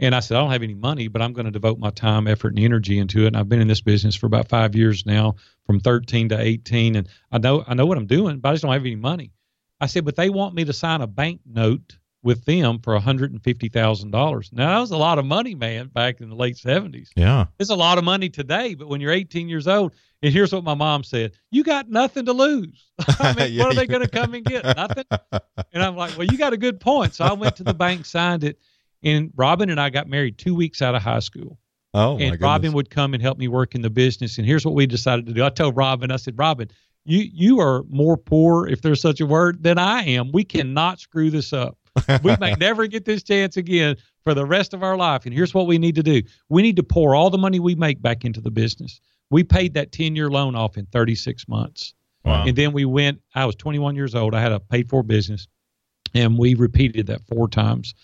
And 0.00 0.14
I 0.14 0.20
said, 0.20 0.36
I 0.36 0.40
don't 0.40 0.50
have 0.50 0.62
any 0.62 0.74
money, 0.74 1.08
but 1.08 1.22
I'm 1.22 1.32
going 1.32 1.44
to 1.44 1.52
devote 1.52 1.78
my 1.78 1.90
time, 1.90 2.26
effort, 2.26 2.48
and 2.48 2.58
energy 2.58 2.98
into 2.98 3.24
it. 3.24 3.28
And 3.28 3.36
I've 3.36 3.48
been 3.48 3.60
in 3.60 3.68
this 3.68 3.80
business 3.80 4.16
for 4.16 4.26
about 4.26 4.48
five 4.48 4.74
years 4.74 5.06
now, 5.06 5.36
from 5.66 5.78
13 5.80 6.30
to 6.30 6.40
18, 6.40 6.96
and 6.96 7.08
I 7.30 7.38
know 7.38 7.64
I 7.66 7.74
know 7.74 7.86
what 7.86 7.96
I'm 7.96 8.06
doing, 8.06 8.40
but 8.40 8.48
I 8.48 8.52
just 8.52 8.62
don't 8.62 8.72
have 8.72 8.82
any 8.82 8.96
money. 8.96 9.32
I 9.80 9.86
said, 9.86 10.04
but 10.04 10.16
they 10.16 10.30
want 10.30 10.54
me 10.54 10.64
to 10.64 10.72
sign 10.72 11.00
a 11.00 11.06
bank 11.06 11.40
note 11.46 11.96
with 12.24 12.44
them 12.46 12.78
for 12.80 12.98
$150,000. 12.98 14.52
Now 14.52 14.74
that 14.74 14.80
was 14.80 14.90
a 14.90 14.96
lot 14.96 15.18
of 15.18 15.26
money, 15.26 15.54
man, 15.54 15.88
back 15.88 16.20
in 16.20 16.30
the 16.30 16.34
late 16.34 16.56
70s. 16.56 17.10
Yeah. 17.14 17.44
It's 17.58 17.70
a 17.70 17.76
lot 17.76 17.98
of 17.98 18.04
money 18.04 18.30
today, 18.30 18.74
but 18.74 18.88
when 18.88 19.00
you're 19.00 19.12
18 19.12 19.48
years 19.48 19.68
old, 19.68 19.94
and 20.22 20.32
here's 20.32 20.52
what 20.52 20.64
my 20.64 20.72
mom 20.72 21.04
said: 21.04 21.32
"You 21.50 21.62
got 21.62 21.90
nothing 21.90 22.24
to 22.24 22.32
lose. 22.32 22.90
I 23.20 23.34
mean, 23.34 23.48
Yeah, 23.52 23.62
what 23.62 23.72
are 23.72 23.76
they 23.76 23.86
going 23.86 24.00
to 24.00 24.08
come 24.08 24.32
and 24.32 24.42
get? 24.42 24.64
Nothing." 24.64 25.04
And 25.10 25.82
I'm 25.82 25.96
like, 25.96 26.16
"Well, 26.16 26.26
you 26.26 26.38
got 26.38 26.54
a 26.54 26.56
good 26.56 26.80
point." 26.80 27.14
So 27.14 27.26
I 27.26 27.34
went 27.34 27.56
to 27.56 27.62
the 27.62 27.74
bank, 27.74 28.06
signed 28.06 28.42
it, 28.42 28.58
and 29.02 29.30
Robin 29.36 29.68
and 29.68 29.78
I 29.78 29.90
got 29.90 30.08
married 30.08 30.38
two 30.38 30.54
weeks 30.54 30.80
out 30.80 30.94
of 30.94 31.02
high 31.02 31.18
school. 31.18 31.58
Oh, 31.92 32.16
my 32.16 32.24
and. 32.24 32.40
Robin 32.40 32.72
would 32.72 32.88
come 32.88 33.12
and 33.12 33.22
help 33.22 33.36
me 33.36 33.48
work 33.48 33.74
in 33.74 33.82
the 33.82 33.90
business. 33.90 34.38
And 34.38 34.46
here's 34.46 34.64
what 34.64 34.74
we 34.74 34.86
decided 34.86 35.26
to 35.26 35.34
do. 35.34 35.44
I 35.44 35.50
told 35.50 35.76
Robin, 35.76 36.10
I 36.10 36.16
said, 36.16 36.38
Robin, 36.38 36.70
you 37.04 37.18
you 37.30 37.60
are 37.60 37.84
more 37.90 38.16
poor, 38.16 38.66
if 38.66 38.80
there's 38.80 39.02
such 39.02 39.20
a 39.20 39.26
word, 39.26 39.62
than 39.62 39.76
I 39.78 40.04
am. 40.04 40.32
We 40.32 40.44
cannot 40.44 41.00
screw 41.00 41.30
this 41.30 41.52
up. 41.52 41.76
We 42.22 42.36
may 42.40 42.54
never 42.54 42.86
get 42.86 43.04
this 43.04 43.22
chance 43.22 43.56
again 43.56 43.96
for 44.22 44.34
the 44.34 44.44
rest 44.44 44.74
of 44.74 44.82
our 44.82 44.96
life. 44.96 45.26
And 45.26 45.34
here's 45.34 45.54
what 45.54 45.66
we 45.66 45.78
need 45.78 45.94
to 45.94 46.02
do. 46.02 46.22
We 46.48 46.62
need 46.62 46.76
to 46.76 46.82
pour 46.82 47.14
all 47.14 47.30
the 47.30 47.38
money 47.38 47.60
we 47.60 47.74
make 47.74 48.02
back 48.02 48.24
into 48.24 48.40
the 48.40 48.50
business. 48.50 49.00
We 49.30 49.44
paid 49.44 49.74
that 49.74 49.92
10 49.92 50.16
year 50.16 50.30
loan 50.30 50.54
off 50.54 50.76
in 50.76 50.86
36 50.86 51.48
months. 51.48 51.94
Wow. 52.24 52.44
And 52.46 52.56
then 52.56 52.72
we 52.72 52.84
went, 52.84 53.20
I 53.34 53.44
was 53.44 53.54
21 53.56 53.96
years 53.96 54.14
old. 54.14 54.34
I 54.34 54.40
had 54.40 54.52
a 54.52 54.60
paid 54.60 54.88
for 54.88 55.02
business, 55.02 55.46
and 56.14 56.38
we 56.38 56.54
repeated 56.54 57.06
that 57.08 57.26
four 57.26 57.48
times. 57.48 57.94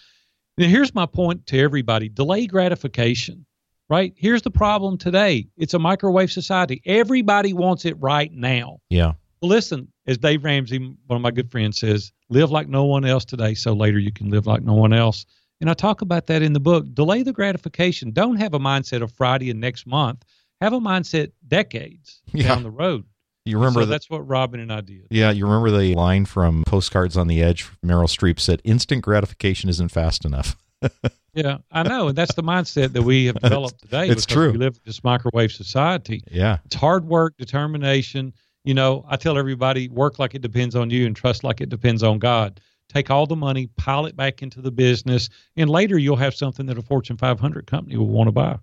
Now, 0.59 0.67
here's 0.67 0.95
my 0.95 1.07
point 1.07 1.47
to 1.47 1.59
everybody 1.59 2.09
delay 2.09 2.47
gratification, 2.47 3.47
right? 3.89 4.13
Here's 4.17 4.43
the 4.43 4.51
problem 4.51 4.99
today 4.99 5.49
it's 5.57 5.73
a 5.75 5.79
microwave 5.79 6.31
society. 6.31 6.83
Everybody 6.85 7.55
wants 7.55 7.87
it 7.87 7.97
right 7.99 8.31
now. 8.33 8.81
yeah. 8.91 9.13
Well, 9.43 9.49
listen, 9.49 9.89
as 10.07 10.19
Dave 10.19 10.45
Ramsey, 10.45 10.79
one 10.79 11.17
of 11.17 11.23
my 11.23 11.31
good 11.31 11.51
friends, 11.51 11.79
says, 11.79 12.13
live 12.29 12.51
like 12.51 12.69
no 12.69 12.85
one 12.85 13.05
else 13.05 13.25
today, 13.25 13.55
so 13.55 13.73
later 13.73 13.99
you 13.99 14.13
can 14.13 14.29
live 14.31 14.47
like 14.47 14.63
no 14.63 14.75
one 14.75 14.93
else. 14.93 15.25
And 15.61 15.71
I 15.71 15.75
talk 15.75 16.03
about 16.03 16.27
that 16.27 16.43
in 16.43 16.53
the 16.53 16.61
book. 16.61 16.87
Delay 16.95 17.23
the 17.23 17.33
gratification. 17.33 18.13
Don't 18.13 18.37
have 18.37 18.55
a 18.55 18.59
mindset 18.59 19.03
of 19.03 19.13
Friday 19.13 19.51
and 19.51 19.61
next 19.61 19.87
month. 19.87 20.25
Have 20.61 20.73
a 20.75 20.79
mindset 20.81 21.33
decades 21.49 22.21
Yeah. 22.33 22.49
down 22.49 22.63
the 22.63 22.71
road. 22.71 23.05
You 23.47 23.57
remember 23.57 23.81
so 23.81 23.87
that? 23.87 23.91
that's 23.91 24.11
what 24.11 24.29
Robin 24.29 24.61
and 24.61 24.71
I 24.71 24.83
did. 24.83 25.07
Yeah, 25.11 25.31
you 25.31 25.47
remember 25.47 25.71
the 25.71 25.95
line 25.95 26.27
from 26.27 26.63
Postcards 26.67 27.17
on 27.17 27.27
the 27.27 27.43
Edge? 27.43 27.67
Meryl 27.85 28.05
Streep 28.05 28.39
said, 28.39 28.61
"Instant 28.65 29.03
gratification 29.03 29.71
isn't 29.71 29.89
fast 29.89 30.25
enough." 30.25 30.57
Yeah, 31.33 31.59
I 31.71 31.85
know, 31.85 32.09
and 32.09 32.19
that's 32.19 32.35
the 32.35 32.43
mindset 32.43 32.93
that 32.95 33.03
we 33.03 33.27
have 33.27 33.37
developed 33.41 33.83
today. 33.83 34.09
it's 34.09 34.27
true. 34.27 34.51
We 34.51 34.59
live 34.59 34.75
in 34.75 34.81
this 34.85 35.05
microwave 35.05 35.53
society. 35.53 36.25
Yeah, 36.29 36.59
It's 36.65 36.75
hard 36.75 37.05
work, 37.07 37.37
determination. 37.39 38.33
You 38.63 38.75
know, 38.75 39.07
I 39.09 39.17
tell 39.17 39.39
everybody, 39.39 39.89
work 39.89 40.19
like 40.19 40.35
it 40.35 40.43
depends 40.43 40.77
on 40.77 40.91
you, 40.91 41.07
and 41.07 41.17
trust 41.17 41.45
like 41.45 41.63
it 41.63 41.71
depends 41.71 42.03
on 42.03 42.19
God. 42.19 42.61
Take 42.91 43.11
all 43.11 43.27
the 43.27 43.35
money, 43.37 43.69
pile 43.79 44.05
it 44.05 44.17
back 44.17 44.43
into 44.43 44.61
the 44.61 44.71
business, 44.71 45.31
and 45.57 45.71
later 45.71 45.97
you'll 45.97 46.17
have 46.17 46.35
something 46.35 46.67
that 46.67 46.77
a 46.77 46.83
Fortune 46.83 47.17
500 47.17 47.67
company 47.67 47.97
will 47.97 48.09
want 48.09 48.29
to 48.29 48.33
buy. 48.33 48.59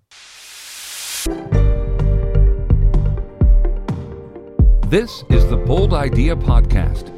This 4.88 5.24
is 5.30 5.48
the 5.50 5.56
Bold 5.66 5.92
Idea 5.92 6.36
Podcast. 6.36 7.08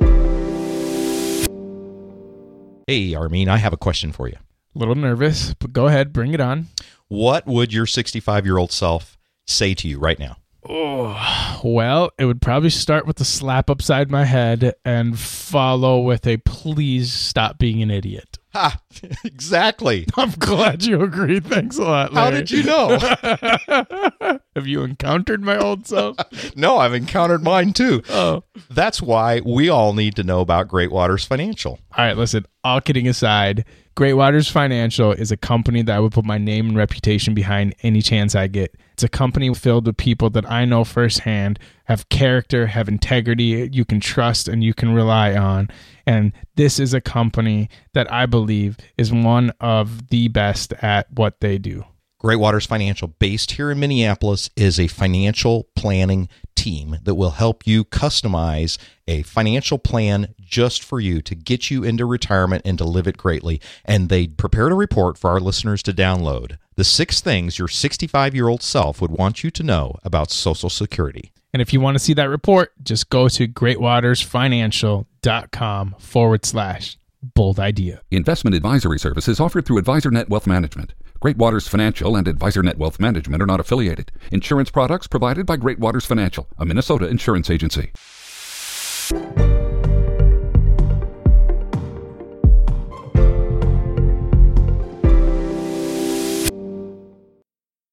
Hey, 2.87 3.15
Armin, 3.15 3.51
I 3.51 3.59
have 3.59 3.75
a 3.75 3.77
question 3.77 4.11
for 4.11 4.27
you. 4.27 4.37
A 4.75 4.79
little 4.79 4.95
nervous, 4.95 5.53
but 5.53 5.75
go 5.75 5.87
ahead, 5.87 6.15
bring 6.15 6.33
it 6.33 6.41
on. 6.41 6.69
What 7.09 7.47
would 7.47 7.75
your 7.75 7.85
65 7.85 8.47
year 8.47 8.57
old 8.57 8.73
self 8.73 9.19
say 9.47 9.75
to 9.75 9.87
you 9.87 9.99
right 9.99 10.19
now? 10.19 10.39
Oh, 10.69 11.61
well, 11.65 12.11
it 12.19 12.27
would 12.27 12.43
probably 12.43 12.71
start 12.71 13.07
with 13.07 13.21
a 13.21 13.25
slap 13.25 13.71
upside 13.71 14.11
my 14.11 14.25
head 14.25 14.75
and 14.85 15.19
follow 15.19 16.01
with 16.01 16.27
a 16.27 16.37
please 16.39 17.13
stop 17.13 17.59
being 17.59 17.83
an 17.83 17.91
idiot. 17.91 18.37
Ha! 18.53 18.81
exactly. 19.25 20.07
I'm 20.17 20.33
glad 20.33 20.85
you 20.85 21.03
agree. 21.03 21.39
Thanks 21.39 21.79
a 21.79 21.85
lot. 21.85 22.13
How 22.13 22.31
did 22.31 22.51
you 22.51 22.65
know? 22.65 22.99
Have 24.57 24.67
you 24.67 24.83
encountered 24.83 25.41
my 25.41 25.57
old 25.57 25.87
self? 25.87 26.17
no, 26.57 26.77
I've 26.79 26.93
encountered 26.93 27.45
mine 27.45 27.73
too. 27.73 28.03
Oh. 28.11 28.43
That's 28.69 29.01
why 29.01 29.41
we 29.47 29.69
all 29.69 29.93
need 29.93 30.17
to 30.17 30.25
know 30.25 30.41
about 30.41 30.67
Great 30.67 30.91
Waters 30.91 31.25
Financial. 31.25 31.79
All 31.97 32.05
right, 32.05 32.17
listen, 32.17 32.45
all 32.65 32.81
kidding 32.81 33.09
aside, 33.09 33.65
Great 33.97 34.15
Waters 34.15 34.49
Financial 34.49 35.13
is 35.13 35.31
a 35.31 35.37
company 35.37 35.83
that 35.83 35.97
I 35.97 36.01
would 36.01 36.13
put 36.13 36.25
my 36.25 36.39
name 36.39 36.69
and 36.69 36.77
reputation 36.77 37.35
behind 37.35 37.75
any 37.83 38.01
chance 38.01 38.35
I 38.35 38.47
get. 38.47 38.75
It's 38.93 39.03
a 39.03 39.09
company 39.09 39.53
filled 39.55 39.87
with 39.87 39.97
people 39.97 40.31
that 40.31 40.51
I 40.51 40.65
know 40.65 40.85
firsthand 40.85 41.59
have 41.85 42.09
character, 42.09 42.67
have 42.67 42.89
integrity, 42.89 43.69
you 43.73 43.85
can 43.85 44.01
trust 44.01 44.49
and 44.49 44.63
you 44.63 44.75
can 44.75 44.95
rely 44.95 45.35
on. 45.35 45.69
And 46.07 46.33
this 46.57 46.79
is 46.79 46.95
a 46.95 47.01
company 47.01 47.69
that 47.95 48.11
I 48.13 48.27
believe 48.27 48.77
is 48.97 49.13
one 49.13 49.53
of 49.61 50.09
the 50.09 50.29
best 50.29 50.73
at 50.81 51.11
what 51.13 51.41
they 51.41 51.59
do. 51.59 51.85
Great 52.21 52.37
Waters 52.37 52.67
Financial, 52.67 53.09
based 53.09 53.53
here 53.53 53.71
in 53.71 53.81
Minneapolis, 53.81 54.51
is 54.55 54.79
a 54.79 54.89
financial 54.89 55.69
planning 55.75 56.29
team 56.61 56.99
that 57.03 57.15
will 57.15 57.31
help 57.31 57.67
you 57.67 57.85
customize 57.85 58.77
a 59.09 59.23
financial 59.23 59.79
plan 59.79 60.35
just 60.41 60.83
for 60.83 61.01
you 61.01 61.23
to 61.23 61.35
get 61.35 61.71
you 61.71 61.85
into 61.85 62.05
retirement 62.05 62.63
and 62.65 62.77
to 62.79 62.85
live 62.85 63.07
it 63.07 63.17
greatly. 63.17 63.61
And 63.85 64.09
they 64.09 64.27
prepared 64.27 64.73
a 64.73 64.77
report 64.77 65.17
for 65.17 65.31
our 65.31 65.41
listeners 65.41 65.83
to 65.85 65.93
download 65.93 66.59
the 66.81 66.85
six 66.85 67.21
things 67.21 67.59
your 67.59 67.69
65 67.69 68.35
year 68.35 68.49
old 68.49 68.63
self 68.63 69.03
would 69.03 69.11
want 69.11 69.45
you 69.45 69.51
to 69.51 69.63
know 69.63 69.97
about 70.03 70.31
Social 70.31 70.71
Security. 70.71 71.31
And 71.53 71.61
if 71.61 71.75
you 71.75 71.81
want 71.81 71.97
to 71.97 71.99
see 71.99 72.15
that 72.15 72.31
report, 72.31 72.73
just 72.83 73.11
go 73.11 73.29
to 73.29 73.47
greatwatersfinancial.com 73.47 75.97
forward 75.99 76.47
slash 76.47 76.97
bold 77.23 77.61
idea. 77.61 78.01
Investment 78.11 78.57
advisory 78.57 78.99
services 78.99 79.39
offered 79.41 79.67
through 79.67 79.83
AdvisorNet 79.83 80.31
Wealth 80.31 80.47
Management. 80.47 80.95
Great 81.21 81.37
Waters 81.37 81.69
Financial 81.69 82.17
and 82.17 82.27
AdvisorNet 82.27 82.79
Wealth 82.79 82.99
Management 82.99 83.43
are 83.43 83.47
not 83.47 83.61
affiliated. 83.61 84.11
Insurance 84.33 84.71
products 84.71 85.07
provided 85.07 85.45
by 85.45 85.59
Great 85.59 85.79
Waters 85.79 86.07
Financial, 86.07 86.49
a 86.57 86.65
Minnesota 86.65 87.09
insurance 87.09 87.51
agency. 87.51 87.93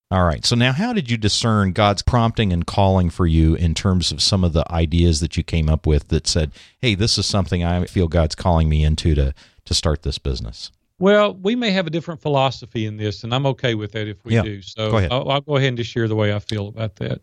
All 0.10 0.24
right. 0.24 0.46
So 0.46 0.56
now, 0.56 0.72
how 0.72 0.94
did 0.94 1.12
you 1.12 1.18
discern 1.18 1.74
God's 1.74 2.02
prompting 2.02 2.54
and 2.54 2.66
calling 2.66 3.10
for 3.10 3.28
you 3.28 3.56
in 3.56 3.74
terms 3.74 4.13
of 4.13 4.22
some 4.22 4.46
of 4.46 4.54
the 4.54 4.63
ideas 4.72 5.20
that 5.20 5.36
you 5.36 5.44
came 5.44 5.68
up 5.68 5.86
with 5.86 6.08
that 6.08 6.28
said, 6.28 6.54
"Hey, 6.80 6.96
this 6.96 7.18
is 7.18 7.26
something 7.26 7.62
I 7.62 7.84
feel 7.88 8.08
God's 8.08 8.36
calling 8.36 8.70
me 8.70 8.86
into 8.86 9.16
to 9.16 9.34
to 9.66 9.74
start 9.74 10.04
this 10.04 10.18
business"? 10.18 10.72
Well, 11.00 11.36
we 11.36 11.56
may 11.56 11.70
have 11.72 11.86
a 11.86 11.92
different 11.92 12.22
philosophy 12.22 12.86
in 12.86 12.98
this, 12.98 13.24
and 13.24 13.34
I'm 13.34 13.46
okay 13.48 13.76
with 13.76 13.92
that 13.92 14.08
if 14.08 14.24
we 14.26 14.34
Yeah. 14.36 14.42
do. 14.42 14.62
So 14.62 14.92
Go. 14.92 14.98
I'll, 15.12 15.30
I'll 15.30 15.42
go 15.42 15.56
ahead 15.58 15.70
and 15.70 15.78
just 15.78 15.92
share 15.92 16.08
the 16.08 16.16
way 16.16 16.34
I 16.34 16.40
feel 16.40 16.68
about 16.70 16.96
that. 16.98 17.22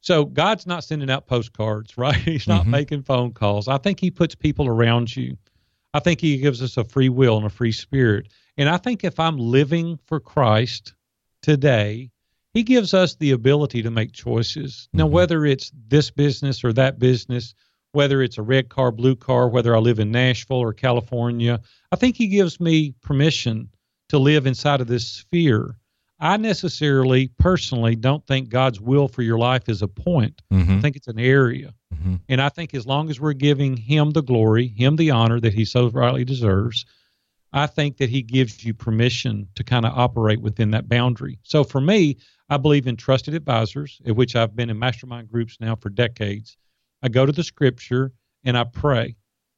So 0.00 0.24
God's 0.24 0.66
not 0.66 0.84
sending 0.84 1.10
out 1.10 1.26
postcards, 1.26 1.98
right? 1.98 2.14
He's 2.16 2.46
not 2.46 2.64
Mhm. 2.66 2.70
making 2.70 3.02
phone 3.02 3.32
calls. 3.32 3.66
I 3.66 3.78
think 3.78 3.98
He 4.00 4.10
puts 4.10 4.34
people 4.34 4.68
around 4.68 5.16
you. 5.16 5.36
I 5.92 5.98
think 6.00 6.20
He 6.20 6.36
gives 6.38 6.62
us 6.62 6.76
a 6.76 6.84
free 6.84 7.08
will 7.08 7.36
and 7.36 7.46
a 7.46 7.50
free 7.50 7.72
spirit. 7.72 8.28
And 8.56 8.68
I 8.68 8.76
think 8.76 9.02
if 9.02 9.18
I'm 9.18 9.38
living 9.38 9.98
for 10.06 10.20
Christ 10.20 10.94
today, 11.42 12.10
He 12.54 12.62
gives 12.62 12.94
us 12.94 13.16
the 13.16 13.32
ability 13.32 13.82
to 13.82 13.90
make 13.90 14.12
choices. 14.12 14.88
Now, 14.94 15.06
Mhm. 15.06 15.10
whether 15.10 15.44
it's 15.44 15.72
this 15.88 16.10
business 16.10 16.64
or 16.64 16.72
that 16.74 16.98
business, 16.98 17.54
whether 17.96 18.20
it's 18.20 18.36
a 18.36 18.42
red 18.42 18.68
car, 18.68 18.92
blue 18.92 19.16
car, 19.16 19.48
whether 19.48 19.74
I 19.74 19.78
live 19.78 19.98
in 19.98 20.10
Nashville 20.10 20.58
or 20.58 20.74
California, 20.74 21.58
I 21.90 21.96
think 21.96 22.14
he 22.14 22.26
gives 22.26 22.60
me 22.60 22.94
permission 23.00 23.70
to 24.10 24.18
live 24.18 24.46
inside 24.46 24.82
of 24.82 24.86
this 24.86 25.08
sphere. 25.08 25.78
I 26.20 26.36
necessarily, 26.36 27.28
personally, 27.38 27.96
don't 27.96 28.26
think 28.26 28.50
God's 28.50 28.82
will 28.82 29.08
for 29.08 29.22
your 29.22 29.38
life 29.38 29.70
is 29.70 29.80
a 29.80 29.88
point. 29.88 30.42
Mm-hmm. 30.52 30.72
I 30.72 30.80
think 30.82 30.96
it's 30.96 31.08
an 31.08 31.18
area. 31.18 31.72
Mm-hmm. 31.94 32.16
And 32.28 32.42
I 32.42 32.50
think 32.50 32.74
as 32.74 32.86
long 32.86 33.08
as 33.08 33.18
we're 33.18 33.32
giving 33.32 33.78
him 33.78 34.10
the 34.10 34.22
glory, 34.22 34.68
him 34.68 34.96
the 34.96 35.10
honor 35.12 35.40
that 35.40 35.54
he 35.54 35.64
so 35.64 35.88
rightly 35.88 36.26
deserves, 36.26 36.84
I 37.54 37.66
think 37.66 37.96
that 37.96 38.10
he 38.10 38.20
gives 38.20 38.62
you 38.62 38.74
permission 38.74 39.48
to 39.54 39.64
kind 39.64 39.86
of 39.86 39.96
operate 39.96 40.42
within 40.42 40.72
that 40.72 40.86
boundary. 40.86 41.38
So 41.44 41.64
for 41.64 41.80
me, 41.80 42.18
I 42.50 42.58
believe 42.58 42.86
in 42.86 42.96
trusted 42.96 43.32
advisors, 43.32 44.02
in 44.04 44.16
which 44.16 44.36
I've 44.36 44.54
been 44.54 44.68
in 44.68 44.78
mastermind 44.78 45.28
groups 45.28 45.56
now 45.60 45.76
for 45.76 45.88
decades. 45.88 46.58
I 47.06 47.08
go 47.08 47.24
to 47.24 47.30
the 47.30 47.44
scripture 47.44 48.10
and 48.42 48.58
I 48.58 48.64
pray. 48.64 49.14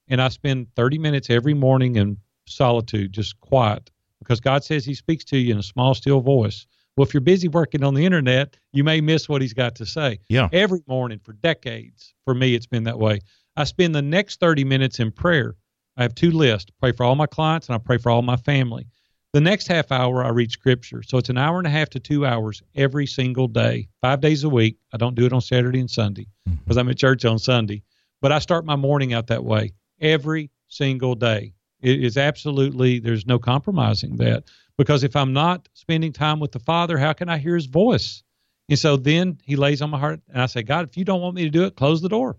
And 0.06 0.20
I 0.20 0.28
spend 0.28 0.66
30 0.76 0.98
minutes 0.98 1.30
every 1.30 1.54
morning 1.54 1.96
in 1.96 2.18
solitude, 2.46 3.14
just 3.14 3.40
quiet, 3.40 3.90
because 4.18 4.38
God 4.38 4.64
says 4.64 4.84
he 4.84 4.92
speaks 4.92 5.24
to 5.24 5.38
you 5.38 5.52
in 5.52 5.58
a 5.58 5.62
small, 5.62 5.94
still 5.94 6.20
voice. 6.20 6.66
Well, 6.94 7.06
if 7.06 7.14
you're 7.14 7.22
busy 7.22 7.48
working 7.48 7.82
on 7.84 7.94
the 7.94 8.04
internet, 8.04 8.58
you 8.72 8.84
may 8.84 9.00
miss 9.00 9.30
what 9.30 9.40
he's 9.40 9.54
got 9.54 9.76
to 9.76 9.86
say. 9.86 10.18
Yeah. 10.28 10.50
Every 10.52 10.80
morning 10.86 11.20
for 11.24 11.32
decades, 11.32 12.12
for 12.26 12.34
me, 12.34 12.54
it's 12.54 12.66
been 12.66 12.84
that 12.84 12.98
way. 12.98 13.20
I 13.56 13.64
spend 13.64 13.94
the 13.94 14.02
next 14.02 14.40
30 14.40 14.64
minutes 14.64 15.00
in 15.00 15.10
prayer. 15.10 15.54
I 15.96 16.02
have 16.02 16.14
two 16.14 16.32
lists 16.32 16.70
pray 16.80 16.92
for 16.92 17.04
all 17.04 17.14
my 17.14 17.26
clients 17.26 17.68
and 17.68 17.76
I 17.76 17.78
pray 17.78 17.96
for 17.96 18.10
all 18.10 18.20
my 18.20 18.36
family. 18.36 18.86
The 19.34 19.40
next 19.42 19.66
half 19.66 19.92
hour, 19.92 20.24
I 20.24 20.30
read 20.30 20.50
scripture. 20.50 21.02
So 21.02 21.18
it's 21.18 21.28
an 21.28 21.36
hour 21.36 21.58
and 21.58 21.66
a 21.66 21.70
half 21.70 21.90
to 21.90 22.00
two 22.00 22.24
hours 22.24 22.62
every 22.74 23.06
single 23.06 23.46
day, 23.46 23.88
five 24.00 24.22
days 24.22 24.42
a 24.42 24.48
week. 24.48 24.78
I 24.92 24.96
don't 24.96 25.14
do 25.14 25.26
it 25.26 25.34
on 25.34 25.42
Saturday 25.42 25.80
and 25.80 25.90
Sunday 25.90 26.26
mm-hmm. 26.48 26.56
because 26.64 26.78
I'm 26.78 26.88
at 26.88 26.96
church 26.96 27.26
on 27.26 27.38
Sunday. 27.38 27.82
But 28.22 28.32
I 28.32 28.38
start 28.38 28.64
my 28.64 28.76
morning 28.76 29.12
out 29.12 29.26
that 29.26 29.44
way 29.44 29.72
every 30.00 30.50
single 30.68 31.14
day. 31.14 31.52
It 31.80 32.02
is 32.02 32.16
absolutely, 32.16 33.00
there's 33.00 33.26
no 33.26 33.38
compromising 33.38 34.16
that. 34.16 34.44
Because 34.78 35.04
if 35.04 35.14
I'm 35.14 35.32
not 35.32 35.68
spending 35.74 36.12
time 36.12 36.40
with 36.40 36.52
the 36.52 36.58
Father, 36.58 36.96
how 36.96 37.12
can 37.12 37.28
I 37.28 37.36
hear 37.36 37.54
his 37.54 37.66
voice? 37.66 38.22
And 38.68 38.78
so 38.78 38.96
then 38.96 39.38
he 39.44 39.56
lays 39.56 39.82
on 39.82 39.90
my 39.90 39.98
heart, 39.98 40.20
and 40.28 40.40
I 40.40 40.46
say, 40.46 40.62
God, 40.62 40.88
if 40.88 40.96
you 40.96 41.04
don't 41.04 41.20
want 41.20 41.34
me 41.34 41.44
to 41.44 41.50
do 41.50 41.64
it, 41.64 41.76
close 41.76 42.00
the 42.00 42.08
door. 42.08 42.38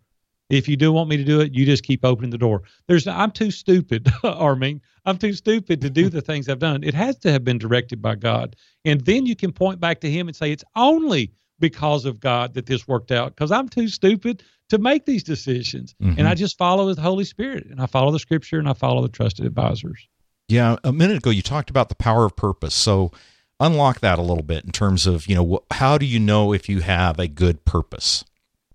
If 0.49 0.67
you 0.67 0.75
do 0.75 0.91
want 0.91 1.09
me 1.09 1.17
to 1.17 1.23
do 1.23 1.41
it, 1.41 1.53
you 1.53 1.65
just 1.65 1.83
keep 1.83 2.03
opening 2.03 2.31
the 2.31 2.37
door. 2.37 2.63
There's, 2.87 3.07
I'm 3.07 3.31
too 3.31 3.51
stupid, 3.51 4.11
Armin. 4.23 4.81
I'm 5.05 5.17
too 5.17 5.33
stupid 5.33 5.79
to 5.81 5.89
do 5.89 6.09
the 6.09 6.21
things 6.21 6.49
I've 6.49 6.59
done. 6.59 6.83
It 6.83 6.93
has 6.95 7.17
to 7.19 7.31
have 7.31 7.43
been 7.43 7.57
directed 7.59 8.01
by 8.01 8.15
God, 8.15 8.55
and 8.85 9.01
then 9.01 9.25
you 9.25 9.35
can 9.35 9.51
point 9.51 9.79
back 9.79 9.99
to 10.01 10.09
Him 10.09 10.27
and 10.27 10.35
say, 10.35 10.51
it's 10.51 10.63
only 10.75 11.31
because 11.59 12.05
of 12.05 12.19
God 12.19 12.53
that 12.53 12.65
this 12.65 12.87
worked 12.87 13.11
out. 13.11 13.35
Because 13.35 13.51
I'm 13.51 13.67
too 13.69 13.87
stupid 13.89 14.43
to 14.69 14.77
make 14.77 15.05
these 15.05 15.23
decisions, 15.23 15.93
Mhm. 16.01 16.15
and 16.17 16.27
I 16.27 16.33
just 16.35 16.57
follow 16.57 16.93
the 16.93 17.01
Holy 17.01 17.25
Spirit, 17.25 17.67
and 17.69 17.81
I 17.81 17.85
follow 17.85 18.11
the 18.11 18.19
Scripture, 18.19 18.59
and 18.59 18.69
I 18.69 18.73
follow 18.73 19.01
the 19.01 19.09
trusted 19.09 19.45
advisors. 19.45 20.07
Yeah, 20.47 20.77
a 20.83 20.91
minute 20.91 21.17
ago 21.17 21.29
you 21.29 21.41
talked 21.43 21.69
about 21.69 21.89
the 21.89 21.95
power 21.95 22.25
of 22.25 22.35
purpose. 22.35 22.73
So 22.73 23.11
unlock 23.59 23.99
that 23.99 24.17
a 24.17 24.21
little 24.23 24.43
bit 24.43 24.63
in 24.65 24.71
terms 24.71 25.05
of, 25.05 25.27
you 25.27 25.35
know, 25.35 25.59
how 25.71 25.97
do 25.99 26.05
you 26.07 26.19
know 26.19 26.53
if 26.53 26.67
you 26.69 26.79
have 26.81 27.19
a 27.19 27.27
good 27.27 27.65
purpose? 27.65 28.23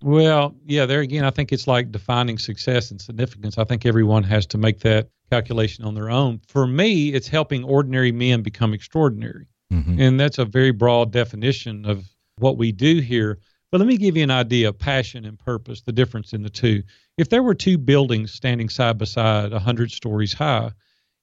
Well, 0.05 0.55
yeah, 0.67 0.85
there 0.85 1.01
again, 1.01 1.25
I 1.25 1.31
think 1.31 1.51
it's 1.51 1.67
like 1.67 1.91
defining 1.91 2.37
success 2.37 2.91
and 2.91 3.01
significance. 3.01 3.57
I 3.57 3.65
think 3.65 3.87
everyone 3.87 4.23
has 4.25 4.45
to 4.49 4.59
make 4.59 4.81
that 4.81 5.09
calculation 5.31 5.83
on 5.87 5.95
their 5.95 6.11
own. 6.11 6.43
For 6.47 6.67
me, 6.67 7.15
it's 7.15 7.27
helping 7.27 7.65
ordinary 7.65 8.13
men 8.13 8.43
become 8.43 8.75
extraordinary. 8.75 9.47
Mhm. 9.73 9.99
And 9.99 10.21
that's 10.21 10.37
a 10.37 10.45
very 10.45 10.73
broad 10.73 11.11
definition 11.11 11.87
of 11.87 12.07
what 12.37 12.59
we 12.59 12.71
do 12.71 13.01
here. 13.01 13.39
But 13.73 13.79
let 13.79 13.87
me 13.87 13.97
give 13.97 14.15
you 14.15 14.23
an 14.23 14.31
idea 14.31 14.69
of 14.69 14.79
passion 14.79 15.25
and 15.25 15.39
purpose, 15.39 15.81
the 15.81 15.91
difference 15.91 16.35
in 16.35 16.43
the 16.43 16.51
two. 16.51 16.83
If 17.17 17.31
there 17.31 17.43
were 17.43 17.55
two 17.55 17.79
buildings 17.79 18.31
standing 18.31 18.69
side 18.69 18.99
by 18.99 19.07
side, 19.07 19.53
100 19.53 19.91
stories 19.91 20.35
high, 20.35 20.71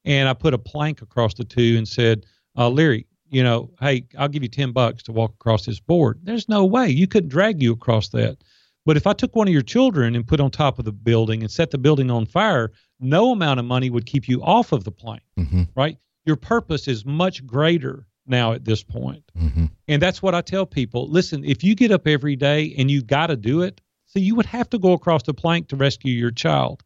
and 0.06 0.28
I 0.28 0.34
put 0.34 0.56
a 0.56 0.58
plank 0.58 1.04
across 1.04 1.36
the 1.36 1.46
two 1.46 1.76
and 1.78 1.88
said, 1.88 2.26
uh, 2.58 2.68
Leary, 2.68 3.06
you 3.30 3.44
know, 3.44 3.70
hey, 3.80 4.06
I'll 4.18 4.28
give 4.28 4.42
you 4.42 4.50
10 4.50 4.72
bucks 4.72 5.04
to 5.04 5.12
walk 5.12 5.36
across 5.36 5.68
this 5.68 5.80
board. 5.80 6.20
There's 6.24 6.50
no 6.50 6.66
way 6.66 6.90
you 6.90 7.06
couldn't 7.06 7.30
drag 7.30 7.62
you 7.62 7.74
across 7.74 8.10
that. 8.10 8.40
But 8.86 8.98
if 8.98 9.06
I 9.06 9.14
took 9.14 9.36
one 9.36 9.48
of 9.48 9.54
your 9.54 9.62
children 9.62 10.16
and 10.16 10.26
put 10.28 10.40
on 10.40 10.50
top 10.52 10.80
of 10.80 10.86
the 10.86 10.92
building 10.92 11.42
and 11.44 11.52
set 11.52 11.72
the 11.72 11.78
building 11.78 12.10
on 12.10 12.26
fire, 12.26 12.72
no 13.00 13.32
amount 13.32 13.60
of 13.60 13.66
money 13.66 13.90
would 13.90 14.06
keep 14.06 14.28
you 14.28 14.42
off 14.44 14.72
of 14.72 14.84
the 14.84 14.92
plank, 14.92 15.22
Mhm. 15.38 15.68
right? 15.76 15.98
Your 16.26 16.36
purpose 16.36 16.88
is 16.88 17.06
much 17.06 17.46
greater 17.46 18.08
now 18.28 18.54
at 18.54 18.66
this 18.66 18.84
point. 18.84 19.24
Mhm. 19.38 19.70
And 19.88 20.02
that's 20.02 20.22
what 20.22 20.34
I 20.36 20.42
tell 20.42 20.66
people. 20.66 21.08
Listen, 21.10 21.44
if 21.44 21.64
you 21.64 21.76
get 21.76 21.92
up 21.92 22.08
every 22.08 22.36
day 22.36 22.74
and 22.78 22.90
you 22.90 23.02
got 23.02 23.28
to 23.28 23.36
do 23.36 23.62
it, 23.62 23.82
so 24.06 24.20
you 24.20 24.36
would 24.36 24.46
have 24.48 24.70
to 24.72 24.80
go 24.80 24.94
across 24.94 25.24
the 25.24 25.34
plank 25.34 25.68
to 25.70 25.76
rescue 25.76 26.14
your 26.14 26.32
child. 26.32 26.84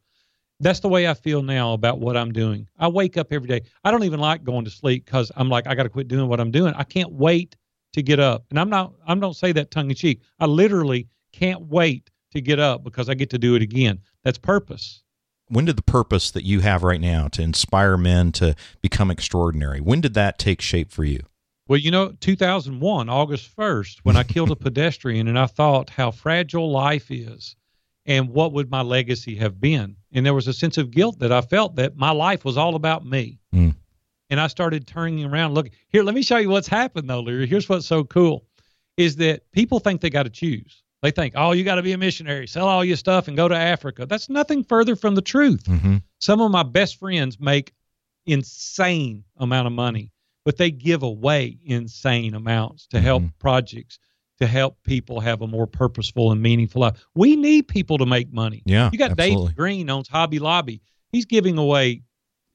That's 0.62 0.80
the 0.80 0.88
way 0.90 1.08
I 1.08 1.14
feel 1.14 1.44
now 1.44 1.74
about 1.74 2.00
what 2.00 2.16
I'm 2.16 2.32
doing. 2.32 2.68
I 2.78 2.88
wake 2.88 3.18
up 3.18 3.34
every 3.34 3.48
day. 3.48 3.62
I 3.84 3.92
don't 3.92 4.04
even 4.06 4.20
like 4.20 4.44
going 4.44 4.64
to 4.66 4.72
sleep 4.72 5.06
because 5.06 5.32
I'm 5.36 5.50
like, 5.50 5.68
I 5.68 5.76
got 5.76 5.84
to 5.84 5.90
quit 5.90 6.08
doing 6.08 6.30
what 6.30 6.40
I'm 6.40 6.52
doing. 6.52 6.74
I 6.76 6.84
can't 6.84 7.12
wait 7.12 7.56
to 7.94 8.02
get 8.02 8.20
up. 8.20 8.46
And 8.50 8.60
I'm 8.60 8.70
not, 8.70 8.94
I 9.06 9.16
don't 9.16 9.36
say 9.36 9.52
that 9.54 9.72
tongue 9.72 9.90
in 9.90 9.96
cheek. 9.96 10.22
I 10.40 10.46
literally 10.46 11.08
can't 11.36 11.62
wait 11.62 12.10
to 12.32 12.42
get 12.42 12.60
up 12.60 12.84
because 12.84 13.10
I 13.10 13.14
get 13.14 13.30
to 13.32 13.38
do 13.38 13.56
it 13.56 13.62
again. 13.62 14.00
That's 14.24 14.38
purpose. 14.38 15.04
When 15.48 15.66
did 15.66 15.78
the 15.78 15.84
purpose 15.84 16.32
that 16.32 16.44
you 16.44 16.62
have 16.62 16.84
right 16.84 17.00
now 17.00 17.28
to 17.30 17.42
inspire 17.42 17.98
men 17.98 18.32
to 18.34 18.56
become 18.82 19.12
extraordinary, 19.12 19.80
when 19.80 20.02
did 20.02 20.16
that 20.16 20.40
take 20.40 20.62
shape 20.62 20.92
for 20.92 21.04
you? 21.04 21.20
Well, 21.68 21.80
you 21.80 21.92
know, 21.92 22.14
2001, 22.20 23.10
August 23.10 23.56
1st, 23.56 24.00
when 24.04 24.16
I 24.16 24.24
killed 24.34 24.52
a 24.52 24.56
pedestrian 24.56 25.28
and 25.28 25.38
I 25.38 25.46
thought 25.46 25.90
how 25.90 26.12
fragile 26.12 26.72
life 26.72 27.12
is 27.12 27.56
and 28.06 28.30
what 28.30 28.54
would 28.54 28.70
my 28.70 28.82
legacy 28.82 29.36
have 29.36 29.60
been. 29.60 29.96
And 30.12 30.26
there 30.26 30.34
was 30.34 30.48
a 30.48 30.54
sense 30.54 30.78
of 30.78 30.92
guilt 30.92 31.20
that 31.20 31.32
I 31.32 31.42
felt 31.42 31.76
that 31.76 31.96
my 31.96 32.12
life 32.12 32.46
was 32.46 32.58
all 32.58 32.76
about 32.76 33.06
me. 33.06 33.40
Mm. 33.54 33.76
And 34.30 34.40
I 34.40 34.48
started 34.48 34.88
turning 34.88 35.24
around, 35.26 35.54
look, 35.54 35.70
here, 35.90 36.04
let 36.04 36.16
me 36.16 36.24
show 36.24 36.38
you 36.38 36.50
what's 36.50 36.68
happened 36.68 37.10
though, 37.10 37.22
Leary. 37.22 37.48
Here's 37.48 37.70
what's 37.70 37.86
so 37.86 38.04
cool 38.04 38.46
is 38.98 39.18
that 39.18 39.52
people 39.52 39.80
think 39.80 40.02
they 40.02 40.10
got 40.10 40.24
to 40.24 40.30
choose. 40.30 40.84
They 41.06 41.12
think, 41.12 41.36
oh, 41.38 41.52
you 41.52 41.64
got 41.64 41.76
to 41.76 41.84
be 41.84 41.92
a 41.92 42.00
missionary, 42.00 42.48
sell 42.48 42.68
all 42.68 42.84
your 42.84 42.98
stuff 42.98 43.28
and 43.28 43.38
go 43.38 43.48
to 43.48 43.56
Africa. 43.56 44.08
That's 44.08 44.28
nothing 44.28 44.64
further 44.64 44.96
from 44.96 45.14
the 45.14 45.22
truth. 45.22 45.64
Mm-hmm. 45.66 45.98
Some 46.18 46.42
of 46.42 46.50
my 46.50 46.64
best 46.64 46.98
friends 46.98 47.40
make 47.40 47.74
insane 48.26 49.24
amount 49.38 49.68
of 49.68 49.74
money, 49.74 50.12
but 50.44 50.58
they 50.58 50.72
give 50.72 51.04
away 51.04 51.60
insane 51.64 52.34
amounts 52.34 52.88
to 52.88 53.00
help 53.00 53.22
Mhm. 53.22 53.34
projects, 53.38 54.00
to 54.40 54.48
help 54.48 54.82
people 54.84 55.20
have 55.20 55.44
a 55.44 55.48
more 55.48 55.68
purposeful 55.68 56.32
and 56.32 56.42
meaningful 56.42 56.82
life. 56.82 56.98
We 57.14 57.36
need 57.36 57.68
people 57.68 58.00
to 58.00 58.08
make 58.08 58.34
money. 58.34 58.64
Yeah, 58.66 58.90
You 58.92 58.98
got 58.98 59.12
absolutely. 59.12 59.48
Dave 59.50 59.56
Green 59.56 59.90
owns 59.92 60.08
Hobby 60.08 60.40
Lobby. 60.40 60.82
He's 61.12 61.26
giving 61.26 61.60
away 61.60 62.02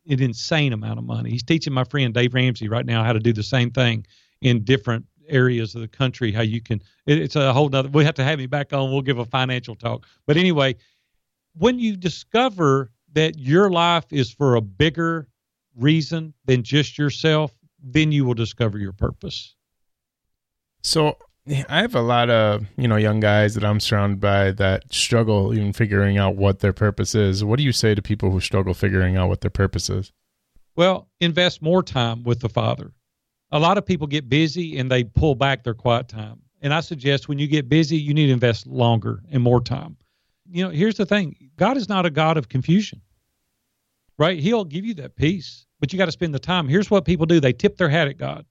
an 0.08 0.20
insane 0.20 0.72
amount 0.72 0.98
of 0.98 1.04
money. 1.04 1.30
He's 1.30 1.44
teaching 1.44 1.72
my 1.72 1.84
friend 1.84 2.12
Dave 2.12 2.34
Ramsey 2.34 2.66
right 2.68 2.84
now 2.84 3.04
how 3.04 3.12
to 3.12 3.20
do 3.20 3.32
the 3.32 3.44
same 3.44 3.70
thing 3.70 4.04
in 4.42 4.64
different 4.64 5.06
areas 5.30 5.74
of 5.74 5.80
the 5.80 5.88
country. 5.88 6.32
How 6.32 6.42
you 6.42 6.60
can, 6.60 6.82
it, 7.06 7.18
it's 7.18 7.36
a 7.36 7.52
whole 7.52 7.68
nother. 7.68 7.88
We 7.88 8.04
have 8.04 8.14
to 8.16 8.24
have 8.24 8.38
me 8.38 8.46
back 8.46 8.72
on. 8.72 8.90
We'll 8.90 9.02
give 9.02 9.18
a 9.18 9.24
financial 9.24 9.74
talk. 9.74 10.06
But 10.26 10.36
anyway, 10.36 10.76
when 11.56 11.78
you 11.78 11.96
discover 11.96 12.90
that 13.12 13.38
your 13.38 13.70
life 13.70 14.06
is 14.10 14.30
for 14.30 14.56
a 14.56 14.60
bigger 14.60 15.28
reason 15.76 16.34
than 16.44 16.62
just 16.62 16.98
yourself, 16.98 17.52
then 17.82 18.12
you 18.12 18.24
will 18.24 18.34
discover 18.34 18.78
your 18.78 18.92
purpose. 18.92 19.54
So 20.82 21.16
I 21.68 21.80
have 21.80 21.94
a 21.94 22.00
lot 22.00 22.30
of 22.30 22.66
you 22.76 22.86
know 22.86 22.96
young 22.96 23.20
guys 23.20 23.54
that 23.54 23.64
I'm 23.64 23.80
surrounded 23.80 24.20
by 24.20 24.52
that 24.52 24.92
struggle 24.92 25.54
even 25.54 25.72
figuring 25.72 26.18
out 26.18 26.36
what 26.36 26.60
their 26.60 26.72
purpose 26.72 27.14
is. 27.14 27.42
What 27.44 27.56
do 27.56 27.64
you 27.64 27.72
say 27.72 27.94
to 27.94 28.02
people 28.02 28.30
who 28.30 28.40
struggle 28.40 28.74
figuring 28.74 29.16
out 29.16 29.28
what 29.28 29.40
their 29.40 29.50
purpose 29.50 29.90
is? 29.90 30.12
Well, 30.76 31.08
invest 31.20 31.62
more 31.62 31.82
time 31.82 32.22
with 32.22 32.40
the 32.40 32.48
Father. 32.48 32.92
A 33.52 33.58
lot 33.58 33.78
of 33.78 33.84
people 33.86 34.06
get 34.06 34.28
busy 34.28 34.78
and 34.78 34.90
they 34.90 35.04
pull 35.04 35.34
back 35.34 35.64
their 35.64 35.74
quiet 35.74 36.08
time. 36.08 36.40
And 36.62 36.72
I 36.74 36.80
suggest 36.80 37.28
when 37.28 37.38
you 37.38 37.46
get 37.46 37.68
busy, 37.68 37.96
you 37.96 38.14
need 38.14 38.26
to 38.26 38.32
invest 38.32 38.66
longer 38.66 39.22
and 39.32 39.42
more 39.42 39.60
time. 39.60 39.96
You 40.50 40.64
know, 40.64 40.70
here's 40.70 40.96
the 40.96 41.06
thing 41.06 41.34
God 41.56 41.76
is 41.76 41.88
not 41.88 42.06
a 42.06 42.10
God 42.10 42.36
of 42.36 42.48
confusion, 42.48 43.00
right? 44.18 44.38
He'll 44.38 44.64
give 44.64 44.84
you 44.84 44.94
that 44.94 45.16
peace, 45.16 45.66
but 45.80 45.92
you 45.92 45.98
got 45.98 46.06
to 46.06 46.12
spend 46.12 46.34
the 46.34 46.38
time. 46.38 46.68
Here's 46.68 46.90
what 46.90 47.04
people 47.04 47.26
do 47.26 47.40
they 47.40 47.52
tip 47.52 47.76
their 47.76 47.88
hat 47.88 48.08
at 48.08 48.18
God. 48.18 48.44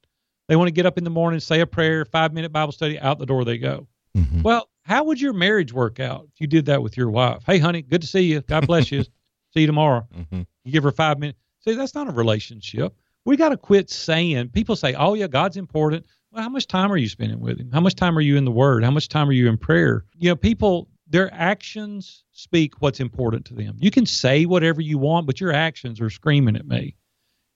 They 0.47 0.55
want 0.55 0.67
to 0.67 0.73
get 0.73 0.85
up 0.85 0.97
in 0.97 1.03
the 1.03 1.09
morning, 1.11 1.39
say 1.39 1.59
a 1.61 1.67
prayer, 1.67 2.05
five 2.05 2.33
minute 2.33 2.51
Bible 2.51 2.71
study, 2.71 2.99
out 2.99 3.19
the 3.19 3.25
door 3.25 3.45
they 3.45 3.57
go. 3.57 3.87
Mhm. 4.17 4.41
Well, 4.43 4.69
how 4.81 5.03
would 5.03 5.21
your 5.21 5.33
marriage 5.33 5.71
work 5.71 5.99
out 5.99 6.27
if 6.33 6.41
you 6.41 6.47
did 6.47 6.65
that 6.65 6.81
with 6.81 6.97
your 6.97 7.11
wife? 7.11 7.43
Hey, 7.45 7.59
honey, 7.59 7.83
good 7.83 8.01
to 8.01 8.07
see 8.07 8.21
you. 8.21 8.41
God 8.41 8.65
bless 8.65 8.91
you. 8.91 9.03
see 9.53 9.61
you 9.61 9.67
tomorrow. 9.67 10.07
Mhm. 10.17 10.47
You 10.63 10.71
give 10.71 10.83
her 10.83 10.91
five 10.91 11.19
minutes. 11.19 11.37
See, 11.63 11.75
that's 11.75 11.93
not 11.93 12.07
a 12.07 12.11
relationship. 12.11 12.95
We 13.29 13.37
got 13.37 13.49
to 13.49 13.57
quit 13.57 13.91
saying, 13.91 14.49
people 14.49 14.75
say, 14.75 14.95
oh, 14.95 15.13
yeah, 15.13 15.27
God's 15.27 15.55
important. 15.55 16.07
Well, 16.31 16.41
how 16.41 16.49
much 16.49 16.65
time 16.65 16.91
are 16.91 16.97
you 16.97 17.07
spending 17.07 17.39
with 17.39 17.59
Him? 17.59 17.69
How 17.71 17.79
much 17.79 17.93
time 17.93 18.17
are 18.17 18.21
you 18.21 18.37
in 18.37 18.43
the 18.43 18.49
Word? 18.49 18.83
How 18.83 18.89
much 18.89 19.07
time 19.07 19.29
are 19.29 19.33
you 19.33 19.47
in 19.47 19.55
prayer? 19.55 20.03
You 20.17 20.29
know, 20.29 20.35
people, 20.35 20.89
their 21.05 21.31
actions 21.31 22.23
speak 22.31 22.81
what's 22.81 22.99
important 22.99 23.45
to 23.45 23.53
them. 23.53 23.75
You 23.77 23.91
can 23.91 24.07
say 24.07 24.47
whatever 24.47 24.81
you 24.81 24.97
want, 24.97 25.27
but 25.27 25.39
your 25.39 25.53
actions 25.53 26.01
are 26.01 26.09
screaming 26.09 26.55
at 26.55 26.65
me. 26.65 26.95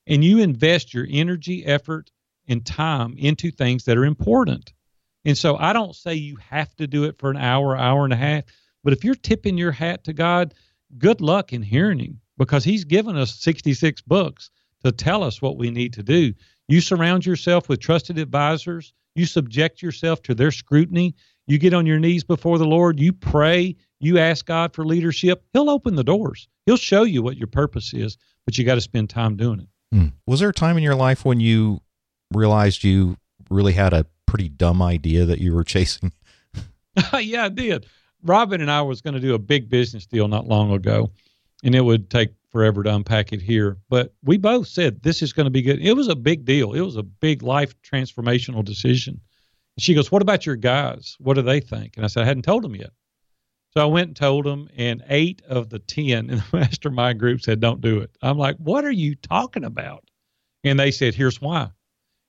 And 0.05 0.23
you 0.23 0.37
invest 0.37 0.93
your 0.93 1.07
energy, 1.09 1.65
effort, 1.65 2.11
and 2.47 2.63
time 2.63 3.15
into 3.17 3.49
things 3.49 3.85
that 3.85 3.97
are 3.97 4.05
important. 4.05 4.73
And 5.25 5.35
so 5.35 5.57
I 5.57 5.73
don't 5.73 5.95
say 5.95 6.13
you 6.13 6.35
have 6.51 6.75
to 6.75 6.85
do 6.85 7.05
it 7.05 7.17
for 7.17 7.31
an 7.31 7.37
hour, 7.37 7.75
hour 7.75 8.03
and 8.03 8.13
a 8.13 8.17
half, 8.17 8.43
but 8.83 8.93
if 8.93 9.03
you're 9.03 9.15
tipping 9.15 9.57
your 9.57 9.71
hat 9.71 10.03
to 10.03 10.13
God, 10.13 10.53
good 10.99 11.19
luck 11.19 11.51
in 11.51 11.63
hearing 11.63 11.97
Him 11.97 12.21
because 12.37 12.63
He's 12.63 12.83
given 12.83 13.17
us 13.17 13.33
66 13.33 14.01
books 14.03 14.51
to 14.83 14.91
tell 14.91 15.23
us 15.23 15.41
what 15.41 15.57
we 15.57 15.71
need 15.71 15.93
to 15.93 16.03
do. 16.03 16.33
You 16.67 16.81
surround 16.81 17.25
yourself 17.25 17.69
with 17.69 17.79
trusted 17.79 18.17
advisors, 18.17 18.93
you 19.15 19.25
subject 19.25 19.81
yourself 19.81 20.21
to 20.23 20.35
their 20.35 20.51
scrutiny, 20.51 21.15
you 21.47 21.57
get 21.57 21.73
on 21.73 21.85
your 21.85 21.99
knees 21.99 22.23
before 22.23 22.57
the 22.57 22.65
Lord, 22.65 22.99
you 22.99 23.13
pray, 23.13 23.75
you 23.99 24.17
ask 24.17 24.45
God 24.45 24.73
for 24.73 24.85
leadership. 24.85 25.43
He'll 25.53 25.69
open 25.69 25.95
the 25.95 26.03
doors, 26.03 26.47
He'll 26.65 26.77
show 26.77 27.03
you 27.03 27.21
what 27.21 27.37
your 27.37 27.47
purpose 27.47 27.93
is, 27.93 28.17
but 28.45 28.57
you 28.57 28.65
got 28.65 28.75
to 28.75 28.81
spend 28.81 29.09
time 29.09 29.35
doing 29.35 29.59
it. 29.59 29.67
Hmm. 29.95 30.07
Was 30.25 30.39
there 30.39 30.49
a 30.49 30.53
time 30.53 30.77
in 30.77 30.83
your 30.83 30.95
life 30.95 31.25
when 31.25 31.39
you 31.39 31.81
realized 32.31 32.83
you 32.83 33.17
really 33.49 33.73
had 33.73 33.93
a 33.93 34.05
pretty 34.25 34.49
dumb 34.49 34.81
idea 34.81 35.25
that 35.25 35.39
you 35.39 35.53
were 35.53 35.63
chasing? 35.63 36.11
yeah, 37.19 37.45
I 37.45 37.49
did. 37.49 37.85
Robin 38.23 38.61
and 38.61 38.71
I 38.71 38.81
was 38.81 39.01
going 39.01 39.15
to 39.15 39.19
do 39.19 39.33
a 39.33 39.39
big 39.39 39.69
business 39.69 40.05
deal 40.05 40.27
not 40.27 40.47
long 40.47 40.71
ago, 40.71 41.11
and 41.63 41.75
it 41.75 41.81
would 41.81 42.09
take 42.09 42.29
forever 42.53 42.83
to 42.83 42.95
unpack 42.95 43.33
it 43.33 43.41
here. 43.41 43.77
But 43.89 44.13
we 44.23 44.37
both 44.37 44.67
said 44.67 45.03
this 45.03 45.21
is 45.21 45.33
going 45.33 45.45
to 45.45 45.51
be 45.51 45.61
good. 45.61 45.81
It 45.81 45.93
was 45.93 46.07
a 46.07 46.15
big 46.15 46.45
deal. 46.45 46.71
It 46.71 46.81
was 46.81 46.95
a 46.95 47.03
big 47.03 47.43
life 47.43 47.75
transformational 47.81 48.63
decision. 48.63 49.19
And 49.75 49.83
she 49.83 49.93
goes, 49.93 50.11
"What 50.11 50.21
about 50.21 50.45
your 50.45 50.55
guys? 50.55 51.17
What 51.19 51.33
do 51.33 51.41
they 51.41 51.59
think?" 51.59 51.97
And 51.97 52.05
I 52.05 52.07
said, 52.07 52.23
"I 52.23 52.27
hadn't 52.27 52.43
told 52.43 52.63
them 52.63 52.75
yet." 52.75 52.91
So 53.71 53.81
I 53.81 53.85
went 53.85 54.09
and 54.09 54.15
told 54.15 54.45
them, 54.45 54.69
and 54.77 55.03
eight 55.09 55.41
of 55.49 55.69
the 55.69 55.79
ten 55.79 56.29
in 56.29 56.37
the 56.37 56.45
mastermind 56.53 57.19
group 57.19 57.41
said, 57.41 57.59
"Don't 57.59 57.81
do 57.81 57.99
it." 57.99 58.11
I'm 58.21 58.37
like, 58.37 58.55
"What 58.57 58.85
are 58.85 58.91
you 58.91 59.15
talking 59.15 59.65
about?" 59.65 60.05
And 60.63 60.79
they 60.79 60.91
said, 60.91 61.13
here's 61.13 61.41
why. 61.41 61.69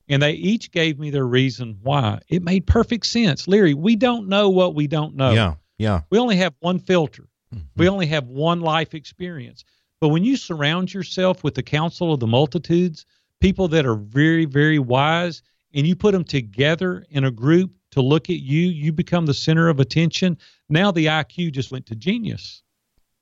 And 0.08 0.22
they 0.22 0.32
each 0.32 0.70
gave 0.70 0.98
me 0.98 1.10
their 1.10 1.26
reason 1.26 1.78
why. 1.82 2.20
It 2.28 2.42
made 2.42 2.66
perfect 2.66 3.06
sense. 3.06 3.48
Leary, 3.48 3.74
we 3.74 3.96
don't 3.96 4.28
know 4.28 4.50
what 4.50 4.74
we 4.74 4.86
don't 4.86 5.14
know. 5.14 5.32
Yeah. 5.32 5.54
Yeah. 5.78 6.02
We 6.10 6.18
only 6.18 6.36
have 6.36 6.54
one 6.60 6.78
filter. 6.78 7.26
We 7.50 7.58
mm-hmm. 7.58 7.88
only 7.88 8.06
have 8.06 8.26
one 8.26 8.60
life 8.60 8.94
experience. 8.94 9.64
But 10.04 10.10
when 10.10 10.22
you 10.22 10.36
surround 10.36 10.92
yourself 10.92 11.42
with 11.42 11.54
the 11.54 11.62
counsel 11.62 12.12
of 12.12 12.20
the 12.20 12.26
multitudes, 12.26 13.06
people 13.40 13.68
that 13.68 13.86
are 13.86 13.94
very, 13.94 14.44
very 14.44 14.78
wise, 14.78 15.40
and 15.72 15.86
you 15.86 15.96
put 15.96 16.12
them 16.12 16.24
together 16.24 17.06
in 17.08 17.24
a 17.24 17.30
group 17.30 17.72
to 17.92 18.02
look 18.02 18.28
at 18.28 18.40
you, 18.40 18.68
you 18.68 18.92
become 18.92 19.24
the 19.24 19.32
center 19.32 19.70
of 19.70 19.80
attention. 19.80 20.36
Now 20.68 20.90
the 20.90 21.06
IQ 21.06 21.52
just 21.52 21.72
went 21.72 21.86
to 21.86 21.94
genius. 21.94 22.62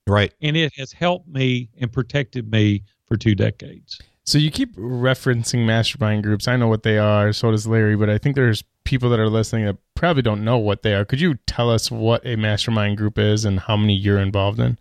Right. 0.09 0.35
And 0.40 0.57
it 0.57 0.73
has 0.77 0.90
helped 0.90 1.29
me 1.29 1.68
and 1.81 1.92
protected 1.92 2.51
me 2.51 2.83
for 3.07 3.16
two 3.16 3.37
decades. 3.37 4.01
So 4.25 4.38
you 4.38 4.51
keep 4.51 4.75
referencing 4.75 5.64
mastermind 5.64 6.25
groups. 6.25 6.49
I 6.49 6.57
know 6.57 6.66
what 6.66 6.83
they 6.83 6.99
are. 6.99 7.33
So 7.33 7.53
does 7.53 7.64
Larry. 7.64 7.95
But 7.95 8.11
I 8.11 8.18
think 8.18 8.35
there's 8.35 8.64
people 8.83 9.09
that 9.11 9.21
are 9.21 9.29
listening 9.29 9.66
that 9.66 9.77
probably 9.95 10.23
don't 10.23 10.42
know 10.42 10.59
what 10.59 10.83
they 10.83 10.95
are. 10.95 11.05
Could 11.05 11.21
you 11.21 11.37
tell 11.47 11.71
us 11.71 11.92
what 11.92 12.27
a 12.27 12.35
mastermind 12.35 12.97
group 12.97 13.21
is 13.21 13.45
and 13.45 13.61
how 13.61 13.77
many 13.77 13.95
you're 13.95 14.18
involved 14.18 14.59
in? 14.59 14.79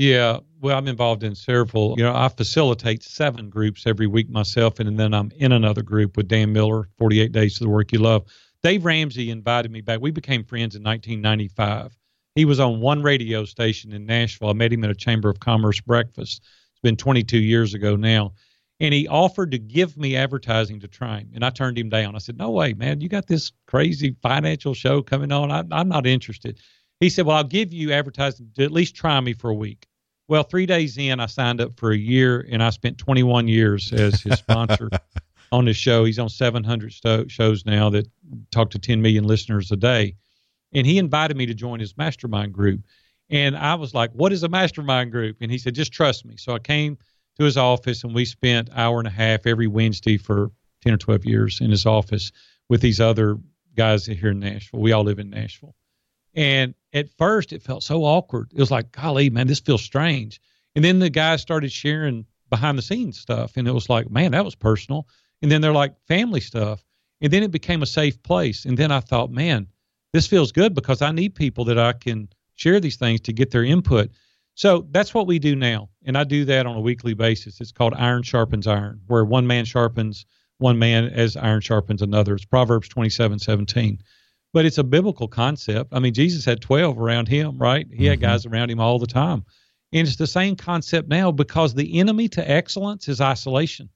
Yeah, 0.00 0.38
well, 0.62 0.78
I'm 0.78 0.88
involved 0.88 1.22
in 1.24 1.34
several. 1.34 1.94
You 1.98 2.04
know, 2.04 2.14
I 2.14 2.28
facilitate 2.28 3.02
seven 3.02 3.50
groups 3.50 3.86
every 3.86 4.06
week 4.06 4.30
myself, 4.30 4.80
and 4.80 4.98
then 4.98 5.12
I'm 5.12 5.30
in 5.36 5.52
another 5.52 5.82
group 5.82 6.16
with 6.16 6.26
Dan 6.26 6.54
Miller, 6.54 6.88
48 6.96 7.32
Days 7.32 7.58
to 7.58 7.64
the 7.64 7.70
Work 7.70 7.92
You 7.92 7.98
Love. 7.98 8.24
Dave 8.62 8.84
Ramsey 8.86 9.30
invited 9.30 9.70
me 9.70 9.82
back. 9.82 10.00
We 10.00 10.10
became 10.10 10.44
friends 10.44 10.74
in 10.74 10.82
1995. 10.82 11.96
He 12.34 12.46
was 12.46 12.60
on 12.60 12.80
one 12.80 13.02
radio 13.02 13.44
station 13.44 13.92
in 13.92 14.06
Nashville. 14.06 14.48
I 14.48 14.52
met 14.54 14.72
him 14.72 14.84
at 14.84 14.90
a 14.90 14.94
Chamber 14.94 15.28
of 15.28 15.40
Commerce 15.40 15.80
breakfast. 15.80 16.42
It's 16.72 16.80
been 16.82 16.96
22 16.96 17.38
years 17.38 17.74
ago 17.74 17.94
now. 17.96 18.32
And 18.80 18.94
he 18.94 19.06
offered 19.06 19.50
to 19.50 19.58
give 19.58 19.98
me 19.98 20.16
advertising 20.16 20.80
to 20.80 20.88
try 20.88 21.18
him. 21.18 21.32
And 21.34 21.44
I 21.44 21.50
turned 21.50 21.76
him 21.76 21.90
down. 21.90 22.14
I 22.14 22.18
said, 22.18 22.38
No 22.38 22.50
way, 22.50 22.72
man. 22.72 23.02
You 23.02 23.10
got 23.10 23.26
this 23.26 23.52
crazy 23.66 24.16
financial 24.22 24.72
show 24.72 25.02
coming 25.02 25.30
on. 25.32 25.50
I, 25.50 25.64
I'm 25.70 25.90
not 25.90 26.06
interested. 26.06 26.58
He 27.00 27.10
said, 27.10 27.26
Well, 27.26 27.36
I'll 27.36 27.44
give 27.44 27.72
you 27.72 27.92
advertising 27.92 28.50
to 28.56 28.64
at 28.64 28.72
least 28.72 28.94
try 28.94 29.20
me 29.20 29.34
for 29.34 29.50
a 29.50 29.54
week. 29.54 29.86
Well, 30.30 30.44
three 30.44 30.64
days 30.64 30.96
in, 30.96 31.18
I 31.18 31.26
signed 31.26 31.60
up 31.60 31.76
for 31.76 31.90
a 31.90 31.96
year, 31.96 32.46
and 32.48 32.62
I 32.62 32.70
spent 32.70 32.98
21 32.98 33.48
years 33.48 33.92
as 33.92 34.20
his 34.20 34.38
sponsor 34.38 34.88
on 35.50 35.66
his 35.66 35.76
show. 35.76 36.04
He's 36.04 36.20
on 36.20 36.28
700 36.28 36.92
sto- 36.92 37.26
shows 37.26 37.66
now 37.66 37.90
that 37.90 38.06
talk 38.52 38.70
to 38.70 38.78
10 38.78 39.02
million 39.02 39.24
listeners 39.24 39.72
a 39.72 39.76
day. 39.76 40.14
And 40.72 40.86
he 40.86 40.98
invited 40.98 41.36
me 41.36 41.46
to 41.46 41.54
join 41.54 41.80
his 41.80 41.96
mastermind 41.96 42.52
group. 42.52 42.82
And 43.28 43.56
I 43.56 43.74
was 43.74 43.92
like, 43.92 44.12
What 44.12 44.32
is 44.32 44.44
a 44.44 44.48
mastermind 44.48 45.10
group? 45.10 45.38
And 45.40 45.50
he 45.50 45.58
said, 45.58 45.74
Just 45.74 45.92
trust 45.92 46.24
me. 46.24 46.36
So 46.36 46.54
I 46.54 46.60
came 46.60 46.96
to 47.36 47.42
his 47.42 47.56
office, 47.56 48.04
and 48.04 48.14
we 48.14 48.24
spent 48.24 48.70
hour 48.72 49.00
and 49.00 49.08
a 49.08 49.10
half 49.10 49.48
every 49.48 49.66
Wednesday 49.66 50.16
for 50.16 50.52
10 50.82 50.92
or 50.92 50.98
12 50.98 51.24
years 51.24 51.60
in 51.60 51.72
his 51.72 51.86
office 51.86 52.30
with 52.68 52.80
these 52.80 53.00
other 53.00 53.36
guys 53.74 54.06
here 54.06 54.30
in 54.30 54.38
Nashville. 54.38 54.78
We 54.78 54.92
all 54.92 55.02
live 55.02 55.18
in 55.18 55.30
Nashville. 55.30 55.74
And 56.36 56.76
at 56.92 57.10
first, 57.18 57.52
it 57.52 57.62
felt 57.62 57.82
so 57.82 58.04
awkward. 58.04 58.50
It 58.54 58.60
was 58.60 58.70
like, 58.70 58.92
golly, 58.92 59.30
man, 59.30 59.46
this 59.46 59.60
feels 59.60 59.82
strange. 59.82 60.40
And 60.74 60.84
then 60.84 60.98
the 60.98 61.10
guys 61.10 61.40
started 61.40 61.72
sharing 61.72 62.26
behind 62.48 62.78
the 62.78 62.82
scenes 62.82 63.18
stuff, 63.18 63.56
and 63.56 63.68
it 63.68 63.72
was 63.72 63.88
like, 63.88 64.10
man, 64.10 64.32
that 64.32 64.44
was 64.44 64.54
personal. 64.54 65.06
And 65.42 65.50
then 65.50 65.60
they're 65.60 65.72
like 65.72 65.94
family 66.06 66.40
stuff. 66.40 66.84
And 67.20 67.32
then 67.32 67.42
it 67.42 67.50
became 67.50 67.82
a 67.82 67.86
safe 67.86 68.22
place. 68.22 68.64
And 68.64 68.76
then 68.76 68.90
I 68.90 69.00
thought, 69.00 69.30
man, 69.30 69.68
this 70.12 70.26
feels 70.26 70.52
good 70.52 70.74
because 70.74 71.02
I 71.02 71.12
need 71.12 71.34
people 71.34 71.64
that 71.66 71.78
I 71.78 71.92
can 71.92 72.28
share 72.54 72.80
these 72.80 72.96
things 72.96 73.20
to 73.22 73.32
get 73.32 73.50
their 73.50 73.64
input. 73.64 74.10
So 74.54 74.86
that's 74.90 75.14
what 75.14 75.26
we 75.26 75.38
do 75.38 75.54
now. 75.54 75.88
And 76.04 76.18
I 76.18 76.24
do 76.24 76.44
that 76.46 76.66
on 76.66 76.76
a 76.76 76.80
weekly 76.80 77.14
basis. 77.14 77.60
It's 77.60 77.72
called 77.72 77.94
Iron 77.94 78.22
Sharpens 78.22 78.66
Iron, 78.66 79.00
where 79.06 79.24
one 79.24 79.46
man 79.46 79.64
sharpens 79.64 80.26
one 80.58 80.78
man 80.78 81.06
as 81.06 81.36
iron 81.36 81.62
sharpens 81.62 82.02
another. 82.02 82.34
It's 82.34 82.44
Proverbs 82.44 82.88
27 82.88 83.38
17 83.38 84.02
but 84.52 84.64
it's 84.64 84.78
a 84.78 84.84
biblical 84.84 85.28
concept. 85.28 85.90
I 85.92 85.98
mean, 86.00 86.14
Jesus 86.14 86.44
had 86.44 86.60
12 86.60 86.98
around 86.98 87.28
him, 87.28 87.58
right? 87.58 87.86
He 87.92 88.06
had 88.06 88.18
Mhm. 88.18 88.22
guys 88.22 88.46
around 88.46 88.70
him 88.70 88.80
all 88.80 88.98
the 88.98 89.06
time. 89.06 89.44
And 89.92 90.06
it's 90.06 90.16
the 90.16 90.26
same 90.26 90.56
concept 90.56 91.08
now 91.08 91.32
because 91.32 91.74
the 91.74 91.98
enemy 91.98 92.28
to 92.28 92.50
excellence 92.50 93.08
is 93.08 93.20
isolation. 93.20 93.88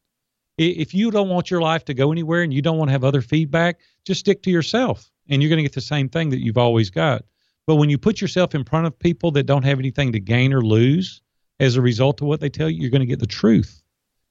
If 0.57 0.95
you 0.95 1.11
don't 1.11 1.29
want 1.29 1.51
your 1.51 1.61
life 1.61 1.85
to 1.87 1.95
go 1.95 2.13
anywhere 2.13 2.43
and 2.43 2.55
you 2.55 2.63
don't 2.63 2.79
want 2.79 2.89
to 2.89 2.93
have 2.93 3.05
other 3.05 3.23
feedback, 3.23 3.81
just 4.05 4.21
stick 4.21 4.43
to 4.45 4.51
yourself 4.51 5.11
and 5.29 5.43
you're 5.43 5.49
going 5.49 5.59
to 5.59 5.65
get 5.65 5.73
the 5.73 5.81
same 5.81 6.09
thing 6.09 6.31
that 6.31 6.41
you've 6.45 6.59
always 6.59 6.91
got. 6.91 7.25
But 7.67 7.77
when 7.77 7.91
you 7.91 7.99
put 7.99 8.21
yourself 8.21 8.55
in 8.55 8.65
front 8.65 8.87
of 8.87 8.99
people 8.99 9.31
that 9.33 9.47
don't 9.47 9.65
have 9.65 9.79
anything 9.79 10.13
to 10.13 10.21
gain 10.21 10.53
or 10.53 10.63
lose 10.63 11.23
as 11.59 11.77
a 11.77 11.83
result 11.83 12.21
of 12.21 12.29
what 12.29 12.41
they 12.41 12.51
tell 12.51 12.69
you, 12.71 12.81
you're 12.81 12.91
going 12.91 13.01
to 13.01 13.07
get 13.07 13.21
the 13.21 13.27
truth. 13.27 13.83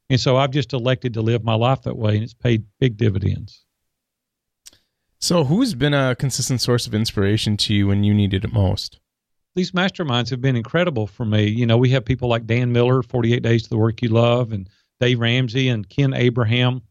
And 0.10 0.20
so 0.20 0.38
I've 0.38 0.52
just 0.52 0.74
elected 0.74 1.14
to 1.16 1.22
live 1.22 1.44
my 1.44 1.56
life 1.56 1.82
that 1.84 1.98
way 1.98 2.16
and 2.16 2.24
it's 2.24 2.34
paid 2.34 2.66
big 2.80 2.98
dividends. 2.98 3.66
So 5.24 5.46
who's 5.46 5.74
been 5.74 5.94
a 5.94 6.18
consistent 6.18 6.60
source 6.60 6.86
of 6.86 6.94
inspiration 6.94 7.56
to 7.56 7.74
you 7.74 7.88
when 7.88 8.04
you 8.04 8.14
needed 8.14 8.44
it 8.44 8.52
most? 8.52 9.00
these 9.56 9.72
masterminds 9.72 10.30
have 10.32 10.42
been 10.42 10.58
incredible 10.58 11.08
for 11.08 11.24
me. 11.24 11.46
You 11.46 11.66
know, 11.66 11.78
we 11.78 11.92
have 11.92 12.04
people 12.04 12.28
like 12.28 12.46
Dan 12.46 12.74
Miller, 12.74 13.02
48 13.02 13.42
Days 13.42 13.64
to 13.64 13.70
the 13.70 13.78
Work 13.78 14.02
You 14.02 14.10
Love, 14.10 14.52
and 14.52 14.70
Dave 15.00 15.22
Ramsey 15.22 15.70
and 15.70 15.88
Ken 15.88 16.14
Abraham. 16.14 16.82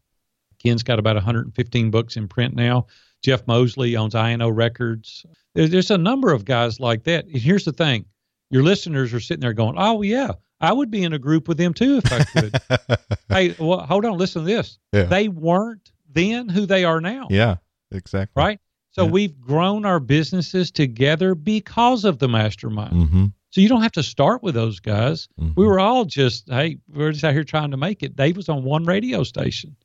Ken's 0.63 0.81
got 0.81 0.97
about 0.97 1.15
115 1.15 1.91
books 1.91 2.17
in 2.17 2.27
print 2.27 2.55
now. 2.55 2.87
Jeff 3.21 3.45
Moseley 3.45 3.95
owns 3.95 4.15
INO 4.15 4.49
Records. 4.49 5.27
There, 5.53 5.67
there's 5.67 5.91
a 5.91 5.97
number 5.99 6.33
of 6.33 6.43
guys 6.43 6.79
like 6.79 7.03
that. 7.03 7.25
And 7.25 7.37
here's 7.37 7.65
the 7.65 7.71
thing 7.71 8.05
your 8.49 8.63
listeners 8.63 9.13
are 9.13 9.19
sitting 9.19 9.41
there 9.41 9.53
going, 9.53 9.75
oh, 9.77 10.01
yeah, 10.01 10.31
I 10.59 10.73
would 10.73 10.89
be 10.89 11.03
in 11.03 11.13
a 11.13 11.19
group 11.19 11.47
with 11.47 11.59
them 11.59 11.75
too 11.75 12.01
if 12.03 12.11
I 12.11 12.23
could. 12.23 12.99
hey, 13.29 13.55
well, 13.59 13.81
hold 13.81 14.05
on, 14.05 14.17
listen 14.17 14.41
to 14.41 14.47
this. 14.47 14.79
Yeah. 14.91 15.03
They 15.03 15.27
weren't 15.27 15.91
then 16.13 16.47
who 16.49 16.65
they 16.65 16.85
are 16.85 17.01
now 17.01 17.27
yeah. 17.29 17.55
Exactly. 17.93 18.39
right? 18.41 18.59
So 18.91 19.05
Yeah. 19.05 19.11
we've 19.11 19.39
grown 19.41 19.85
our 19.85 19.99
businesses 19.99 20.69
together 20.71 21.33
because 21.35 22.05
of 22.05 22.19
the 22.19 22.27
mastermind. 22.27 22.93
Mm-hmm. 22.93 23.25
So 23.49 23.61
you 23.61 23.67
don't 23.69 23.81
have 23.83 23.91
to 23.93 24.03
start 24.03 24.41
with 24.43 24.55
those 24.55 24.79
guys. 24.79 25.27
Mhm. 25.39 25.55
We 25.55 25.65
were 25.65 25.79
all 25.79 26.05
just, 26.05 26.49
hey, 26.49 26.77
we're 26.87 27.11
just 27.11 27.23
out 27.23 27.33
here 27.33 27.43
trying 27.43 27.71
to 27.71 27.77
make 27.77 28.03
it. 28.03 28.15
Dave 28.15 28.37
was 28.37 28.49
on 28.49 28.63
one 28.63 28.83
radio 28.85 29.23
station. 29.23 29.75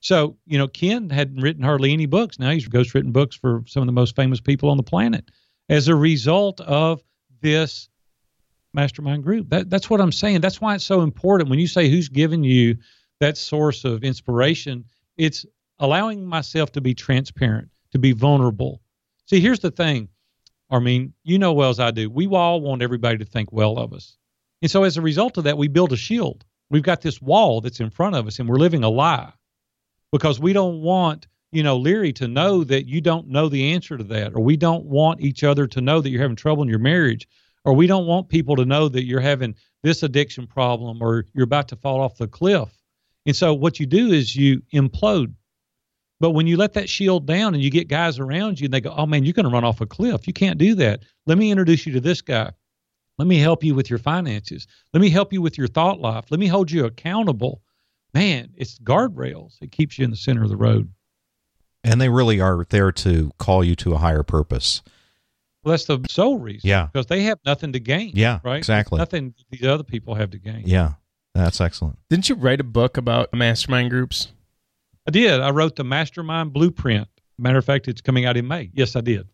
So, 0.00 0.36
you 0.46 0.58
know, 0.58 0.68
Ken 0.68 1.08
hadn't 1.10 1.40
written 1.40 1.62
hardly 1.62 1.92
any 1.92 2.06
books. 2.06 2.38
Now 2.38 2.50
he's 2.50 2.68
ghostwritten 2.68 3.12
books 3.12 3.36
for 3.36 3.62
some 3.66 3.82
of 3.82 3.86
the 3.86 3.92
most 3.92 4.14
famous 4.16 4.40
people 4.40 4.68
on 4.68 4.76
the 4.76 4.82
planet 4.82 5.30
as 5.68 5.88
a 5.88 5.94
result 5.94 6.60
of 6.60 7.02
this 7.40 7.88
mastermind 8.74 9.22
group. 9.22 9.48
That, 9.50 9.70
that's 9.70 9.88
what 9.88 10.00
I'm 10.00 10.12
saying. 10.12 10.40
That's 10.40 10.60
why 10.60 10.74
it's 10.74 10.84
so 10.84 11.00
important. 11.02 11.48
When 11.50 11.58
you 11.58 11.68
say 11.68 11.88
who's 11.88 12.08
giving 12.08 12.42
you 12.44 12.76
that 13.20 13.38
source 13.38 13.84
of 13.84 14.02
inspiration, 14.04 14.84
it's 15.16 15.46
allowing 15.78 16.24
myself 16.24 16.72
to 16.72 16.80
be 16.80 16.94
transparent, 16.94 17.68
to 17.92 17.98
be 17.98 18.12
vulnerable. 18.12 18.80
See, 19.26 19.40
here's 19.40 19.60
the 19.60 19.70
thing, 19.70 20.08
Armin, 20.70 21.14
you 21.22 21.38
know 21.38 21.52
well 21.52 21.70
as 21.70 21.80
I 21.80 21.90
do, 21.90 22.10
we 22.10 22.26
all 22.26 22.60
want 22.60 22.82
everybody 22.82 23.18
to 23.18 23.24
think 23.24 23.52
well 23.52 23.78
of 23.78 23.92
us. 23.92 24.16
And 24.62 24.70
so 24.70 24.84
as 24.84 24.96
a 24.96 25.02
result 25.02 25.36
of 25.38 25.44
that, 25.44 25.58
we 25.58 25.68
build 25.68 25.92
a 25.92 25.96
shield. 25.96 26.44
We've 26.70 26.82
got 26.82 27.02
this 27.02 27.20
wall 27.20 27.60
that's 27.60 27.80
in 27.80 27.90
front 27.90 28.16
of 28.16 28.26
us 28.26 28.38
and 28.38 28.48
we're 28.48 28.56
living 28.56 28.82
a 28.82 28.88
lie 28.88 29.32
because 30.10 30.40
we 30.40 30.52
don't 30.52 30.80
want, 30.80 31.26
you 31.52 31.62
know, 31.62 31.76
Leary 31.76 32.12
to 32.14 32.28
know 32.28 32.64
that 32.64 32.86
you 32.86 33.00
don't 33.00 33.28
know 33.28 33.48
the 33.48 33.72
answer 33.72 33.98
to 33.98 34.04
that, 34.04 34.34
or 34.34 34.42
we 34.42 34.56
don't 34.56 34.84
want 34.84 35.20
each 35.20 35.44
other 35.44 35.66
to 35.66 35.80
know 35.80 36.00
that 36.00 36.08
you're 36.08 36.22
having 36.22 36.36
trouble 36.36 36.62
in 36.62 36.68
your 36.68 36.78
marriage, 36.78 37.28
or 37.64 37.74
we 37.74 37.86
don't 37.86 38.06
want 38.06 38.28
people 38.28 38.56
to 38.56 38.64
know 38.64 38.88
that 38.88 39.04
you're 39.04 39.20
having 39.20 39.54
this 39.82 40.02
addiction 40.02 40.46
problem 40.46 41.02
or 41.02 41.26
you're 41.34 41.44
about 41.44 41.68
to 41.68 41.76
fall 41.76 42.00
off 42.00 42.16
the 42.16 42.26
cliff. 42.26 42.70
And 43.26 43.36
so 43.36 43.54
what 43.54 43.80
you 43.80 43.86
do 43.86 44.12
is 44.12 44.34
you 44.34 44.62
implode. 44.72 45.34
But 46.20 46.30
when 46.30 46.46
you 46.46 46.56
let 46.56 46.72
that 46.74 46.88
shield 46.88 47.26
down 47.26 47.54
and 47.54 47.62
you 47.62 47.70
get 47.70 47.88
guys 47.88 48.18
around 48.18 48.60
you 48.60 48.66
and 48.66 48.74
they 48.74 48.80
go, 48.80 48.94
oh 48.96 49.04
man, 49.06 49.24
you're 49.24 49.32
going 49.32 49.44
to 49.44 49.50
run 49.52 49.64
off 49.64 49.80
a 49.80 49.86
cliff. 49.86 50.26
You 50.26 50.32
can't 50.32 50.58
do 50.58 50.74
that. 50.76 51.02
Let 51.26 51.38
me 51.38 51.50
introduce 51.50 51.86
you 51.86 51.92
to 51.94 52.00
this 52.00 52.20
guy. 52.22 52.52
Let 53.18 53.28
me 53.28 53.38
help 53.38 53.62
you 53.62 53.74
with 53.74 53.90
your 53.90 53.98
finances. 53.98 54.66
Let 54.92 55.00
me 55.00 55.10
help 55.10 55.32
you 55.32 55.42
with 55.42 55.58
your 55.58 55.66
thought 55.68 56.00
life. 56.00 56.26
Let 56.30 56.40
me 56.40 56.46
hold 56.46 56.70
you 56.70 56.84
accountable. 56.84 57.62
Man, 58.12 58.50
it's 58.56 58.78
guardrails. 58.78 59.54
It 59.60 59.72
keeps 59.72 59.98
you 59.98 60.04
in 60.04 60.10
the 60.10 60.16
center 60.16 60.42
of 60.42 60.48
the 60.48 60.56
road. 60.56 60.92
And 61.82 62.00
they 62.00 62.08
really 62.08 62.40
are 62.40 62.64
there 62.70 62.92
to 62.92 63.30
call 63.38 63.62
you 63.62 63.74
to 63.76 63.94
a 63.94 63.98
higher 63.98 64.22
purpose. 64.22 64.82
Well, 65.62 65.70
that's 65.72 65.84
the 65.84 66.00
sole 66.08 66.38
reason. 66.38 66.68
Yeah. 66.68 66.86
Because 66.92 67.06
they 67.06 67.22
have 67.24 67.38
nothing 67.44 67.72
to 67.72 67.80
gain. 67.80 68.12
Yeah, 68.14 68.40
Right? 68.44 68.56
exactly. 68.58 68.98
Nothing 68.98 69.34
these 69.50 69.64
other 69.64 69.82
people 69.84 70.14
have 70.14 70.30
to 70.30 70.38
gain. 70.38 70.62
Yeah. 70.66 70.94
That's 71.34 71.60
excellent. 71.60 71.98
Didn't 72.08 72.28
you 72.28 72.36
write 72.36 72.60
a 72.60 72.64
book 72.64 72.96
about 72.96 73.34
mastermind 73.34 73.90
groups? 73.90 74.28
I 75.06 75.10
did. 75.10 75.40
I 75.40 75.50
wrote 75.50 75.76
the 75.76 75.84
Mastermind 75.84 76.52
Blueprint. 76.52 77.08
Matter 77.38 77.58
of 77.58 77.64
fact, 77.64 77.88
it's 77.88 78.00
coming 78.00 78.24
out 78.24 78.36
in 78.36 78.46
May. 78.48 78.70
Yes, 78.72 78.96
I 78.96 79.00
did. 79.00 79.28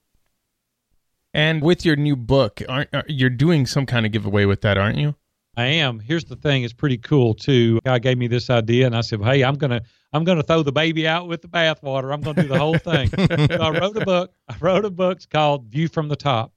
And 1.33 1.63
with 1.63 1.85
your 1.85 1.97
new 1.97 2.17
book, 2.17 2.61
aren't 2.69 2.93
are, 2.93 3.05
you're 3.07 3.31
doing 3.31 3.67
some 3.67 3.87
kind 3.87 4.05
of 4.05 4.13
giveaway 4.13 4.47
with 4.47 4.63
that, 4.63 4.77
aren't 4.77 4.99
you? 4.99 5.15
I 5.57 5.65
am. 5.65 6.01
Here's 6.01 6.25
the 6.25 6.37
thing; 6.37 6.65
it's 6.65 6.73
pretty 6.73 6.99
cool 6.99 7.35
too. 7.35 7.79
A 7.85 7.89
guy 7.89 7.99
gave 7.99 8.19
me 8.19 8.27
this 8.27 8.51
idea, 8.51 8.87
and 8.87 8.97
I 8.97 9.01
said, 9.01 9.23
"Hey, 9.23 9.43
I'm 9.43 9.57
gonna, 9.57 9.83
I'm 10.13 10.25
gonna 10.25 10.43
throw 10.43 10.63
the 10.63 10.73
baby 10.73 11.07
out 11.07 11.29
with 11.29 11.43
the 11.43 11.49
bathwater. 11.49 12.13
I'm 12.13 12.21
gonna 12.21 12.43
do 12.43 12.49
the 12.49 12.59
whole 12.59 12.79
thing." 12.79 13.09
so 13.51 13.61
I 13.61 13.71
wrote 13.79 13.97
a 13.97 14.05
book. 14.05 14.33
I 14.49 14.57
wrote 14.61 14.85
a 14.85 14.91
book 14.91 15.19
It's 15.19 15.27
called 15.27 15.67
View 15.67 15.89
from 15.89 16.09
the 16.09 16.17
Top, 16.17 16.53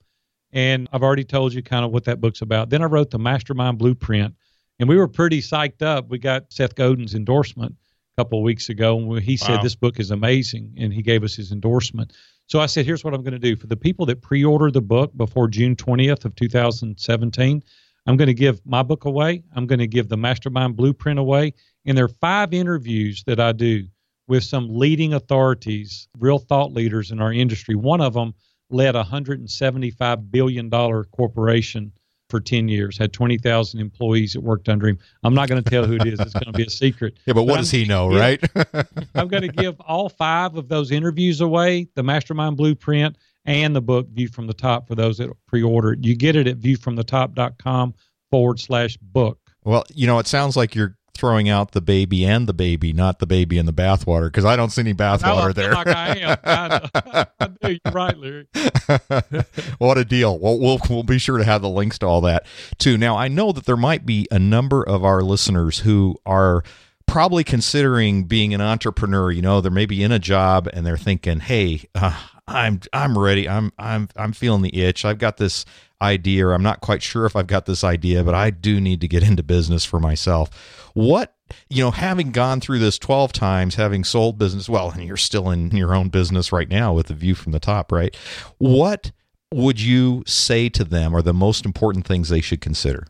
and 0.52 0.88
I've 0.91 1.04
already 1.04 1.23
told 1.23 1.54
you 1.54 1.62
kind 1.62 1.86
of 1.86 1.91
what 1.91 2.06
that 2.06 2.21
book's 2.21 2.41
about. 2.41 2.69
Then 2.69 2.82
I 2.82 2.86
wrote 2.86 3.12
the 3.12 3.19
Mastermind 3.19 3.78
Blueprint, 3.78 4.36
and 4.80 4.89
we 4.89 4.95
were 4.97 5.08
pretty 5.08 5.41
psyched 5.41 5.82
up. 5.82 6.10
We 6.10 6.17
got 6.17 6.52
Seth 6.52 6.76
Godin's 6.76 7.13
endorsement, 7.15 7.76
couple 8.17 8.39
of 8.39 8.43
weeks 8.43 8.69
ago, 8.69 8.97
and 8.97 9.21
he 9.23 9.38
said 9.38 9.58
Wow. 9.58 9.63
this 9.63 9.76
book 9.76 9.99
is 9.99 10.12
amazing, 10.12 10.76
and 10.78 10.93
he 10.93 11.02
gave 11.02 11.23
us 11.23 11.36
his 11.36 11.52
endorsement. 11.52 12.13
So 12.47 12.60
I 12.60 12.67
said, 12.67 12.86
here's 12.86 13.04
what 13.04 13.13
I'm 13.13 13.23
going 13.23 13.34
to 13.34 13.39
do 13.39 13.56
for 13.56 13.67
the 13.67 13.78
people 13.78 14.06
that 14.08 14.21
pre-order 14.21 14.69
the 14.69 14.82
book 14.82 15.15
before 15.15 15.47
June 15.47 15.76
20th 15.76 16.26
of 16.26 16.36
2017. 16.36 17.63
I'm 18.06 18.17
going 18.17 18.28
to 18.28 18.34
give 18.34 18.62
my 18.65 18.84
book 18.84 19.06
away. 19.06 19.43
I'm 19.56 19.65
going 19.65 19.80
to 19.80 19.88
give 19.88 20.10
the 20.10 20.17
Mastermind 20.17 20.76
Blueprint 20.76 21.19
away, 21.19 21.54
and 21.86 21.97
there 21.97 22.06
are 22.06 22.10
five 22.10 22.54
interviews 22.54 23.23
that 23.26 23.39
I 23.39 23.52
do 23.54 23.88
with 24.28 24.43
some 24.43 24.67
leading 24.69 25.13
authorities, 25.13 26.08
real 26.19 26.38
thought 26.39 26.71
leaders 26.73 27.12
in 27.12 27.21
our 27.21 27.34
industry. 27.34 27.76
One 27.76 28.02
of 28.02 28.13
them 28.13 28.34
led 28.69 28.95
a 28.95 28.99
175 28.99 30.32
billion 30.32 30.69
dollar 30.69 31.04
corporation 31.06 31.91
for 32.34 32.39
10 32.39 32.67
years, 32.67 32.98
had 32.98 33.13
20,000 33.13 33.80
employees 33.80 34.34
that 34.34 34.41
worked 34.41 34.67
under 34.69 34.88
him. 34.88 34.98
I'm 35.24 35.36
not 35.36 35.48
going 35.50 35.63
to 35.63 35.69
tell 35.69 35.86
who 35.86 35.98
it 35.98 36.08
is. 36.08 36.19
It's 36.19 36.34
going 36.34 36.46
to 36.46 36.52
be 36.52 36.63
a 36.63 36.69
secret. 36.69 37.19
Yeah, 37.28 37.34
but 37.34 37.43
what 37.43 37.54
But 37.54 37.58
does 37.58 37.74
I'm- 37.74 37.82
he 37.84 37.88
know, 37.88 38.08
right? 38.10 38.43
I'm 39.15 39.28
going 39.28 39.43
to 39.43 39.48
give 39.50 39.80
all 39.82 40.10
five 40.10 40.56
of 40.58 40.67
those 40.67 40.89
interviews 40.91 41.41
away 41.41 41.88
the 41.93 42.02
Mastermind 42.02 42.58
Blueprint 42.58 43.15
and 43.46 43.76
the 43.76 43.82
book 43.82 44.08
View 44.10 44.28
from 44.28 44.48
the 44.48 44.54
Top 44.54 44.88
for 44.88 44.96
those 44.96 45.19
that 45.19 45.30
pre 45.48 45.62
order 45.62 45.91
it. 45.93 46.04
You 46.04 46.15
get 46.15 46.36
it 46.36 46.48
at 46.48 46.60
viewfromthetop.com 46.60 47.93
forward 48.32 48.60
slash 48.60 48.98
book. 48.98 49.38
well, 49.63 49.84
you 49.93 50.08
know, 50.08 50.17
it 50.19 50.26
sounds 50.28 50.58
like 50.58 50.74
you're 50.74 50.98
throwing 51.15 51.47
out 51.49 51.71
the 51.71 51.82
baby 51.82 52.26
and 52.26 52.47
the 52.47 52.54
baby, 52.54 52.91
not 52.93 53.19
the 53.19 53.28
baby 53.28 53.58
and 53.58 53.67
the 53.67 53.73
bathwater, 53.73 54.28
because 54.28 54.45
I 54.45 54.56
don't 54.56 54.69
see 54.69 54.82
any 54.82 54.93
bathwater 54.93 55.54
there. 55.54 55.73
like 55.73 55.88
I 55.88 56.17
am. 56.17 56.38
I, 56.43 57.26
I 57.39 57.47
do. 57.47 57.78
You're 57.84 57.93
right, 57.93 58.17
Larry. 58.17 58.47
what 59.78 59.97
a 59.97 60.06
deal. 60.06 60.38
Well, 60.39 60.60
we'll 60.60 60.80
we'll 60.89 61.04
be 61.04 61.19
sure 61.19 61.38
to 61.38 61.43
have 61.43 61.62
the 61.62 61.69
links 61.69 61.99
to 61.99 62.06
all 62.06 62.21
that 62.21 62.45
too. 62.78 62.97
Now, 62.97 63.17
I 63.17 63.28
know 63.28 63.52
that 63.52 63.65
there 63.65 63.78
might 63.78 64.06
be 64.06 64.28
a 64.32 64.39
number 64.39 64.84
of 64.84 65.04
our 65.04 65.21
listeners 65.21 65.80
who 65.80 66.17
are 66.26 66.63
probably 67.06 67.43
considering 67.43 68.23
being 68.23 68.54
an 68.54 68.62
entrepreneur. 68.62 69.32
You 69.32 69.41
know, 69.41 69.62
they're 69.62 69.71
maybe 69.71 70.04
in 70.04 70.12
a 70.12 70.19
job 70.19 70.67
and 70.73 70.86
they're 70.86 70.97
thinking, 70.97 71.39
"Hey, 71.41 71.84
uh, 71.95 72.19
I'm 72.47 72.82
I'm 72.91 73.17
ready. 73.17 73.47
I'm 73.47 73.71
I'm 73.78 74.10
I'm 74.15 74.34
feeling 74.34 74.62
the 74.62 74.84
itch. 74.84 75.06
I've 75.06 75.19
got 75.19 75.38
this 75.38 75.65
idea, 76.04 76.46
or 76.46 76.54
I'm 76.54 76.62
not 76.62 76.82
quite 76.82 77.02
sure 77.02 77.26
if 77.26 77.36
I've 77.36 77.48
got 77.48 77.66
this 77.66 77.84
idea, 77.84 78.24
but 78.24 78.36
I 78.36 78.50
do 78.52 78.80
need 78.82 79.02
to 79.02 79.08
get 79.08 79.24
into 79.24 79.42
business 79.42 79.86
for 79.86 80.00
myself." 80.00 80.50
What 80.94 81.34
you 81.70 81.84
know, 81.84 81.92
having 81.92 82.32
gone 82.32 82.60
through 82.60 82.80
this 82.80 82.98
12 82.98 83.32
times, 83.32 83.76
having 83.76 84.04
sold 84.04 84.39
business, 84.39 84.68
well, 84.68 84.89
and 84.89 85.04
you're 85.04 85.18
still 85.18 85.52
in 85.52 85.70
your 85.76 85.94
own 85.94 86.10
business 86.10 86.52
right 86.52 86.70
now 86.70 86.94
with 86.94 87.08
the 87.08 87.13
view 87.13 87.36
from 87.36 87.52
the 87.52 87.60
top, 87.60 87.92
right? 87.92 88.16
What 88.58 89.12
would 89.54 89.80
you 89.80 90.24
say 90.26 90.68
to 90.70 90.84
them 90.84 91.16
are 91.16 91.22
the 91.22 91.34
most 91.34 91.63
important 91.63 92.08
things 92.08 92.30
they 92.30 92.42
should 92.42 92.60
consider? 92.62 93.06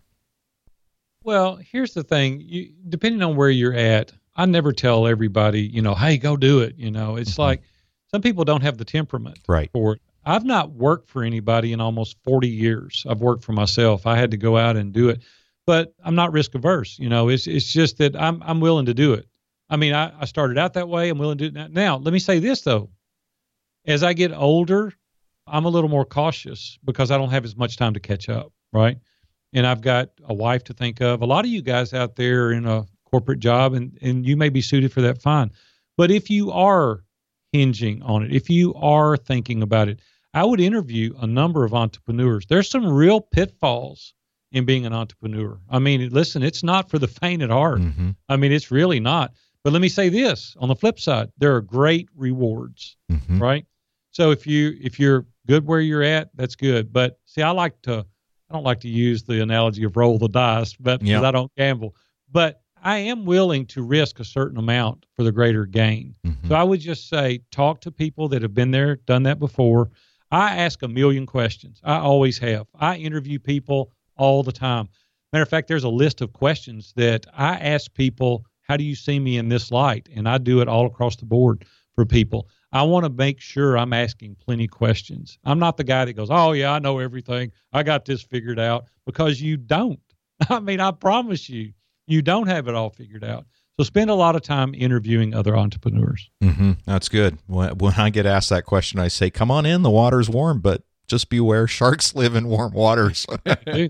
Well, 1.24 1.56
here's 1.56 1.94
the 1.94 2.04
thing. 2.04 2.42
You, 2.42 2.74
depending 2.90 3.22
on 3.22 3.36
where 3.38 3.50
you're 3.50 3.74
at, 3.74 4.12
I 4.36 4.46
never 4.46 4.74
tell 4.74 5.08
everybody, 5.08 5.62
you 5.62 5.82
know, 5.82 5.96
hey, 5.96 6.18
go 6.18 6.36
do 6.36 6.60
it. 6.60 6.76
You 6.78 6.92
know, 6.92 7.16
it's 7.16 7.36
Mhm. 7.36 7.40
like 7.40 7.62
some 8.12 8.22
people 8.22 8.44
don't 8.44 8.62
have 8.62 8.78
the 8.78 8.86
temperament 8.86 9.40
Right. 9.48 9.70
for 9.72 9.94
it. 9.94 10.02
I've 10.26 10.46
not 10.46 10.72
worked 10.72 11.10
for 11.10 11.24
anybody 11.24 11.74
in 11.74 11.82
almost 11.82 12.18
40 12.24 12.48
years. 12.48 13.06
I've 13.10 13.22
worked 13.22 13.44
for 13.44 13.52
myself. 13.52 14.06
I 14.08 14.18
had 14.18 14.32
to 14.32 14.38
go 14.38 14.58
out 14.58 14.78
and 14.78 14.94
do 14.94 15.10
it, 15.10 15.22
but 15.66 15.94
I'm 16.04 16.16
not 16.16 16.32
risk 16.32 16.56
averse. 16.56 16.98
You 16.98 17.10
know, 17.10 17.30
it's 17.30 17.48
it's 17.48 17.72
just 17.72 17.98
that 17.98 18.16
I'm 18.16 18.42
I'm 18.44 18.60
willing 18.60 18.86
to 18.86 18.94
do 18.94 19.14
it. 19.14 19.28
I 19.70 19.78
mean, 19.78 19.94
I, 19.94 20.14
I 20.20 20.26
started 20.26 20.58
out 20.58 20.74
that 20.74 20.88
way. 20.88 21.10
I'm 21.10 21.18
willing 21.18 21.38
to 21.40 21.50
do 21.50 21.60
it 21.60 21.72
now. 21.72 21.98
Let 21.98 22.14
me 22.14 22.20
say 22.20 22.40
this 22.40 22.62
though. 22.62 22.90
As 23.86 24.04
I 24.04 24.14
get 24.14 24.32
older, 24.32 24.94
I'm 25.46 25.66
a 25.66 25.70
little 25.70 25.90
more 25.90 26.06
cautious 26.06 26.78
because 26.86 27.12
I 27.12 27.18
don't 27.18 27.32
have 27.32 27.44
as 27.44 27.56
much 27.56 27.76
time 27.76 27.94
to 27.96 28.00
catch 28.00 28.30
up, 28.30 28.54
right? 28.72 28.98
And 29.52 29.68
I've 29.68 29.82
got 29.82 30.10
a 30.24 30.34
wife 30.34 30.64
to 30.66 30.74
think 30.74 31.02
of. 31.02 31.22
A 31.22 31.26
lot 31.26 31.46
of 31.46 31.52
you 31.52 31.62
guys 31.62 31.94
out 31.94 32.16
there 32.16 32.52
in 32.52 32.66
a 32.66 32.86
corporate 33.12 33.40
job 33.40 33.74
and, 33.74 33.98
and 34.02 34.26
you 34.26 34.38
may 34.38 34.50
be 34.50 34.62
suited 34.62 34.92
for 34.92 35.02
that 35.02 35.22
fine. 35.22 35.52
But 35.98 36.12
if 36.12 36.30
you 36.30 36.52
are 36.52 37.04
hinging 37.52 38.02
on 38.02 38.24
it, 38.24 38.34
if 38.34 38.50
you 38.50 38.74
are 38.76 39.18
thinking 39.18 39.62
about 39.62 39.90
it, 39.90 40.00
I 40.34 40.44
would 40.46 40.60
interview 40.60 41.14
a 41.22 41.28
number 41.28 41.64
of 41.64 41.74
entrepreneurs. 41.74 42.46
There's 42.48 42.70
some 42.70 42.88
real 42.88 43.22
pitfalls 43.22 44.14
in 44.52 44.66
being 44.66 44.86
an 44.86 44.94
entrepreneur. 44.94 45.60
I 45.70 45.80
mean, 45.80 46.10
listen, 46.10 46.44
it's 46.44 46.64
not 46.64 46.90
for 46.90 47.00
the 47.00 47.08
faint 47.08 47.42
at 47.42 47.50
heart. 47.50 47.80
Mm-hmm. 47.82 48.12
I 48.30 48.38
mean, 48.38 48.52
it's 48.52 48.72
really 48.72 49.00
not. 49.00 49.34
But 49.64 49.74
let 49.74 49.82
me 49.82 49.90
say 49.90 50.10
this 50.10 50.56
on 50.60 50.68
the 50.70 50.76
flip 50.76 51.00
side, 51.00 51.32
there 51.38 51.56
are 51.56 51.62
great 51.62 52.10
rewards 52.16 52.98
Mm-hmm. 53.12 53.40
right? 53.42 53.66
So 54.12 54.30
if 54.32 54.46
you 54.46 54.78
if 54.82 55.00
you're 55.00 55.26
good 55.48 55.66
where 55.66 55.80
you're 55.82 56.04
at, 56.04 56.30
that's 56.36 56.56
good. 56.56 56.92
But 56.94 57.20
see, 57.26 57.42
I 57.42 57.50
like 57.52 57.82
to 57.84 58.06
I 58.50 58.54
don't 58.54 58.64
like 58.64 58.82
to 58.82 58.90
use 58.90 59.24
the 59.24 59.42
analogy 59.42 59.84
of 59.84 59.98
roll 59.98 60.20
the 60.20 60.28
dice, 60.30 60.74
but 60.80 61.00
because 61.00 61.22
Yeah. 61.22 61.28
I 61.28 61.32
don't 61.32 61.52
gamble. 61.56 61.96
But 62.32 62.62
I 62.84 62.98
am 62.98 63.26
willing 63.26 63.66
to 63.68 63.82
risk 63.82 64.20
a 64.20 64.26
certain 64.26 64.58
amount 64.58 65.06
for 65.16 65.24
the 65.24 65.32
greater 65.32 65.66
gain. 65.66 66.16
Mm-hmm. 66.26 66.50
So 66.50 66.56
I 66.56 66.64
would 66.64 66.80
just 66.82 67.08
say 67.10 67.40
talk 67.52 67.82
to 67.82 67.92
people 67.92 68.28
that 68.30 68.42
have 68.42 68.54
been 68.54 68.72
there, 68.72 68.98
done 68.98 69.24
that 69.24 69.40
before. 69.40 69.90
I 70.34 70.56
ask 70.56 70.82
a 70.82 70.88
million 70.88 71.28
questions. 71.28 71.80
I 71.84 71.98
always 71.98 72.40
have. 72.40 72.66
I 72.74 72.98
interview 72.98 73.38
people 73.38 73.92
all 74.18 74.42
the 74.42 74.52
time. 74.52 74.90
Matter 75.32 75.44
of 75.44 75.50
fact, 75.50 75.68
there's 75.68 75.84
a 75.84 75.90
list 75.90 76.22
of 76.22 76.34
questions 76.34 76.92
that 76.96 77.28
I 77.38 77.54
ask 77.54 77.94
people, 77.94 78.44
how 78.64 78.76
do 78.76 78.84
you 78.84 78.96
see 78.96 79.20
me 79.20 79.38
in 79.38 79.50
this 79.50 79.70
light? 79.70 80.10
And 80.16 80.28
I 80.28 80.40
do 80.40 80.60
it 80.62 80.68
all 80.68 80.88
across 80.88 81.18
the 81.18 81.26
board 81.26 81.66
for 81.94 82.04
people. 82.04 82.48
I 82.72 82.82
want 82.82 83.06
to 83.06 83.12
make 83.12 83.40
sure 83.42 83.78
I'm 83.78 83.94
asking 83.94 84.38
plenty 84.44 84.68
questions. 84.68 85.38
I'm 85.44 85.60
not 85.60 85.78
the 85.78 85.84
guy 85.84 86.06
that 86.06 86.14
goes, 86.14 86.30
"Oh 86.32 86.54
yeah, 86.54 86.74
I 86.74 86.80
know 86.80 86.98
everything. 86.98 87.52
I 87.72 87.84
got 87.84 88.06
this 88.06 88.24
figured 88.24 88.60
out," 88.60 88.86
because 89.06 89.40
you 89.40 89.58
don't. 89.58 90.00
I 90.50 90.60
mean, 90.60 90.80
I 90.80 90.90
promise 90.90 91.48
you, 91.48 91.74
you 92.08 92.24
don't 92.24 92.48
have 92.48 92.68
it 92.68 92.74
all 92.74 92.90
figured 92.90 93.24
out. 93.24 93.46
So 93.80 93.84
spend 93.84 94.10
a 94.12 94.16
lot 94.16 94.36
of 94.36 94.44
time 94.44 94.76
interviewing 94.76 95.34
other 95.34 95.58
entrepreneurs. 95.58 96.30
Mm-hmm. 96.44 96.74
That's 96.86 97.10
good. 97.10 97.40
When, 97.48 97.78
when 97.80 97.94
I 97.96 98.10
get 98.12 98.26
asked 98.26 98.50
that 98.52 98.66
question, 98.66 99.00
I 99.00 99.08
say, 99.08 99.30
"Come 99.32 99.50
on 99.50 99.66
in. 99.66 99.82
The 99.82 99.90
water's 99.90 100.30
warm, 100.30 100.60
but 100.60 100.84
just 101.08 101.30
beware. 101.30 101.68
Sharks 101.68 102.14
live 102.16 102.36
in 102.36 102.48
warm 102.48 102.74
waters." 102.74 103.26
They 103.66 103.90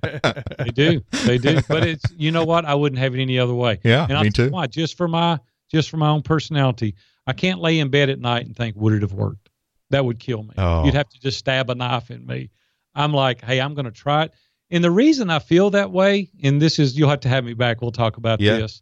do, 0.74 1.02
they 1.26 1.38
do. 1.38 1.60
But 1.68 1.86
it's 1.86 2.06
you 2.16 2.32
know 2.32 2.46
what? 2.46 2.64
I 2.66 2.76
wouldn't 2.76 3.00
have 3.00 3.14
it 3.16 3.22
any 3.22 3.38
other 3.40 3.54
way. 3.54 3.80
yeah, 3.84 4.08
And 4.10 4.22
me 4.22 4.30
too. 4.30 4.50
Why? 4.50 4.68
Just 4.68 4.96
for 4.98 5.08
my 5.08 5.40
just 5.72 5.90
for 5.90 5.98
my 5.98 6.10
own 6.10 6.22
personality, 6.22 6.96
I 7.28 7.34
can't 7.34 7.60
lay 7.60 7.80
in 7.80 7.90
bed 7.90 8.10
at 8.10 8.20
night 8.20 8.46
and 8.46 8.56
think, 8.56 8.76
would 8.78 8.94
it 8.94 9.02
have 9.02 9.14
worked? 9.14 9.50
That 9.90 10.06
would 10.06 10.20
kill 10.20 10.44
me. 10.44 10.52
Oh. 10.58 10.86
You'd 10.86 10.94
have 10.94 11.10
to 11.10 11.20
just 11.20 11.38
stab 11.40 11.70
a 11.70 11.76
knife 11.76 12.10
in 12.12 12.26
me. 12.26 12.50
I'm 12.96 13.12
like, 13.14 13.42
hey, 13.44 13.60
I'm 13.60 13.74
going 13.74 13.86
to 13.86 13.92
try 13.92 14.24
it. 14.24 14.34
And 14.72 14.84
the 14.84 14.92
reason 14.92 15.30
I 15.30 15.40
feel 15.40 15.70
that 15.72 15.92
way, 15.92 16.30
and 16.44 16.62
this 16.62 16.80
is, 16.80 16.98
you'll 16.98 17.10
have 17.10 17.20
to 17.22 17.30
have 17.30 17.44
me 17.44 17.54
back. 17.54 17.82
We'll 17.82 17.92
talk 17.92 18.18
about 18.18 18.40
Yeah. 18.40 18.58
this. 18.58 18.82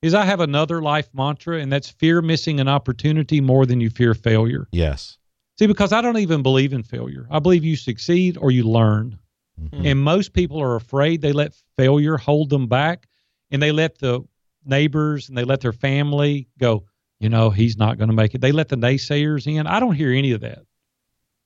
Is 0.00 0.14
I 0.14 0.24
have 0.24 0.40
another 0.40 0.80
life 0.80 1.08
mantra, 1.12 1.58
and 1.58 1.72
that's 1.72 1.88
fear 1.90 2.22
missing 2.22 2.60
an 2.60 2.68
opportunity 2.68 3.40
more 3.40 3.66
than 3.66 3.80
you 3.80 3.90
fear 3.90 4.14
failure. 4.14 4.68
Yes. 4.70 5.18
See, 5.58 5.66
because 5.66 5.92
I 5.92 6.00
don't 6.00 6.18
even 6.18 6.42
believe 6.42 6.72
in 6.72 6.84
failure. 6.84 7.26
I 7.30 7.40
believe 7.40 7.64
you 7.64 7.74
succeed 7.74 8.38
or 8.38 8.52
you 8.52 8.62
learn. 8.62 9.18
Mhm. 9.60 9.84
And 9.84 10.00
most 10.00 10.34
people 10.34 10.62
are 10.62 10.76
afraid 10.76 11.20
they 11.20 11.32
let 11.32 11.52
failure 11.76 12.16
hold 12.16 12.48
them 12.48 12.68
back 12.68 13.08
and 13.50 13.60
they 13.60 13.72
let 13.72 13.98
the 13.98 14.22
neighbors 14.64 15.28
and 15.28 15.36
they 15.36 15.42
let 15.42 15.60
their 15.60 15.72
family 15.72 16.46
go, 16.58 16.84
you 17.18 17.28
know, 17.28 17.50
he's 17.50 17.76
not 17.76 17.98
going 17.98 18.08
to 18.08 18.14
make 18.14 18.36
it. 18.36 18.40
They 18.40 18.52
let 18.52 18.68
the 18.68 18.76
naysayers 18.76 19.52
in. 19.52 19.66
I 19.66 19.80
don't 19.80 19.94
hear 19.94 20.12
any 20.12 20.30
of 20.30 20.42
that. 20.42 20.60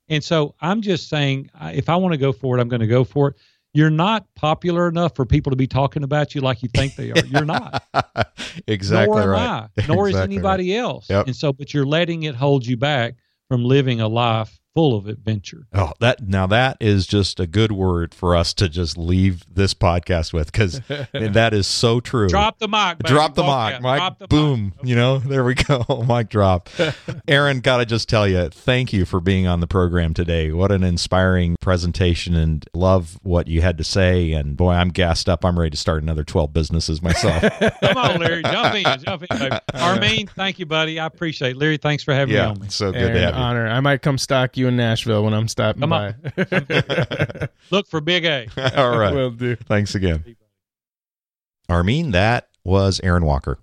And 0.09 0.23
so 0.23 0.55
I'm 0.61 0.83
just 0.83 1.09
saying, 1.09 1.51
if 1.73 1.89
I 1.89 1.97
want 1.97 2.13
to 2.13 2.19
go 2.19 2.33
for 2.33 2.59
it, 2.59 2.61
I'm 2.61 2.69
going 2.69 2.81
to 2.81 2.87
go 2.87 3.05
for 3.05 3.29
it. 3.29 3.37
You're 3.75 3.91
not 3.91 4.27
popular 4.35 4.89
enough 4.89 5.17
for 5.17 5.25
people 5.25 5.51
to 5.51 5.57
be 5.57 5.67
talking 5.67 6.03
about 6.03 6.35
you 6.35 6.43
like 6.43 6.63
you 6.63 6.69
think 6.69 6.95
they 6.95 7.11
are. 7.11 7.25
You're 7.27 7.45
not. 7.45 7.83
exactly 8.67 9.15
nor 9.15 9.23
am 9.23 9.29
right. 9.29 9.69
I. 9.79 9.87
Nor 9.87 10.09
is 10.09 10.15
Exactly 10.15 10.37
anybody 10.37 10.77
else. 10.77 11.09
Yep. 11.09 11.27
And 11.27 11.37
so, 11.37 11.53
but 11.53 11.73
you're 11.73 11.87
letting 11.87 12.25
it 12.25 12.35
hold 12.35 12.67
you 12.67 12.77
back 12.77 13.15
from 13.49 13.65
living 13.65 14.01
a 14.01 14.09
life 14.09 14.61
full 14.75 14.97
of 14.97 15.07
adventure. 15.07 15.67
Oh, 15.75 15.93
that 16.01 16.23
now 16.23 16.47
that 16.47 16.77
is 16.81 17.07
just 17.07 17.39
a 17.39 17.47
good 17.47 17.73
word 17.73 18.15
for 18.15 18.35
us 18.35 18.55
to 18.55 18.69
just 18.69 18.97
leave 18.97 19.45
this 19.53 19.75
podcast 19.75 20.33
with 20.33 20.51
because 20.51 20.81
that 21.13 21.53
is 21.53 21.67
so 21.67 22.01
true. 22.01 22.29
Drop 22.29 22.59
the 22.59 22.69
mic. 22.69 22.99
baby. 22.99 23.09
Drop 23.09 23.35
the 23.35 23.43
mic, 23.43 23.51
out. 23.51 23.83
Mike. 23.83 23.99
Drop 23.99 24.19
the 24.19 24.29
Boom. 24.29 24.75
mic. 24.77 24.89
You 24.89 24.97
know, 24.97 25.19
there 25.19 25.45
we 25.45 25.55
go. 25.55 26.05
mic 26.09 26.29
drop. 26.29 26.69
Aaron, 27.29 27.61
gotta 27.61 27.85
just 27.85 28.09
tell 28.09 28.27
you, 28.27 28.49
thank 28.49 28.93
you 28.93 29.05
for 29.05 29.21
being 29.21 29.47
on 29.47 29.61
the 29.61 29.67
program 29.67 30.15
today. 30.15 30.53
What 30.53 30.73
an 30.73 30.83
inspiring 30.83 31.57
presentation, 31.61 32.35
and 32.35 32.65
love 32.75 33.19
what 33.23 33.49
you 33.49 33.61
had 33.61 33.79
to 33.79 33.85
say. 33.85 34.33
And 34.33 34.57
boy, 34.57 34.73
I'm 34.73 34.89
gassed 34.89 35.29
up. 35.29 35.45
I'm 35.45 35.59
ready 35.59 35.71
to 35.71 35.77
start 35.77 36.03
another 36.03 36.25
12 36.25 36.53
businesses 36.53 37.03
myself. 37.03 37.43
Come 37.81 37.97
on, 37.97 38.21
Larry. 38.21 38.43
Jump 38.43 38.75
in. 38.75 38.85
Jump 39.01 39.25
in, 39.31 39.39
baby. 39.39 39.57
Armin, 39.75 40.27
thank 40.29 40.59
you, 40.59 40.67
buddy. 40.67 40.99
I 40.99 41.07
appreciate 41.07 41.53
it. 41.53 41.57
Larry, 41.57 41.77
thanks 41.77 42.03
for 42.03 42.15
having 42.15 42.35
me 42.35 42.41
yeah, 42.41 42.49
on. 42.49 42.61
Me. 42.61 42.69
so 42.69 42.93
good 42.93 43.03
Aaron, 43.03 43.15
to 43.15 43.21
have 43.21 43.35
you. 43.35 43.41
honor. 43.41 43.67
I 43.67 43.81
might 43.81 44.03
come 44.03 44.19
stock 44.19 44.57
you 44.57 44.62
in 44.69 44.77
Nashville 44.77 45.25
when 45.25 45.35
I'm 45.35 45.49
stopping 45.49 45.81
Come 45.81 45.91
by. 45.91 46.15
on. 46.37 47.49
Look 47.71 47.89
for 47.89 48.01
Big 48.01 48.25
A. 48.25 48.47
All 48.77 48.97
right. 48.97 49.15
Will 49.15 49.31
do. 49.31 49.57
Thanks 49.57 49.95
again. 49.95 50.37
Armin, 51.69 52.11
that 52.13 52.49
was 52.65 53.01
Aaron 53.03 53.25
Walker. 53.25 53.59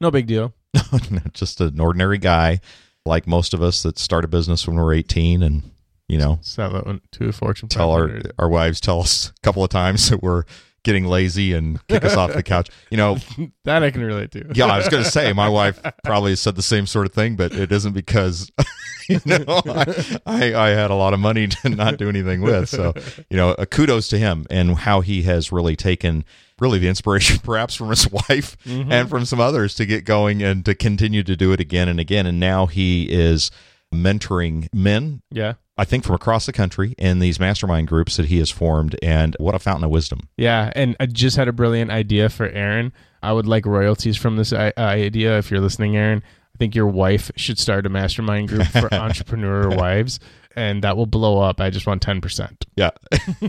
No 0.00 0.10
big 0.10 0.26
deal. 0.26 0.54
just 1.32 1.60
an 1.60 1.80
ordinary 1.80 2.18
guy 2.18 2.60
like 3.04 3.26
most 3.26 3.54
of 3.54 3.62
us 3.62 3.82
that 3.82 3.98
start 3.98 4.24
a 4.24 4.28
business 4.28 4.66
when 4.66 4.76
we're 4.76 4.94
18 4.94 5.42
and 5.42 5.62
you 6.08 6.16
know 6.18 6.38
Sell 6.42 6.76
it 6.76 7.02
to 7.12 7.28
a 7.28 7.32
Fortune 7.32 7.68
tell 7.68 7.90
our 7.90 8.20
our 8.38 8.48
wives 8.48 8.80
tell 8.80 9.00
us 9.00 9.30
a 9.36 9.40
couple 9.42 9.64
of 9.64 9.70
times 9.70 10.10
that 10.10 10.22
we're 10.22 10.44
getting 10.82 11.04
lazy 11.04 11.52
and 11.52 11.84
kick 11.88 12.04
us 12.04 12.16
off 12.16 12.32
the 12.32 12.42
couch. 12.42 12.68
You 12.90 12.96
know, 12.96 13.18
That 13.64 13.82
I 13.82 13.90
can 13.90 14.02
relate 14.02 14.30
to. 14.32 14.50
yeah, 14.54 14.66
I 14.66 14.78
was 14.78 14.88
going 14.88 15.04
to 15.04 15.10
say 15.10 15.32
my 15.32 15.48
wife 15.48 15.80
probably 16.04 16.34
said 16.36 16.56
the 16.56 16.62
same 16.62 16.86
sort 16.86 17.06
of 17.06 17.12
thing, 17.12 17.36
but 17.36 17.52
it 17.52 17.70
isn't 17.70 17.92
because 17.92 18.50
you 19.08 19.20
know 19.26 19.44
I, 19.46 20.18
I, 20.26 20.54
I 20.54 20.68
had 20.70 20.90
a 20.90 20.94
lot 20.94 21.12
of 21.14 21.20
money 21.20 21.46
to 21.62 21.68
not 21.68 21.98
do 21.98 22.08
anything 22.08 22.40
with. 22.40 22.68
So 22.68 22.94
you 23.28 23.36
know, 23.36 23.50
uh, 23.50 23.66
kudos 23.66 24.08
to 24.08 24.18
him 24.18 24.46
and 24.50 24.76
how 24.76 25.00
he 25.02 25.22
has 25.22 25.52
really 25.52 25.76
taken 25.76 26.24
really 26.58 26.78
the 26.78 26.88
inspiration 26.88 27.38
perhaps 27.42 27.74
from 27.74 27.88
his 27.90 28.10
wife 28.10 28.56
and 28.66 29.08
from 29.08 29.24
some 29.24 29.40
others 29.40 29.74
to 29.76 29.86
get 29.86 30.04
going 30.04 30.42
and 30.42 30.64
to 30.64 30.74
continue 30.74 31.22
to 31.22 31.34
do 31.36 31.52
it 31.52 31.60
again 31.60 31.88
and 31.88 31.98
again. 32.00 32.26
And 32.26 32.38
now 32.40 32.66
he 32.66 33.04
is 33.10 33.50
mentoring 33.94 34.68
men 34.72 35.22
Yeah. 35.30 35.54
I 35.80 35.84
think 35.84 36.04
from 36.04 36.14
across 36.14 36.44
the 36.44 36.52
country 36.52 36.94
in 36.98 37.20
these 37.20 37.40
mastermind 37.40 37.88
groups 37.88 38.18
that 38.18 38.26
he 38.26 38.36
has 38.36 38.50
formed, 38.50 38.96
and 39.02 39.34
what 39.40 39.54
a 39.54 39.58
fountain 39.58 39.84
of 39.84 39.90
wisdom. 39.90 40.28
Yeah, 40.36 40.70
and 40.76 40.94
I 41.00 41.06
just 41.06 41.38
had 41.38 41.48
a 41.48 41.54
brilliant 41.54 41.90
idea 41.90 42.28
for 42.28 42.46
Aaron. 42.46 42.92
I 43.22 43.32
would 43.32 43.46
like 43.46 43.64
royalties 43.64 44.18
from 44.18 44.36
this 44.36 44.52
uh, 44.52 44.72
idea. 44.76 45.38
If 45.38 45.50
you're 45.50 45.60
listening, 45.60 45.96
Aaron, 45.96 46.22
I 46.54 46.58
think 46.58 46.74
your 46.74 46.86
wife 46.86 47.30
should 47.34 47.58
start 47.58 47.86
a 47.86 47.88
mastermind 47.88 48.48
group 48.48 48.66
for 48.66 48.92
entrepreneur 48.94 49.74
wives, 49.74 50.20
and 50.56 50.82
that 50.84 50.96
will 50.96 51.06
blow 51.06 51.40
up. 51.40 51.60
I 51.60 51.70
just 51.70 51.86
want 51.86 52.02
ten 52.02 52.20
percent. 52.20 52.66
Yeah. 52.76 52.90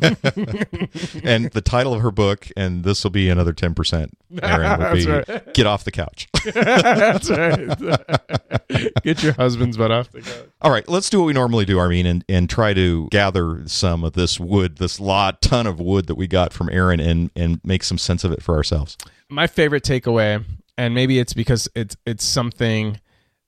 and 1.24 1.50
the 1.52 1.62
title 1.64 1.94
of 1.94 2.02
her 2.02 2.12
book, 2.12 2.50
and 2.58 2.84
this 2.84 3.04
will 3.04 3.12
be 3.12 3.30
another 3.30 3.54
10%, 3.54 4.10
Aaron, 4.44 4.80
would 4.80 4.94
be 4.94 5.06
That's 5.06 5.52
Get 5.54 5.66
Off 5.66 5.86
the 5.86 5.92
Couch. 5.92 6.28
That's 6.54 7.30
right. 7.30 9.02
Get 9.04 9.24
your 9.24 9.32
husband's 9.34 9.78
butt 9.78 9.92
off 9.92 10.12
the 10.12 10.22
couch. 10.22 10.50
All 10.62 10.70
right, 10.70 10.88
let's 10.90 11.10
do 11.10 11.20
what 11.20 11.28
we 11.28 11.34
normally 11.34 11.64
do, 11.64 11.80
Armin, 11.80 12.06
and, 12.06 12.26
and 12.28 12.50
try 12.50 12.74
to 12.74 13.08
gather 13.10 13.64
some 13.68 14.04
of 14.04 14.14
this 14.14 14.38
wood, 14.38 14.80
this 14.80 15.00
lot, 15.00 15.42
ton 15.42 15.66
of 15.66 15.80
wood 15.80 16.08
that 16.08 16.16
we 16.16 16.28
got 16.28 16.52
from 16.52 16.70
Aaron, 16.70 17.00
and, 17.00 17.32
and 17.36 17.62
make 17.64 17.84
some 17.84 17.98
sense 17.98 18.26
of 18.26 18.34
it 18.34 18.44
for 18.44 18.56
ourselves. 18.56 18.98
my 19.30 19.48
favorite 19.48 19.84
takeaway, 19.84 20.44
and 20.78 20.94
maybe 20.94 21.20
it's 21.20 21.34
because 21.34 21.70
it's 21.74 21.96
it's 22.06 22.26
something 22.26 23.00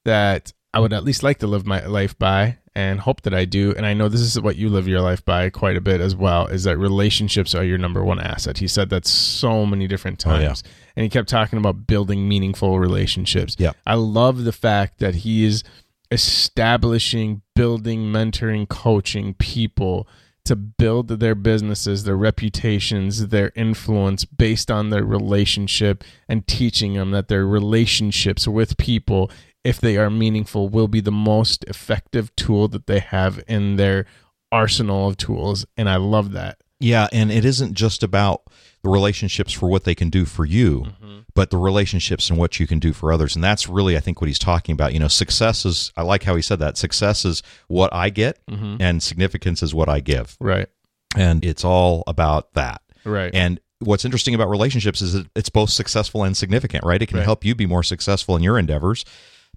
that 0.05 0.53
I 0.73 0.79
would 0.79 0.93
at 0.93 1.03
least 1.03 1.23
like 1.23 1.39
to 1.39 1.47
live 1.47 1.65
my 1.65 1.85
life 1.85 2.17
by 2.17 2.57
and 2.75 2.99
hope 2.99 3.21
that 3.21 3.33
I 3.33 3.45
do. 3.45 3.73
And 3.77 3.85
I 3.85 3.93
know 3.93 4.09
this 4.09 4.21
is 4.21 4.41
what 4.41 4.55
you 4.55 4.69
live 4.69 4.87
your 4.87 5.01
life 5.01 5.23
by 5.23 5.51
quite 5.51 5.77
a 5.77 5.81
bit 5.81 6.01
as 6.01 6.15
well, 6.15 6.47
is 6.47 6.63
that 6.63 6.77
relationships 6.77 7.53
are 7.53 7.63
your 7.63 7.77
number 7.77 8.03
one 8.03 8.19
asset. 8.19 8.57
He 8.57 8.67
said 8.67 8.89
that 8.89 9.05
so 9.05 9.65
many 9.67 9.87
different 9.87 10.25
Oh, 10.25 10.33
yeah. 10.39 10.47
times. 10.47 10.63
And 10.95 11.03
he 11.03 11.09
kept 11.09 11.29
talking 11.29 11.59
about 11.59 11.85
building 11.85 12.27
meaningful 12.27 12.79
relationships. 12.79 13.55
Yeah. 13.59 13.73
I 13.85 13.93
love 13.95 14.43
the 14.43 14.51
fact 14.51 14.97
that 14.99 15.15
he 15.15 15.45
is 15.45 15.63
establishing, 16.11 17.41
building, 17.55 18.05
mentoring, 18.05 18.67
coaching 18.67 19.33
people 19.35 20.07
to 20.45 20.55
build 20.55 21.07
their 21.07 21.35
businesses, 21.35 22.03
their 22.03 22.17
reputations, 22.17 23.29
their 23.29 23.51
influence 23.55 24.25
based 24.25 24.69
on 24.69 24.89
their 24.89 25.05
relationship 25.05 26.03
and 26.27 26.45
teaching 26.47 26.93
them 26.95 27.11
that 27.11 27.29
their 27.29 27.45
relationships 27.45 28.47
with 28.47 28.75
people, 28.77 29.31
if 29.63 29.79
they 29.79 29.97
are 29.97 30.09
meaningful, 30.09 30.69
will 30.69 30.87
be 30.87 31.01
the 31.01 31.11
most 31.11 31.63
effective 31.65 32.35
tool 32.35 32.67
that 32.69 32.87
they 32.87 32.99
have 32.99 33.41
in 33.47 33.77
their 33.77 34.05
arsenal 34.51 35.07
of 35.07 35.17
tools. 35.17 35.65
And 35.77 35.89
I 35.89 35.95
love 35.95 36.31
that. 36.33 36.57
Yeah, 36.79 37.07
and 37.13 37.31
it 37.31 37.45
isn't 37.45 37.75
just 37.75 38.03
about 38.03 38.43
the 38.83 38.89
relationships 38.89 39.53
for 39.53 39.69
what 39.69 39.85
they 39.85 39.95
can 39.95 40.09
do 40.09 40.25
for 40.25 40.43
you, 40.43 40.81
mm-hmm. 40.81 41.19
but 41.33 41.49
the 41.49 41.57
relationships 41.57 42.29
and 42.29 42.37
what 42.37 42.59
you 42.59 42.67
can 42.67 42.79
do 42.79 42.91
for 42.91 43.13
others. 43.13 43.35
And 43.35 43.43
that's 43.43 43.69
really, 43.69 43.95
I 43.95 44.01
think, 44.01 44.19
what 44.19 44.27
he's 44.27 44.39
talking 44.39 44.73
about. 44.73 44.91
You 44.91 44.99
know, 44.99 45.07
success 45.07 45.65
is, 45.65 45.93
I 45.95 46.01
like 46.01 46.23
how 46.23 46.35
he 46.35 46.41
said 46.41 46.59
that. 46.59 46.77
Success 46.77 47.23
is 47.23 47.41
what 47.69 47.93
I 47.93 48.09
get, 48.09 48.45
mm-hmm. 48.47 48.77
and 48.81 49.01
significance 49.01 49.63
is 49.63 49.73
what 49.73 49.87
I 49.87 50.01
give. 50.01 50.35
Right. 50.41 50.67
And 51.15 51.45
it's 51.45 51.63
all 51.63 52.03
about 52.05 52.53
that. 52.55 52.81
Right. 53.05 53.33
And 53.33 53.61
what's 53.79 54.03
interesting 54.03 54.35
about 54.35 54.49
relationships 54.49 55.01
is 55.01 55.13
that 55.13 55.27
it's 55.35 55.49
both 55.49 55.69
successful 55.69 56.23
and 56.23 56.35
significant, 56.35 56.83
right? 56.83 57.01
It 57.01 57.05
can 57.05 57.19
Right. 57.19 57.25
help 57.25 57.45
you 57.45 57.55
be 57.55 57.65
more 57.65 57.83
successful 57.83 58.35
in 58.35 58.43
your 58.43 58.59
endeavors 58.59 59.05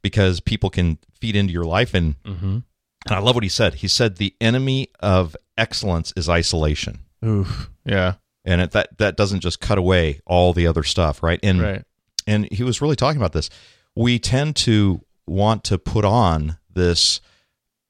because 0.06 0.38
people 0.38 0.70
can 0.70 0.98
feed 1.20 1.34
into 1.34 1.52
your 1.52 1.64
life. 1.64 1.92
And, 1.92 2.14
mm-hmm. 2.22 2.46
and 2.46 2.64
I 3.10 3.18
love 3.18 3.34
what 3.34 3.42
he 3.42 3.50
said. 3.50 3.74
He 3.74 3.88
said, 3.88 4.18
the 4.18 4.36
enemy 4.40 4.90
of 5.00 5.36
excellence 5.58 6.12
is 6.14 6.28
isolation. 6.28 7.00
Oof. 7.24 7.68
Yeah. 7.84 8.14
And 8.44 8.60
it, 8.60 8.70
that, 8.70 8.98
that 8.98 9.16
doesn't 9.16 9.40
just 9.40 9.58
cut 9.58 9.78
away 9.78 10.20
all 10.24 10.52
the 10.52 10.68
other 10.68 10.84
stuff, 10.84 11.24
right? 11.24 11.40
And, 11.42 11.60
Right. 11.60 11.82
and 12.24 12.46
he 12.52 12.62
was 12.62 12.80
really 12.80 12.94
talking 12.94 13.20
about 13.20 13.32
this. 13.32 13.50
We 13.96 14.20
tend 14.20 14.54
to 14.56 15.00
want 15.26 15.64
to 15.64 15.76
put 15.76 16.04
on 16.04 16.58
this 16.72 17.20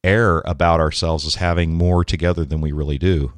air 0.03 0.41
about 0.43 0.79
ourselves 0.79 1.23
as 1.23 1.35
having 1.35 1.75
more 1.75 2.03
together 2.03 2.45
than 2.45 2.61
we 2.61 2.71
really 2.71 2.97
do. 2.97 3.33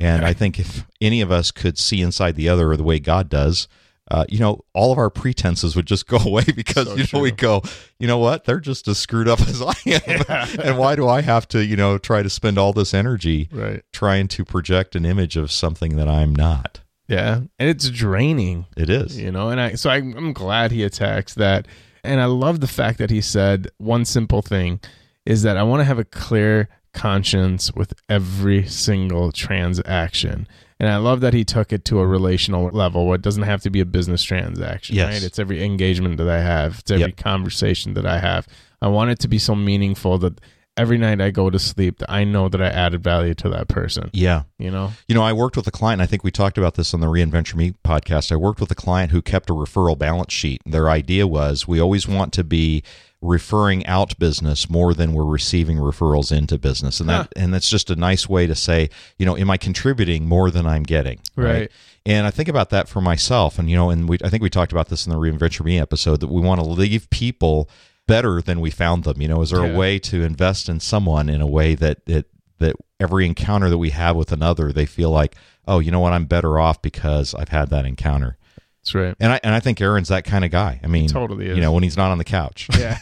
And 0.00 0.24
I 0.24 0.32
think 0.32 0.58
if 0.58 0.84
any 1.00 1.20
of 1.20 1.30
us 1.30 1.52
could 1.52 1.78
see 1.78 2.02
inside 2.02 2.34
the 2.34 2.48
other 2.48 2.76
the 2.76 2.82
way 2.82 2.98
God 2.98 3.28
does, 3.28 3.68
uh, 4.10 4.24
you 4.28 4.38
know, 4.38 4.60
all 4.74 4.92
of 4.92 4.98
our 4.98 5.10
pretenses 5.10 5.74
would 5.76 5.86
just 5.86 6.06
go 6.08 6.18
away 6.18 6.44
because 6.54 6.88
So 6.88 6.94
you 6.96 7.06
know 7.12 7.20
we 7.20 7.30
go, 7.30 7.62
you 7.98 8.06
know 8.06 8.18
what, 8.18 8.44
they're 8.44 8.60
just 8.60 8.86
as 8.88 8.98
screwed 8.98 9.28
up 9.28 9.40
as 9.48 9.62
I 9.62 9.72
am, 9.86 10.58
and 10.62 10.78
why 10.78 10.94
do 10.96 11.08
I 11.08 11.22
have 11.22 11.48
to, 11.48 11.64
you 11.64 11.76
know, 11.76 11.98
try 11.98 12.22
to 12.22 12.30
spend 12.30 12.58
all 12.58 12.72
this 12.72 12.92
energy 12.94 13.48
Right. 13.52 13.82
trying 13.92 14.28
to 14.28 14.44
project 14.44 14.94
an 14.96 15.04
image 15.06 15.36
of 15.36 15.50
something 15.50 15.96
that 15.96 16.08
I'm 16.08 16.34
not? 16.34 16.80
Yeah. 17.08 17.42
And 17.58 17.68
it's 17.68 17.88
draining. 17.90 18.66
It 18.76 18.88
is. 18.90 19.18
you 19.18 19.30
know 19.30 19.48
and 19.50 19.60
i 19.60 19.74
so 19.74 19.90
I, 19.90 19.96
i'm 19.96 20.32
glad 20.32 20.70
he 20.72 20.82
attacks 20.82 21.34
that 21.34 21.66
and 22.02 22.20
i 22.20 22.24
love 22.24 22.60
the 22.60 22.66
fact 22.66 22.98
that 22.98 23.10
he 23.10 23.20
said 23.20 23.68
one 23.78 24.04
simple 24.06 24.40
thing 24.42 24.80
is 25.26 25.42
that 25.42 25.56
i 25.58 25.62
want 25.62 25.80
to 25.80 25.84
have 25.84 25.98
a 25.98 26.04
clear 26.04 26.68
conscience 26.94 27.72
with 27.74 27.92
every 28.08 28.66
single 28.66 29.32
transaction 29.32 30.46
and 30.80 30.88
i 30.88 30.96
love 30.96 31.20
that 31.20 31.34
he 31.34 31.44
took 31.44 31.72
it 31.72 31.84
to 31.84 31.98
a 32.00 32.06
relational 32.06 32.66
level 32.68 33.06
where 33.06 33.14
it 33.16 33.22
doesn't 33.22 33.44
have 33.44 33.62
to 33.62 33.70
be 33.70 33.80
a 33.80 33.84
business 33.86 34.22
transaction 34.22 34.96
Yes. 34.96 35.12
right 35.14 35.22
it's 35.22 35.38
every 35.38 35.64
engagement 35.64 36.16
that 36.18 36.28
i 36.28 36.40
have 36.40 36.78
it's 36.80 36.90
every 36.90 37.06
Yep. 37.06 37.16
conversation 37.16 37.94
that 37.94 38.06
i 38.06 38.18
have 38.18 38.46
i 38.82 38.88
want 38.88 39.10
it 39.10 39.18
to 39.20 39.28
be 39.28 39.38
so 39.38 39.54
meaningful 39.54 40.18
that 40.18 40.40
every 40.76 40.98
night 40.98 41.20
i 41.20 41.30
go 41.30 41.50
to 41.50 41.58
sleep 41.58 41.98
that 41.98 42.10
i 42.10 42.24
know 42.24 42.48
that 42.48 42.60
i 42.60 42.66
added 42.66 43.02
value 43.02 43.34
to 43.34 43.48
that 43.48 43.68
person 43.68 44.10
Yeah. 44.12 44.42
you 44.58 44.70
know 44.70 44.92
You 45.06 45.14
know, 45.14 45.22
I 45.22 45.32
worked 45.32 45.56
with 45.56 45.66
a 45.68 45.70
client, 45.70 46.02
I 46.02 46.06
think 46.06 46.24
we 46.24 46.30
talked 46.32 46.58
about 46.58 46.74
this 46.74 46.92
on 46.94 47.00
the 47.00 47.06
Reinventure 47.06 47.54
Me 47.54 47.74
podcast. 47.84 48.32
I 48.32 48.36
worked 48.36 48.60
with 48.60 48.70
a 48.72 48.74
client 48.74 49.12
who 49.12 49.22
kept 49.22 49.48
a 49.50 49.52
referral 49.52 49.96
balance 49.96 50.32
sheet. 50.32 50.60
Their 50.66 50.88
idea 50.90 51.26
was 51.28 51.68
we 51.68 51.78
always 51.80 52.08
want 52.08 52.32
to 52.32 52.42
be 52.42 52.82
referring 53.24 53.86
out 53.86 54.18
business 54.18 54.68
more 54.68 54.92
than 54.92 55.14
we're 55.14 55.24
receiving 55.24 55.78
referrals 55.78 56.30
into 56.30 56.58
business. 56.58 57.00
And 57.00 57.08
that 57.08 57.32
and 57.36 57.54
that's 57.54 57.70
just 57.70 57.90
a 57.90 57.96
nice 57.96 58.28
way 58.28 58.46
to 58.46 58.54
say, 58.54 58.90
you 59.18 59.24
know, 59.26 59.36
am 59.36 59.50
I 59.50 59.56
contributing 59.56 60.26
more 60.26 60.50
than 60.50 60.66
I'm 60.66 60.82
getting? 60.82 61.20
Right. 61.34 61.70
And 62.06 62.26
I 62.26 62.30
think 62.30 62.50
about 62.50 62.68
that 62.70 62.86
for 62.88 63.00
myself. 63.00 63.58
And 63.58 63.70
you 63.70 63.76
know, 63.76 63.88
and 63.90 64.08
we 64.08 64.18
I 64.22 64.28
think 64.28 64.42
we 64.42 64.50
talked 64.50 64.72
about 64.72 64.88
this 64.88 65.06
in 65.06 65.10
the 65.12 65.18
Reinventure 65.18 65.64
Me 65.64 65.80
episode 65.80 66.20
that 66.20 66.28
we 66.28 66.42
want 66.42 66.60
to 66.60 66.66
leave 66.66 67.08
people 67.10 67.68
better 68.06 68.42
than 68.42 68.60
we 68.60 68.70
found 68.70 69.04
them. 69.04 69.22
You 69.22 69.28
know, 69.28 69.40
is 69.40 69.50
there 69.50 69.64
Yeah. 69.64 69.72
a 69.72 69.76
way 69.76 69.98
to 70.00 70.22
invest 70.22 70.68
in 70.68 70.78
someone 70.80 71.28
in 71.30 71.40
a 71.40 71.46
way 71.46 71.74
that 71.74 71.98
it 72.06 72.26
that 72.58 72.76
every 73.00 73.26
encounter 73.26 73.70
that 73.70 73.78
we 73.78 73.90
have 73.90 74.16
with 74.16 74.32
another, 74.32 74.70
they 74.70 74.86
feel 74.86 75.10
like, 75.10 75.34
oh, 75.66 75.78
you 75.80 75.90
know 75.90 76.00
what, 76.00 76.12
I'm 76.12 76.26
better 76.26 76.58
off 76.58 76.80
because 76.82 77.34
I've 77.34 77.48
had 77.48 77.70
that 77.70 77.84
encounter. 77.86 78.36
That's 78.84 78.94
right 78.94 79.16
And 79.18 79.32
I 79.32 79.40
and 79.42 79.54
I 79.54 79.60
think 79.60 79.80
Aaron's 79.80 80.08
that 80.08 80.24
kind 80.24 80.44
of 80.44 80.50
guy. 80.50 80.78
I 80.84 80.86
mean, 80.88 81.08
totally 81.08 81.46
is. 81.48 81.56
You 81.56 81.62
know, 81.62 81.72
when 81.72 81.82
he's 81.82 81.96
not 81.96 82.10
on 82.10 82.18
the 82.18 82.24
couch. 82.24 82.68
Yeah. 82.78 82.98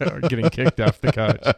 or 0.00 0.20
getting 0.28 0.48
kicked 0.48 0.80
off 0.80 1.00
the 1.00 1.12
couch. 1.12 1.54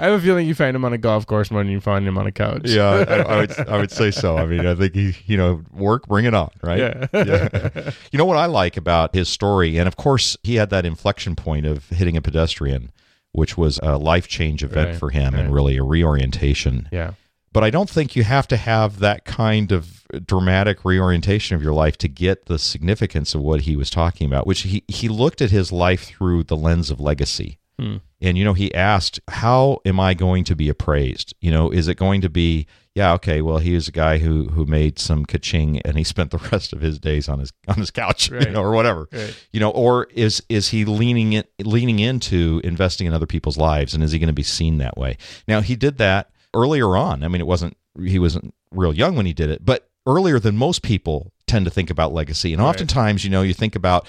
I 0.00 0.04
have 0.04 0.12
a 0.14 0.20
feeling 0.20 0.46
you 0.46 0.54
find 0.54 0.74
him 0.74 0.84
on 0.84 0.92
a 0.92 0.98
golf 0.98 1.26
course 1.26 1.50
more 1.50 1.62
than 1.62 1.70
you 1.70 1.80
find 1.80 2.06
him 2.06 2.16
on 2.18 2.26
a 2.26 2.32
couch. 2.32 2.62
yeah, 2.64 2.88
I, 2.88 3.14
I 3.14 3.36
would 3.40 3.68
I 3.68 3.76
would 3.78 3.90
say 3.90 4.10
so. 4.10 4.36
I 4.36 4.46
mean, 4.46 4.66
I 4.66 4.74
think 4.74 4.94
he, 4.94 5.14
you 5.26 5.36
know, 5.36 5.62
work, 5.72 6.06
bring 6.08 6.24
it 6.24 6.34
on, 6.34 6.50
right? 6.62 6.78
Yeah. 6.78 7.06
yeah. 7.24 7.90
You 8.10 8.18
know 8.18 8.24
what 8.24 8.36
I 8.38 8.46
like 8.46 8.76
about 8.76 9.14
his 9.14 9.28
story, 9.28 9.76
and 9.78 9.86
of 9.86 9.96
course, 9.96 10.36
he 10.42 10.56
had 10.56 10.70
that 10.70 10.84
inflection 10.86 11.36
point 11.36 11.66
of 11.66 11.88
hitting 11.90 12.16
a 12.16 12.22
pedestrian, 12.22 12.90
which 13.32 13.56
was 13.58 13.78
a 13.82 13.96
life 13.98 14.26
change 14.28 14.62
event 14.64 14.90
Right, 14.90 14.96
for 14.98 15.10
him 15.10 15.34
and 15.34 15.52
really 15.52 15.76
a 15.76 15.82
reorientation. 15.82 16.88
Yeah. 16.90 17.12
But 17.52 17.64
I 17.64 17.70
don't 17.70 17.88
think 17.88 18.14
you 18.16 18.24
have 18.24 18.46
to 18.48 18.56
have 18.56 18.98
that 19.00 19.24
kind 19.24 19.72
of 19.72 19.97
dramatic 20.24 20.84
reorientation 20.84 21.56
of 21.56 21.62
your 21.62 21.72
life 21.74 21.96
to 21.98 22.08
get 22.08 22.46
the 22.46 22.58
significance 22.58 23.34
of 23.34 23.40
what 23.42 23.62
he 23.62 23.76
was 23.76 23.90
talking 23.90 24.26
about, 24.26 24.46
which 24.46 24.60
he, 24.62 24.82
he 24.88 25.08
looked 25.08 25.40
at 25.42 25.50
his 25.50 25.70
life 25.72 26.04
through 26.04 26.44
the 26.44 26.56
lens 26.56 26.90
of 26.90 27.00
legacy. 27.00 27.58
Hmm. 27.78 27.96
And, 28.20 28.36
you 28.36 28.44
know, 28.44 28.54
he 28.54 28.74
asked, 28.74 29.20
How 29.28 29.78
am 29.84 30.00
I 30.00 30.14
going 30.14 30.42
to 30.44 30.56
be 30.56 30.68
appraised? 30.68 31.34
You 31.40 31.52
know, 31.52 31.70
is 31.70 31.86
it 31.86 31.94
going 31.94 32.20
to 32.22 32.28
be, 32.28 32.66
yeah, 32.96 33.12
okay, 33.12 33.40
well, 33.42 33.58
he 33.58 33.74
was 33.74 33.86
a 33.86 33.92
guy 33.92 34.18
who 34.18 34.48
who 34.48 34.64
made 34.64 34.98
some 34.98 35.24
kaching 35.24 35.80
and 35.84 35.96
he 35.96 36.02
spent 36.02 36.32
the 36.32 36.38
rest 36.52 36.72
of 36.72 36.80
his 36.80 36.98
days 36.98 37.28
on 37.28 37.38
his 37.38 37.52
on 37.68 37.76
his 37.76 37.92
couch, 37.92 38.30
Right. 38.32 38.46
you 38.46 38.50
know, 38.52 38.62
or 38.62 38.72
whatever. 38.72 39.08
Right. 39.12 39.36
You 39.52 39.60
know, 39.60 39.70
or 39.70 40.08
is 40.12 40.42
is 40.48 40.70
he 40.70 40.84
leaning 40.84 41.34
in, 41.34 41.44
leaning 41.60 42.00
into 42.00 42.60
investing 42.64 43.06
in 43.06 43.12
other 43.14 43.26
people's 43.26 43.56
lives 43.56 43.94
and 43.94 44.02
is 44.02 44.10
he 44.10 44.18
going 44.18 44.26
to 44.26 44.32
be 44.32 44.42
seen 44.42 44.78
that 44.78 44.96
way? 44.98 45.16
Now, 45.46 45.60
he 45.60 45.76
did 45.76 45.98
that 45.98 46.30
earlier 46.54 46.96
on. 46.96 47.22
I 47.22 47.28
mean, 47.28 47.40
it 47.40 47.46
wasn't 47.46 47.76
he 48.04 48.18
wasn't 48.18 48.52
real 48.72 48.92
young 48.92 49.14
when 49.14 49.26
he 49.26 49.32
did 49.32 49.50
it, 49.50 49.64
but 49.64 49.88
earlier 50.08 50.38
than 50.40 50.56
most 50.56 50.82
people 50.82 51.32
tend 51.46 51.64
to 51.66 51.70
think 51.70 51.90
about 51.90 52.12
legacy. 52.12 52.52
And 52.52 52.60
Right. 52.62 52.68
oftentimes, 52.70 53.22
you 53.24 53.30
know, 53.30 53.42
you 53.42 53.54
think 53.54 53.76
about 53.76 54.06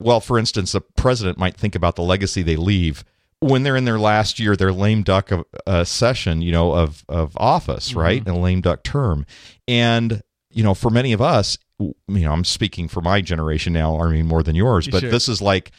well, 0.00 0.20
for 0.20 0.38
instance, 0.38 0.72
the 0.72 0.80
president 0.80 1.38
might 1.38 1.56
think 1.56 1.74
about 1.76 1.94
the 1.96 2.02
legacy 2.02 2.42
they 2.42 2.56
leave 2.56 3.04
when 3.40 3.62
they're 3.62 3.76
in 3.76 3.84
their 3.84 3.98
last 3.98 4.38
year, 4.40 4.56
their 4.56 4.72
lame 4.72 5.02
duck 5.02 5.30
of 5.30 5.44
uh, 5.66 5.84
session, 5.84 6.42
you 6.42 6.50
know, 6.52 6.72
of 6.72 7.04
of 7.08 7.36
office, 7.36 7.94
right, 7.94 8.26
a 8.28 8.34
lame 8.34 8.60
duck 8.60 8.82
term, 8.82 9.24
and 9.68 10.22
you 10.50 10.62
know, 10.62 10.74
for 10.74 10.90
many 10.90 11.12
of 11.12 11.20
us, 11.20 11.58
you 11.78 11.94
know, 12.08 12.32
I'm 12.32 12.44
speaking 12.44 12.88
for 12.88 13.00
my 13.00 13.20
generation 13.20 13.72
now, 13.72 14.00
I 14.00 14.08
mean, 14.10 14.26
more 14.26 14.42
than 14.42 14.54
yours, 14.56 14.86
but 14.88 15.00
Sure. 15.00 15.10
this 15.10 15.28
is 15.28 15.40
like 15.42 15.72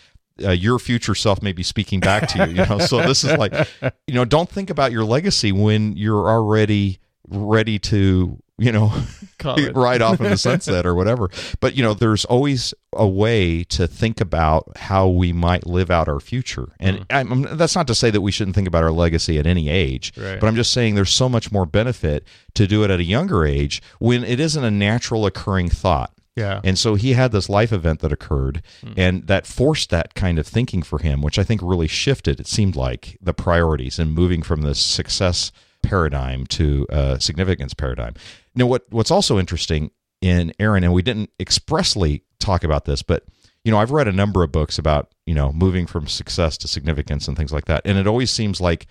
uh, 0.43 0.51
your 0.51 0.79
future 0.79 1.15
self 1.15 1.41
may 1.41 1.53
be 1.53 1.63
speaking 1.63 1.99
back 2.01 2.27
to 2.29 2.39
you, 2.39 2.49
you 2.61 2.65
know. 2.65 2.79
So 2.79 3.01
this 3.05 3.23
is 3.23 3.31
like, 3.37 3.53
you 4.07 4.13
know, 4.13 4.25
don't 4.25 4.49
think 4.49 4.69
about 4.69 4.91
your 4.91 5.05
legacy 5.05 5.51
when 5.53 5.95
you're 5.95 6.29
already 6.29 6.99
ready 7.29 7.79
to, 7.79 8.37
you 8.57 8.71
know, 8.71 8.91
ride 9.73 10.01
off 10.01 10.19
in 10.21 10.29
the 10.29 10.37
sunset 10.37 10.85
or 10.85 10.95
whatever. 10.95 11.29
But 11.59 11.75
you 11.75 11.83
know, 11.83 11.93
there's 11.93 12.25
always 12.25 12.73
a 12.93 13.07
way 13.07 13.63
to 13.65 13.87
think 13.87 14.21
about 14.21 14.71
how 14.77 15.07
we 15.07 15.33
might 15.33 15.67
live 15.67 15.91
out 15.91 16.07
our 16.07 16.19
future, 16.19 16.69
and 16.79 17.05
I'm, 17.09 17.45
I'm- 17.45 17.57
that's 17.57 17.75
not 17.75 17.87
to 17.87 17.95
say 17.95 18.09
that 18.11 18.21
we 18.21 18.31
shouldn't 18.31 18.55
think 18.55 18.67
about 18.67 18.83
our 18.83 18.91
legacy 18.91 19.37
at 19.37 19.45
any 19.45 19.69
age. 19.69 20.13
Right. 20.17 20.39
But 20.39 20.47
I'm 20.47 20.55
just 20.55 20.71
saying 20.71 20.95
there's 20.95 21.11
so 21.13 21.29
much 21.29 21.51
more 21.51 21.65
benefit 21.65 22.25
to 22.55 22.65
do 22.67 22.83
it 22.83 22.89
at 22.91 22.99
a 22.99 23.03
younger 23.03 23.45
age 23.45 23.81
when 23.99 24.23
it 24.23 24.39
isn't 24.39 24.63
a 24.63 24.71
natural 24.71 25.25
occurring 25.25 25.69
thought. 25.69 26.11
Yeah. 26.35 26.59
And 26.65 26.77
so 26.77 26.95
he 26.95 27.13
had 27.13 27.31
this 27.31 27.47
life 27.47 27.71
event 27.71 28.01
that 28.01 28.11
occurred, 28.11 28.61
and 28.97 29.25
that 29.27 29.47
forced 29.47 29.89
that 29.91 30.15
kind 30.15 30.37
of 30.37 30.45
thinking 30.45 30.81
for 30.81 30.99
him, 30.99 31.21
which 31.21 31.39
I 31.39 31.43
think 31.45 31.61
really 31.63 31.87
shifted, 31.87 32.41
it 32.41 32.47
seemed 32.47 32.75
like, 32.75 33.17
the 33.21 33.33
priorities 33.33 33.99
and 33.99 34.11
moving 34.13 34.41
from 34.41 34.61
this 34.61 34.79
success 34.79 35.53
paradigm 35.81 36.45
to 36.47 36.85
uh, 36.89 37.17
significance 37.19 37.73
paradigm. 37.73 38.15
Now, 38.55 38.65
what 38.67 38.85
what's 38.89 39.11
also 39.11 39.37
interesting 39.39 39.91
in 40.21 40.53
Aaron, 40.59 40.83
and 40.83 40.93
we 40.93 41.01
didn't 41.01 41.29
expressly 41.39 42.23
talk 42.39 42.63
about 42.63 42.85
this, 42.85 43.01
but 43.01 43.23
you 43.63 43.71
know, 43.71 43.77
I've 43.79 43.91
read 43.91 44.07
a 44.07 44.11
number 44.11 44.43
of 44.43 44.51
books 44.51 44.77
about 44.77 45.13
you 45.25 45.33
know 45.33 45.51
moving 45.51 45.85
from 45.87 46.07
success 46.07 46.57
to 46.59 46.67
significance 46.67 47.27
and 47.27 47.35
things 47.37 47.51
like 47.53 47.65
that, 47.65 47.81
and 47.85 47.97
it 47.97 48.07
always 48.07 48.31
seems 48.31 48.61
like 48.61 48.87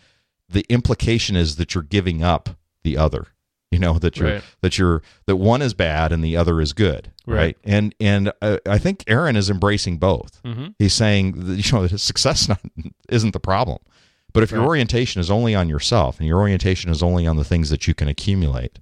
the 0.48 0.64
implication 0.68 1.36
is 1.36 1.56
that 1.56 1.74
you're 1.74 1.82
giving 1.84 2.22
up 2.22 2.50
the 2.82 2.96
other. 2.96 3.28
You 3.70 3.80
know 3.80 3.98
that 3.98 4.18
you're 4.18 4.34
Right. 4.34 4.42
that 4.60 4.78
you're 4.78 5.02
that 5.26 5.36
one 5.36 5.60
is 5.60 5.74
bad 5.74 6.12
and 6.12 6.22
the 6.22 6.36
other 6.36 6.60
is 6.60 6.72
good, 6.72 7.10
right? 7.26 7.36
Right. 7.36 7.56
And 7.64 7.92
and 7.98 8.32
uh, 8.40 8.58
I 8.66 8.78
think 8.78 9.02
Aaron 9.08 9.34
is 9.34 9.50
embracing 9.50 9.98
both. 9.98 10.40
Mhm. 10.44 10.74
He's 10.78 10.94
saying 10.94 11.32
that, 11.46 11.56
you 11.66 11.72
know 11.72 11.86
that 11.86 11.98
success 11.98 12.48
not, 12.50 12.60
isn't 13.08 13.32
the 13.32 13.40
problem, 13.40 13.78
but 14.32 14.44
if 14.44 14.52
your 14.52 14.62
orientation 14.64 15.20
is 15.20 15.28
only 15.28 15.56
on 15.56 15.68
yourself 15.68 16.18
and 16.20 16.28
your 16.28 16.38
orientation 16.38 16.88
is 16.90 17.02
only 17.02 17.26
on 17.26 17.36
the 17.36 17.42
things 17.44 17.68
that 17.70 17.88
you 17.88 17.94
can 17.94 18.06
accumulate, 18.06 18.78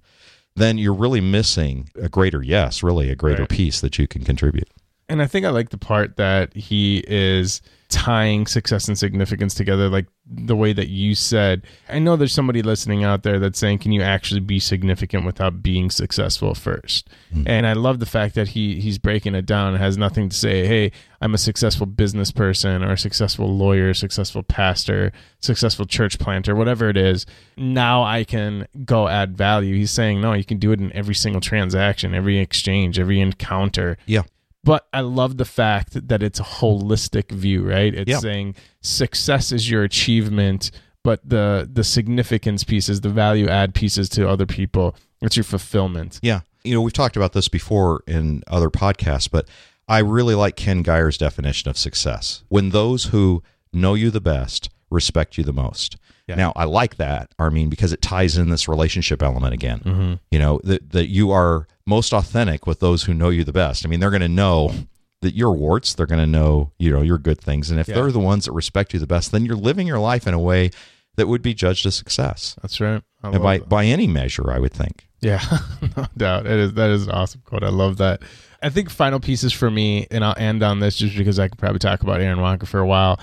then 0.55 0.77
you're 0.77 0.93
really 0.93 1.21
missing 1.21 1.89
a 2.01 2.09
greater 2.09 2.41
yes, 2.43 2.83
really 2.83 3.09
a 3.09 3.15
greater 3.15 3.43
Right. 3.43 3.49
piece 3.49 3.81
that 3.81 3.97
you 3.97 4.07
can 4.07 4.23
contribute. 4.23 4.69
And 5.09 5.21
I 5.21 5.27
think 5.27 5.45
I 5.45 5.49
like 5.49 5.69
the 5.69 5.77
part 5.77 6.17
that 6.17 6.53
he 6.55 7.03
is 7.07 7.61
tying 7.89 8.47
success 8.47 8.87
and 8.87 8.97
significance 8.97 9.53
together, 9.53 9.89
like 9.89 10.05
the 10.25 10.55
way 10.55 10.71
that 10.71 10.87
you 10.87 11.15
said. 11.15 11.63
I 11.89 11.99
know 11.99 12.15
there's 12.15 12.33
somebody 12.33 12.61
listening 12.61 13.03
out 13.03 13.23
there 13.23 13.39
that's 13.39 13.59
saying, 13.59 13.79
"Can 13.79 13.91
you 13.91 14.01
actually 14.01 14.39
be 14.39 14.57
significant 14.59 15.25
without 15.25 15.61
being 15.61 15.89
successful 15.89 16.55
first? 16.55 17.09
Hmm. 17.33 17.43
And 17.45 17.67
I 17.67 17.73
love 17.73 17.99
the 17.99 18.05
fact 18.05 18.35
that 18.35 18.49
he 18.49 18.79
he's 18.79 18.97
breaking 18.97 19.35
it 19.35 19.45
down. 19.45 19.75
It 19.75 19.79
has 19.79 19.97
nothing 19.97 20.29
to 20.29 20.35
say, 20.35 20.65
"Hey, 20.65 20.91
I'm 21.21 21.33
a 21.33 21.37
successful 21.37 21.85
business 21.85 22.31
person 22.31 22.83
or 22.83 22.93
a 22.93 22.97
successful 22.97 23.53
lawyer, 23.53 23.93
successful 23.93 24.43
pastor, 24.43 25.11
successful 25.41 25.85
church 25.85 26.19
planter, 26.19 26.55
whatever 26.55 26.89
it 26.89 26.97
is. 26.97 27.25
Now 27.57 28.03
I 28.03 28.23
can 28.23 28.67
go 28.85 29.09
add 29.09 29.37
value." 29.37 29.75
He's 29.75 29.91
saying, 29.91 30.21
"No, 30.21 30.31
you 30.33 30.45
can 30.45 30.57
do 30.57 30.71
it 30.71 30.79
in 30.79 30.93
every 30.93 31.15
single 31.15 31.41
transaction, 31.41 32.15
every 32.15 32.39
exchange, 32.39 32.97
every 32.97 33.19
encounter." 33.19 33.97
Yeah. 34.05 34.21
But 34.63 34.87
I 34.93 35.01
love 35.01 35.37
the 35.37 35.45
fact 35.45 36.07
that 36.07 36.23
it's 36.23 36.39
a 36.39 36.43
holistic 36.43 37.31
view, 37.31 37.67
right? 37.67 37.93
It's 37.93 38.09
Yeah. 38.09 38.19
saying 38.19 38.55
success 38.81 39.51
is 39.51 39.69
your 39.69 39.83
achievement, 39.83 40.71
but 41.03 41.19
the 41.27 41.69
the 41.71 41.83
significance 41.83 42.63
pieces, 42.63 43.01
the 43.01 43.09
value 43.09 43.47
add 43.49 43.73
pieces 43.73 44.07
to 44.09 44.27
other 44.27 44.45
people, 44.45 44.95
it's 45.21 45.35
your 45.35 45.43
fulfillment. 45.43 46.19
Yeah. 46.21 46.41
You 46.63 46.73
know, 46.75 46.81
we've 46.81 46.93
talked 46.93 47.17
about 47.17 47.33
this 47.33 47.49
before 47.49 48.03
in 48.07 48.41
other 48.47 48.69
podcasts, 48.69 49.29
but 49.29 49.49
I 49.89 49.99
really 49.99 50.33
like 50.35 50.55
Ken 50.55 50.81
Geyer's 50.81 51.17
definition 51.17 51.69
of 51.69 51.77
success. 51.77 52.43
When 52.47 52.69
those 52.69 53.05
who 53.05 53.43
know 53.73 53.95
you 53.95 54.11
the 54.11 54.21
best 54.21 54.69
respect 54.89 55.37
you 55.37 55.43
the 55.43 55.51
most. 55.51 55.97
Yeah. 56.27 56.35
Now, 56.35 56.53
I 56.55 56.63
like 56.63 56.97
that, 56.97 57.31
Armin, 57.37 57.69
because 57.69 57.91
it 57.91 58.01
ties 58.01 58.37
in 58.37 58.49
this 58.49 58.67
relationship 58.67 59.21
element 59.21 59.53
again. 59.53 59.79
Mm-hmm. 59.79 60.13
You 60.31 60.39
know, 60.39 60.61
that, 60.63 60.91
that 60.91 61.09
you 61.09 61.31
are 61.31 61.67
most 61.85 62.13
authentic 62.13 62.65
with 62.65 62.79
those 62.79 63.03
who 63.03 63.13
know 63.13 63.29
you 63.29 63.43
the 63.43 63.51
best. 63.51 63.85
I 63.85 63.89
mean, 63.89 63.99
they're 63.99 64.09
going 64.09 64.21
to 64.21 64.29
know 64.29 64.73
that 65.21 65.35
your 65.35 65.51
warts, 65.53 65.93
they're 65.93 66.05
going 66.05 66.21
to 66.21 66.25
know, 66.27 66.71
you 66.79 66.91
know, 66.91 67.01
your 67.01 67.17
good 67.17 67.39
things. 67.41 67.69
And 67.71 67.79
if 67.79 67.87
Yeah. 67.89 67.95
they're 67.95 68.11
the 68.11 68.19
ones 68.19 68.45
that 68.45 68.51
respect 68.53 68.93
you 68.93 68.99
the 68.99 69.07
best, 69.07 69.31
then 69.31 69.45
you're 69.45 69.55
living 69.57 69.85
your 69.87 69.99
life 69.99 70.25
in 70.27 70.33
a 70.33 70.39
way 70.39 70.71
that 71.15 71.27
would 71.27 71.41
be 71.41 71.53
judged 71.53 71.85
a 71.85 71.91
success. 71.91 72.55
That's 72.61 72.79
right. 72.79 73.01
And 73.21 73.41
by, 73.41 73.57
that. 73.59 73.69
by 73.69 73.85
any 73.85 74.07
measure, 74.07 74.51
I 74.51 74.59
would 74.59 74.73
think. 74.73 75.07
Yeah, 75.21 75.41
no 75.97 76.07
doubt. 76.17 76.45
It 76.45 76.59
is 76.59 76.73
that 76.73 76.89
is 76.89 77.05
an 77.07 77.11
awesome 77.11 77.41
quote. 77.45 77.63
I 77.63 77.69
love 77.69 77.97
that. 77.97 78.21
I 78.61 78.69
think 78.69 78.89
final 78.89 79.19
pieces 79.21 79.53
for 79.53 79.71
me, 79.71 80.07
and 80.11 80.23
I'll 80.25 80.35
end 80.37 80.63
on 80.63 80.79
this 80.81 80.97
just 80.97 81.15
because 81.17 81.39
I 81.39 81.47
could 81.47 81.57
probably 81.57 81.79
talk 81.79 82.01
about 82.01 82.19
Aaron 82.19 82.41
Walker 82.41 82.65
for 82.65 82.79
a 82.79 82.85
while. 82.85 83.19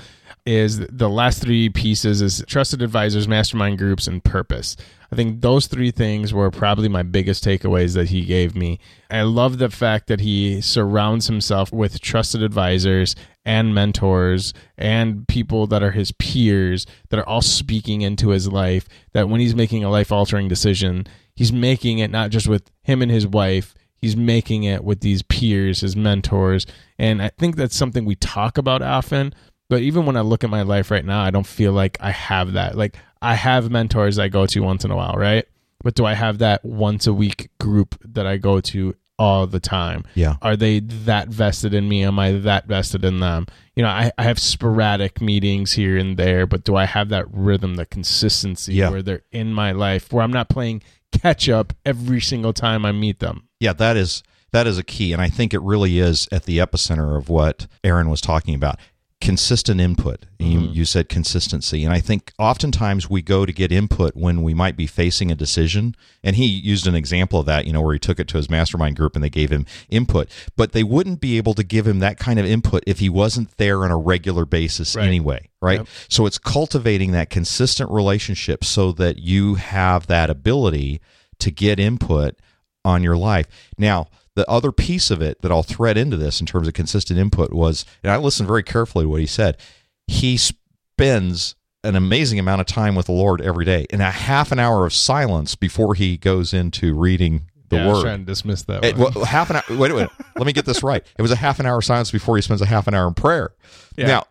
Is 0.51 0.81
the 0.81 1.09
last 1.09 1.41
three 1.41 1.69
pieces 1.69 2.21
is 2.21 2.43
trusted 2.49 2.83
advisors, 2.83 3.29
mastermind 3.29 3.79
groups, 3.79 4.09
and 4.09 4.25
purpose. 4.25 4.77
I 5.13 5.15
think 5.15 5.43
those 5.43 5.69
three 5.69 5.93
things 5.93 6.35
were 6.35 6.51
probably 6.51 6.89
my 6.89 7.05
biggest 7.05 7.45
takeaways 7.45 7.95
that 7.95 8.09
he 8.09 8.25
gave 8.25 8.57
me. 8.57 8.81
I 9.13 9.23
love 9.23 9.59
the 9.59 9.71
fact 9.71 10.09
that 10.09 10.19
he 10.19 10.61
surrounds 10.61 11.29
himself 11.29 11.73
with 11.73 12.01
trusted 12.01 12.43
advisors 12.43 13.15
and 13.45 13.77
mentors 13.77 14.53
and 14.77 15.29
people 15.29 15.69
that 15.69 15.85
are 15.85 15.93
his 15.93 16.11
peers 16.11 16.85
that 17.11 17.21
are 17.21 17.29
all 17.29 17.43
speaking 17.43 18.03
into 18.03 18.31
his 18.31 18.49
life. 18.49 18.89
That 19.13 19.29
when 19.29 19.39
he's 19.39 19.55
making 19.55 19.85
a 19.85 19.89
life 19.89 20.11
altering 20.11 20.49
decision, 20.49 21.07
he's 21.37 21.53
making 21.53 22.01
it 22.01 22.11
not 22.11 22.31
just 22.31 22.49
with 22.49 22.73
him 22.83 23.03
and 23.03 23.11
his 23.13 23.25
wife, 23.25 23.73
he's 23.99 24.17
making 24.17 24.65
it 24.65 24.83
with 24.83 24.99
these 24.99 25.23
peers, 25.23 25.83
his 25.83 25.95
mentors. 25.95 26.67
And 26.99 27.23
I 27.23 27.29
think 27.39 27.55
that's 27.55 27.77
something 27.77 28.05
we 28.05 28.17
talk 28.17 28.59
about 28.59 28.83
often. 28.83 29.33
But 29.71 29.81
even 29.81 30.05
when 30.05 30.17
I 30.19 30.21
look 30.21 30.45
at 30.45 30.51
my 30.51 30.63
life 30.63 30.91
right 30.91 31.05
now, 31.05 31.23
I 31.23 31.31
don't 31.31 31.47
feel 31.47 31.73
like 31.73 31.97
I 32.01 32.11
have 32.11 32.53
that. 32.53 32.77
Like 32.77 32.97
I 33.23 33.35
have 33.35 33.71
mentors 33.71 34.19
I 34.19 34.29
go 34.29 34.45
to 34.47 34.61
once 34.61 34.85
in 34.85 34.91
a 34.91 34.97
while, 34.97 35.15
right? 35.15 35.47
But 35.83 35.95
do 35.95 36.05
I 36.05 36.13
have 36.13 36.39
that 36.39 36.63
once 36.65 37.07
a 37.07 37.15
week 37.15 37.49
group 37.59 37.99
that 38.05 38.27
I 38.27 38.37
go 38.37 38.61
to 38.61 38.95
all 39.19 39.47
the 39.47 39.61
time? 39.61 40.05
Yeah. 40.15 40.35
Are 40.43 40.57
they 40.57 40.81
that 40.81 41.29
vested 41.29 41.73
in 41.73 41.89
me? 41.89 42.03
Am 42.05 42.19
I 42.19 42.33
that 42.33 42.67
vested 42.67 43.05
in 43.05 43.21
them? 43.21 43.47
You 43.77 43.85
know, 43.85 43.89
I, 43.89 44.13
I 44.19 44.25
have 44.25 44.39
sporadic 44.39 45.21
meetings 45.23 45.73
here 45.73 45.97
and 45.97 46.17
there, 46.19 46.47
but 46.47 46.65
do 46.65 46.77
I 46.77 46.85
have 46.85 47.09
that 47.11 47.27
rhythm, 47.33 47.77
the 47.77 47.87
consistency 47.87 48.75
Yeah. 48.75 48.91
where 48.91 49.03
they're 49.03 49.23
in 49.33 49.55
my 49.55 49.73
life, 49.73 50.13
where 50.13 50.23
I'm 50.23 50.33
not 50.33 50.49
playing 50.51 50.83
catch 51.13 51.49
up 51.49 51.73
every 51.87 52.21
single 52.21 52.53
time 52.53 52.85
I 52.85 52.93
meet 52.93 53.21
them? 53.21 53.49
Yeah, 53.59 53.73
that 53.75 53.97
is 53.97 54.23
that 54.53 54.67
is 54.67 54.79
a 54.79 54.83
key, 54.83 55.13
and 55.13 55.23
I 55.23 55.29
think 55.29 55.55
it 55.55 55.63
really 55.63 56.01
is 56.01 56.29
at 56.33 56.43
the 56.43 56.59
epicenter 56.59 57.17
of 57.17 57.29
what 57.29 57.69
Aaron 57.85 58.11
was 58.11 58.21
talking 58.21 58.55
about. 58.57 58.81
Consistent 59.21 59.81
input. 59.81 60.25
You, 60.39 60.61
mm-hmm. 60.61 60.73
you 60.73 60.85
said 60.87 61.09
consistency, 61.09 61.85
and 61.85 61.93
I 61.93 62.01
think 62.01 62.33
oftentimes 62.39 63.11
we 63.11 63.21
go 63.21 63.45
to 63.45 63.53
get 63.53 63.71
input 63.71 64.17
when 64.17 64.43
we 64.43 64.55
might 64.55 64.77
be 64.77 64.87
facing 64.87 65.31
a 65.31 65.35
decision. 65.35 65.95
And 66.25 66.37
he 66.37 66.47
used 66.47 66.87
an 66.87 66.95
example 66.95 67.41
of 67.41 67.47
that, 67.47 67.67
you 67.67 67.73
know, 67.73 67.83
where 67.83 67.93
he 67.93 67.99
took 67.99 68.19
it 68.19 68.29
to 68.29 68.39
his 68.39 68.49
mastermind 68.49 68.97
group 68.97 69.15
and 69.15 69.23
they 69.23 69.31
gave 69.31 69.51
him 69.51 69.67
input, 69.91 70.31
but 70.57 70.73
they 70.73 70.83
wouldn't 70.83 71.21
be 71.21 71.37
able 71.37 71.55
to 71.55 71.63
give 71.63 71.87
him 71.87 71.99
that 71.99 72.19
kind 72.19 72.39
of 72.39 72.47
input 72.47 72.83
if 72.87 72.99
he 72.99 73.09
wasn't 73.11 73.57
there 73.59 73.85
on 73.85 73.91
a 73.91 73.99
regular 73.99 74.47
basis 74.47 74.97
Right. 74.97 75.07
anyway, 75.07 75.49
right? 75.61 75.81
Yep. 75.81 75.89
So 76.09 76.27
it's 76.27 76.39
cultivating 76.39 77.13
that 77.13 77.29
consistent 77.29 77.91
relationship 77.91 78.65
so 78.65 78.93
that 78.93 79.19
you 79.19 79.57
have 79.57 80.07
that 80.07 80.31
ability 80.31 81.01
to 81.41 81.51
get 81.51 81.79
input 81.79 82.37
on 82.85 83.03
your 83.03 83.17
life. 83.17 83.47
Now, 83.77 84.09
the 84.41 84.51
other 84.51 84.73
piece 84.73 85.11
of 85.11 85.21
it 85.21 85.43
that 85.43 85.53
I'll 85.53 85.63
thread 85.63 85.99
into 85.99 86.17
this 86.17 86.41
in 86.41 86.47
terms 86.47 86.67
of 86.67 86.73
consistent 86.73 87.19
input 87.19 87.53
was, 87.53 87.85
and 88.03 88.11
I 88.11 88.17
listened 88.17 88.47
very 88.49 88.63
carefully 88.63 89.05
to 89.05 89.09
what 89.11 89.21
he 89.21 89.27
said. 89.27 89.59
He 90.07 90.39
spends 90.39 91.55
an 91.85 91.95
amazing 91.97 92.39
amount 92.39 92.61
of 92.63 92.67
time 92.67 92.95
with 92.95 93.07
the 93.07 93.13
Lord 93.13 93.41
every 93.43 93.65
day, 93.67 93.87
and 93.91 94.01
a 94.01 94.11
half 94.11 94.51
an 94.53 94.59
hour 94.59 94.87
of 94.87 94.93
silence 94.95 95.55
before 95.57 95.95
he 95.95 96.17
goes 96.17 96.53
into 96.55 96.95
reading 96.95 97.43
the 97.69 97.77
yeah, 97.77 97.85
I 97.85 97.87
was 97.89 97.97
word. 97.99 98.03
trying 98.03 98.19
to 98.21 98.25
dismiss 98.25 98.63
that. 98.63 98.85
It- 98.85 98.97
one. 98.97 99.13
well, 99.15 99.25
half 99.27 99.51
an 99.51 99.57
hour. 99.57 99.63
Wait 99.79 99.91
a 99.91 99.95
minute. 99.95 100.11
Let 100.37 100.47
me 100.47 100.53
get 100.53 100.65
this 100.67 100.83
right. 100.83 101.05
It 101.19 101.23
was 101.23 101.31
a 101.31 101.37
half 101.37 101.61
an 101.61 101.67
hour 101.67 101.81
silence 101.83 102.11
before 102.11 102.37
he 102.37 102.43
spends 102.43 102.61
a 102.63 102.67
half 102.67 102.87
an 102.89 102.95
hour 102.95 103.07
in 103.07 103.15
prayer. 103.15 103.53
Yeah. 103.97 104.07
Now, 104.07 104.25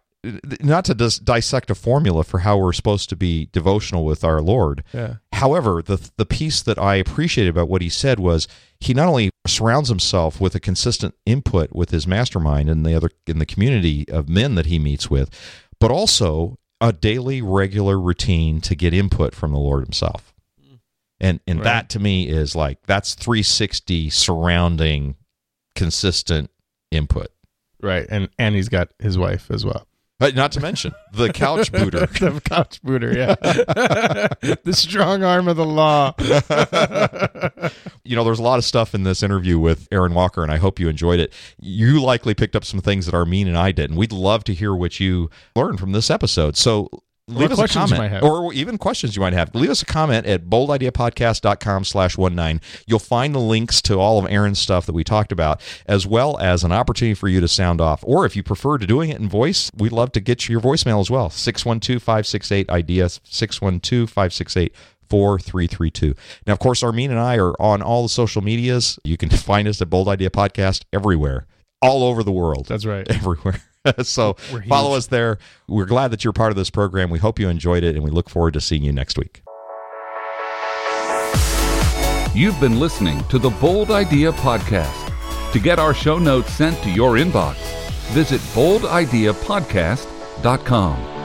not 0.61 0.85
to 0.85 0.93
dis- 0.93 1.17
dissect 1.19 1.69
a 1.71 1.75
formula 1.75 2.23
for 2.25 2.39
how 2.39 2.57
we're 2.57 2.73
supposed 2.73 3.09
to 3.09 3.15
be 3.15 3.47
devotional 3.53 4.03
with 4.05 4.23
our 4.23 4.41
Lord. 4.41 4.83
yeah. 4.93 5.15
However, 5.39 5.81
the 5.81 6.11
the 6.17 6.25
piece 6.25 6.61
that 6.61 6.77
I 6.77 6.95
appreciated 6.95 7.49
about 7.49 7.69
what 7.69 7.81
he 7.81 7.89
said 7.89 8.19
was 8.19 8.47
he 8.79 8.93
not 8.93 9.07
only 9.07 9.29
surrounds 9.47 9.89
himself 9.89 10.39
with 10.41 10.53
a 10.53 10.59
consistent 10.59 11.15
input 11.25 11.71
with 11.73 11.91
his 11.91 12.05
mastermind 12.05 12.69
and 12.69 12.85
the 12.85 12.93
other 12.93 13.09
in 13.25 13.39
the 13.39 13.45
community 13.45 14.07
of 14.09 14.27
men 14.27 14.55
that 14.55 14.65
he 14.65 14.79
meets 14.79 15.09
with, 15.09 15.29
but 15.79 15.91
also 15.91 16.57
a 16.81 16.91
daily 16.91 17.41
regular 17.41 17.99
routine 17.99 18.61
to 18.61 18.75
get 18.75 18.93
input 18.93 19.33
from 19.33 19.51
the 19.51 19.59
Lord 19.59 19.83
himself. 19.83 20.33
And 21.21 21.39
and 21.47 21.59
Right. 21.59 21.63
that 21.63 21.89
to 21.91 21.99
me 21.99 22.27
is 22.27 22.55
like 22.55 22.79
that's 22.85 23.15
360 23.15 24.09
surrounding 24.09 25.15
consistent 25.75 26.49
input. 26.91 27.27
Right. 27.81 28.05
And 28.09 28.29
and 28.37 28.55
he's 28.55 28.69
got 28.69 28.89
his 28.99 29.17
wife 29.17 29.49
as 29.51 29.65
well. 29.65 29.87
But 30.19 30.35
not 30.35 30.51
to 30.51 30.59
mention 30.59 30.93
the 31.13 31.31
couch 31.31 31.71
booter. 31.71 32.05
the 32.07 32.41
couch 32.43 32.81
booter, 32.83 33.15
yeah. 33.15 33.35
the 34.63 34.73
strong 34.73 35.23
arm 35.23 35.47
of 35.47 35.55
the 35.55 35.65
law. 35.65 36.13
you 38.03 38.15
know, 38.17 38.25
there's 38.25 38.39
a 38.39 38.43
lot 38.43 38.59
of 38.59 38.65
stuff 38.65 38.93
in 38.93 39.03
this 39.03 39.23
interview 39.23 39.57
with 39.57 39.87
Aaron 39.91 40.13
Walker, 40.13 40.43
and 40.43 40.51
I 40.51 40.57
hope 40.57 40.77
you 40.77 40.89
enjoyed 40.89 41.21
it. 41.21 41.33
You 41.57 42.01
likely 42.01 42.33
picked 42.33 42.55
up 42.55 42.65
some 42.65 42.81
things 42.81 43.05
that 43.05 43.15
Armin 43.15 43.47
and 43.47 43.57
I 43.57 43.71
did, 43.71 43.89
and 43.91 43.97
we'd 43.97 44.11
love 44.11 44.43
to 44.45 44.53
hear 44.53 44.75
what 44.75 44.99
you 44.99 45.29
learned 45.55 45.79
from 45.79 45.93
this 45.93 46.09
episode. 46.09 46.57
So 46.57 46.89
leave 47.29 47.51
us 47.51 47.59
a 47.59 47.67
comment 47.67 48.23
or 48.23 48.51
even 48.53 48.77
questions 48.77 49.15
you 49.15 49.21
might 49.21 49.33
have 49.33 49.53
leave 49.55 49.69
us 49.69 49.81
a 49.81 49.85
comment 49.85 50.25
at 50.25 50.45
boldideapodcast.com 50.45 51.83
slash 51.83 52.17
19 52.17 52.59
you'll 52.87 52.99
find 52.99 53.33
the 53.35 53.39
links 53.39 53.81
to 53.81 53.95
all 53.99 54.19
of 54.19 54.25
aaron's 54.31 54.59
stuff 54.59 54.85
that 54.85 54.93
we 54.93 55.03
talked 55.03 55.31
about 55.31 55.61
as 55.85 56.05
well 56.05 56.37
as 56.39 56.63
an 56.63 56.71
opportunity 56.71 57.13
for 57.13 57.27
you 57.27 57.39
to 57.39 57.47
sound 57.47 57.79
off 57.79 58.03
or 58.05 58.25
if 58.25 58.35
you 58.35 58.43
prefer 58.43 58.77
to 58.77 58.85
doing 58.87 59.09
it 59.09 59.19
in 59.19 59.29
voice 59.29 59.71
we'd 59.77 59.91
love 59.91 60.11
to 60.11 60.19
get 60.19 60.49
your 60.49 60.59
voicemail 60.61 60.99
as 60.99 61.09
well 61.09 61.29
612-568-ideas 61.29 63.21
612-568 63.25 64.71
4332. 65.09 66.13
Now, 66.45 66.53
of 66.53 66.59
course, 66.59 66.83
Armin 66.83 67.09
and 67.09 67.19
I 67.19 67.37
are 67.37 67.53
on 67.59 67.81
all 67.81 68.03
the 68.03 68.09
social 68.09 68.43
medias. 68.43 68.99
You 69.03 69.17
can 69.17 69.29
find 69.31 69.67
us 69.67 69.81
at 69.81 69.89
Bold 69.89 70.07
Idea 70.07 70.29
Podcast 70.29 70.83
everywhere, 70.93 71.47
all 71.81 72.03
over 72.03 72.23
the 72.23 72.31
world. 72.31 72.67
That's 72.67 72.85
right. 72.85 73.09
everywhere. 73.15 73.61
so 74.03 74.33
follow 74.67 74.95
us 74.95 75.07
there. 75.07 75.39
We're 75.67 75.85
glad 75.85 76.11
that 76.11 76.23
you're 76.23 76.33
part 76.33 76.51
of 76.51 76.55
this 76.55 76.69
program. 76.69 77.09
We 77.09 77.17
hope 77.19 77.39
you 77.39 77.49
enjoyed 77.49 77.83
it, 77.83 77.95
and 77.95 78.03
we 78.03 78.11
look 78.11 78.29
forward 78.29 78.53
to 78.53 78.61
seeing 78.61 78.83
you 78.83 78.91
next 78.91 79.17
week. 79.17 79.41
You've 82.33 82.59
been 82.59 82.79
listening 82.79 83.23
to 83.29 83.39
the 83.39 83.49
Bold 83.49 83.89
Idea 83.91 84.31
Podcast. 84.31 85.51
To 85.51 85.59
get 85.59 85.79
our 85.79 85.95
show 85.95 86.19
notes 86.19 86.53
sent 86.53 86.81
to 86.83 86.89
your 86.89 87.15
inbox, 87.15 87.55
visit 88.11 88.39
boldideapodcast.com. 88.53 91.18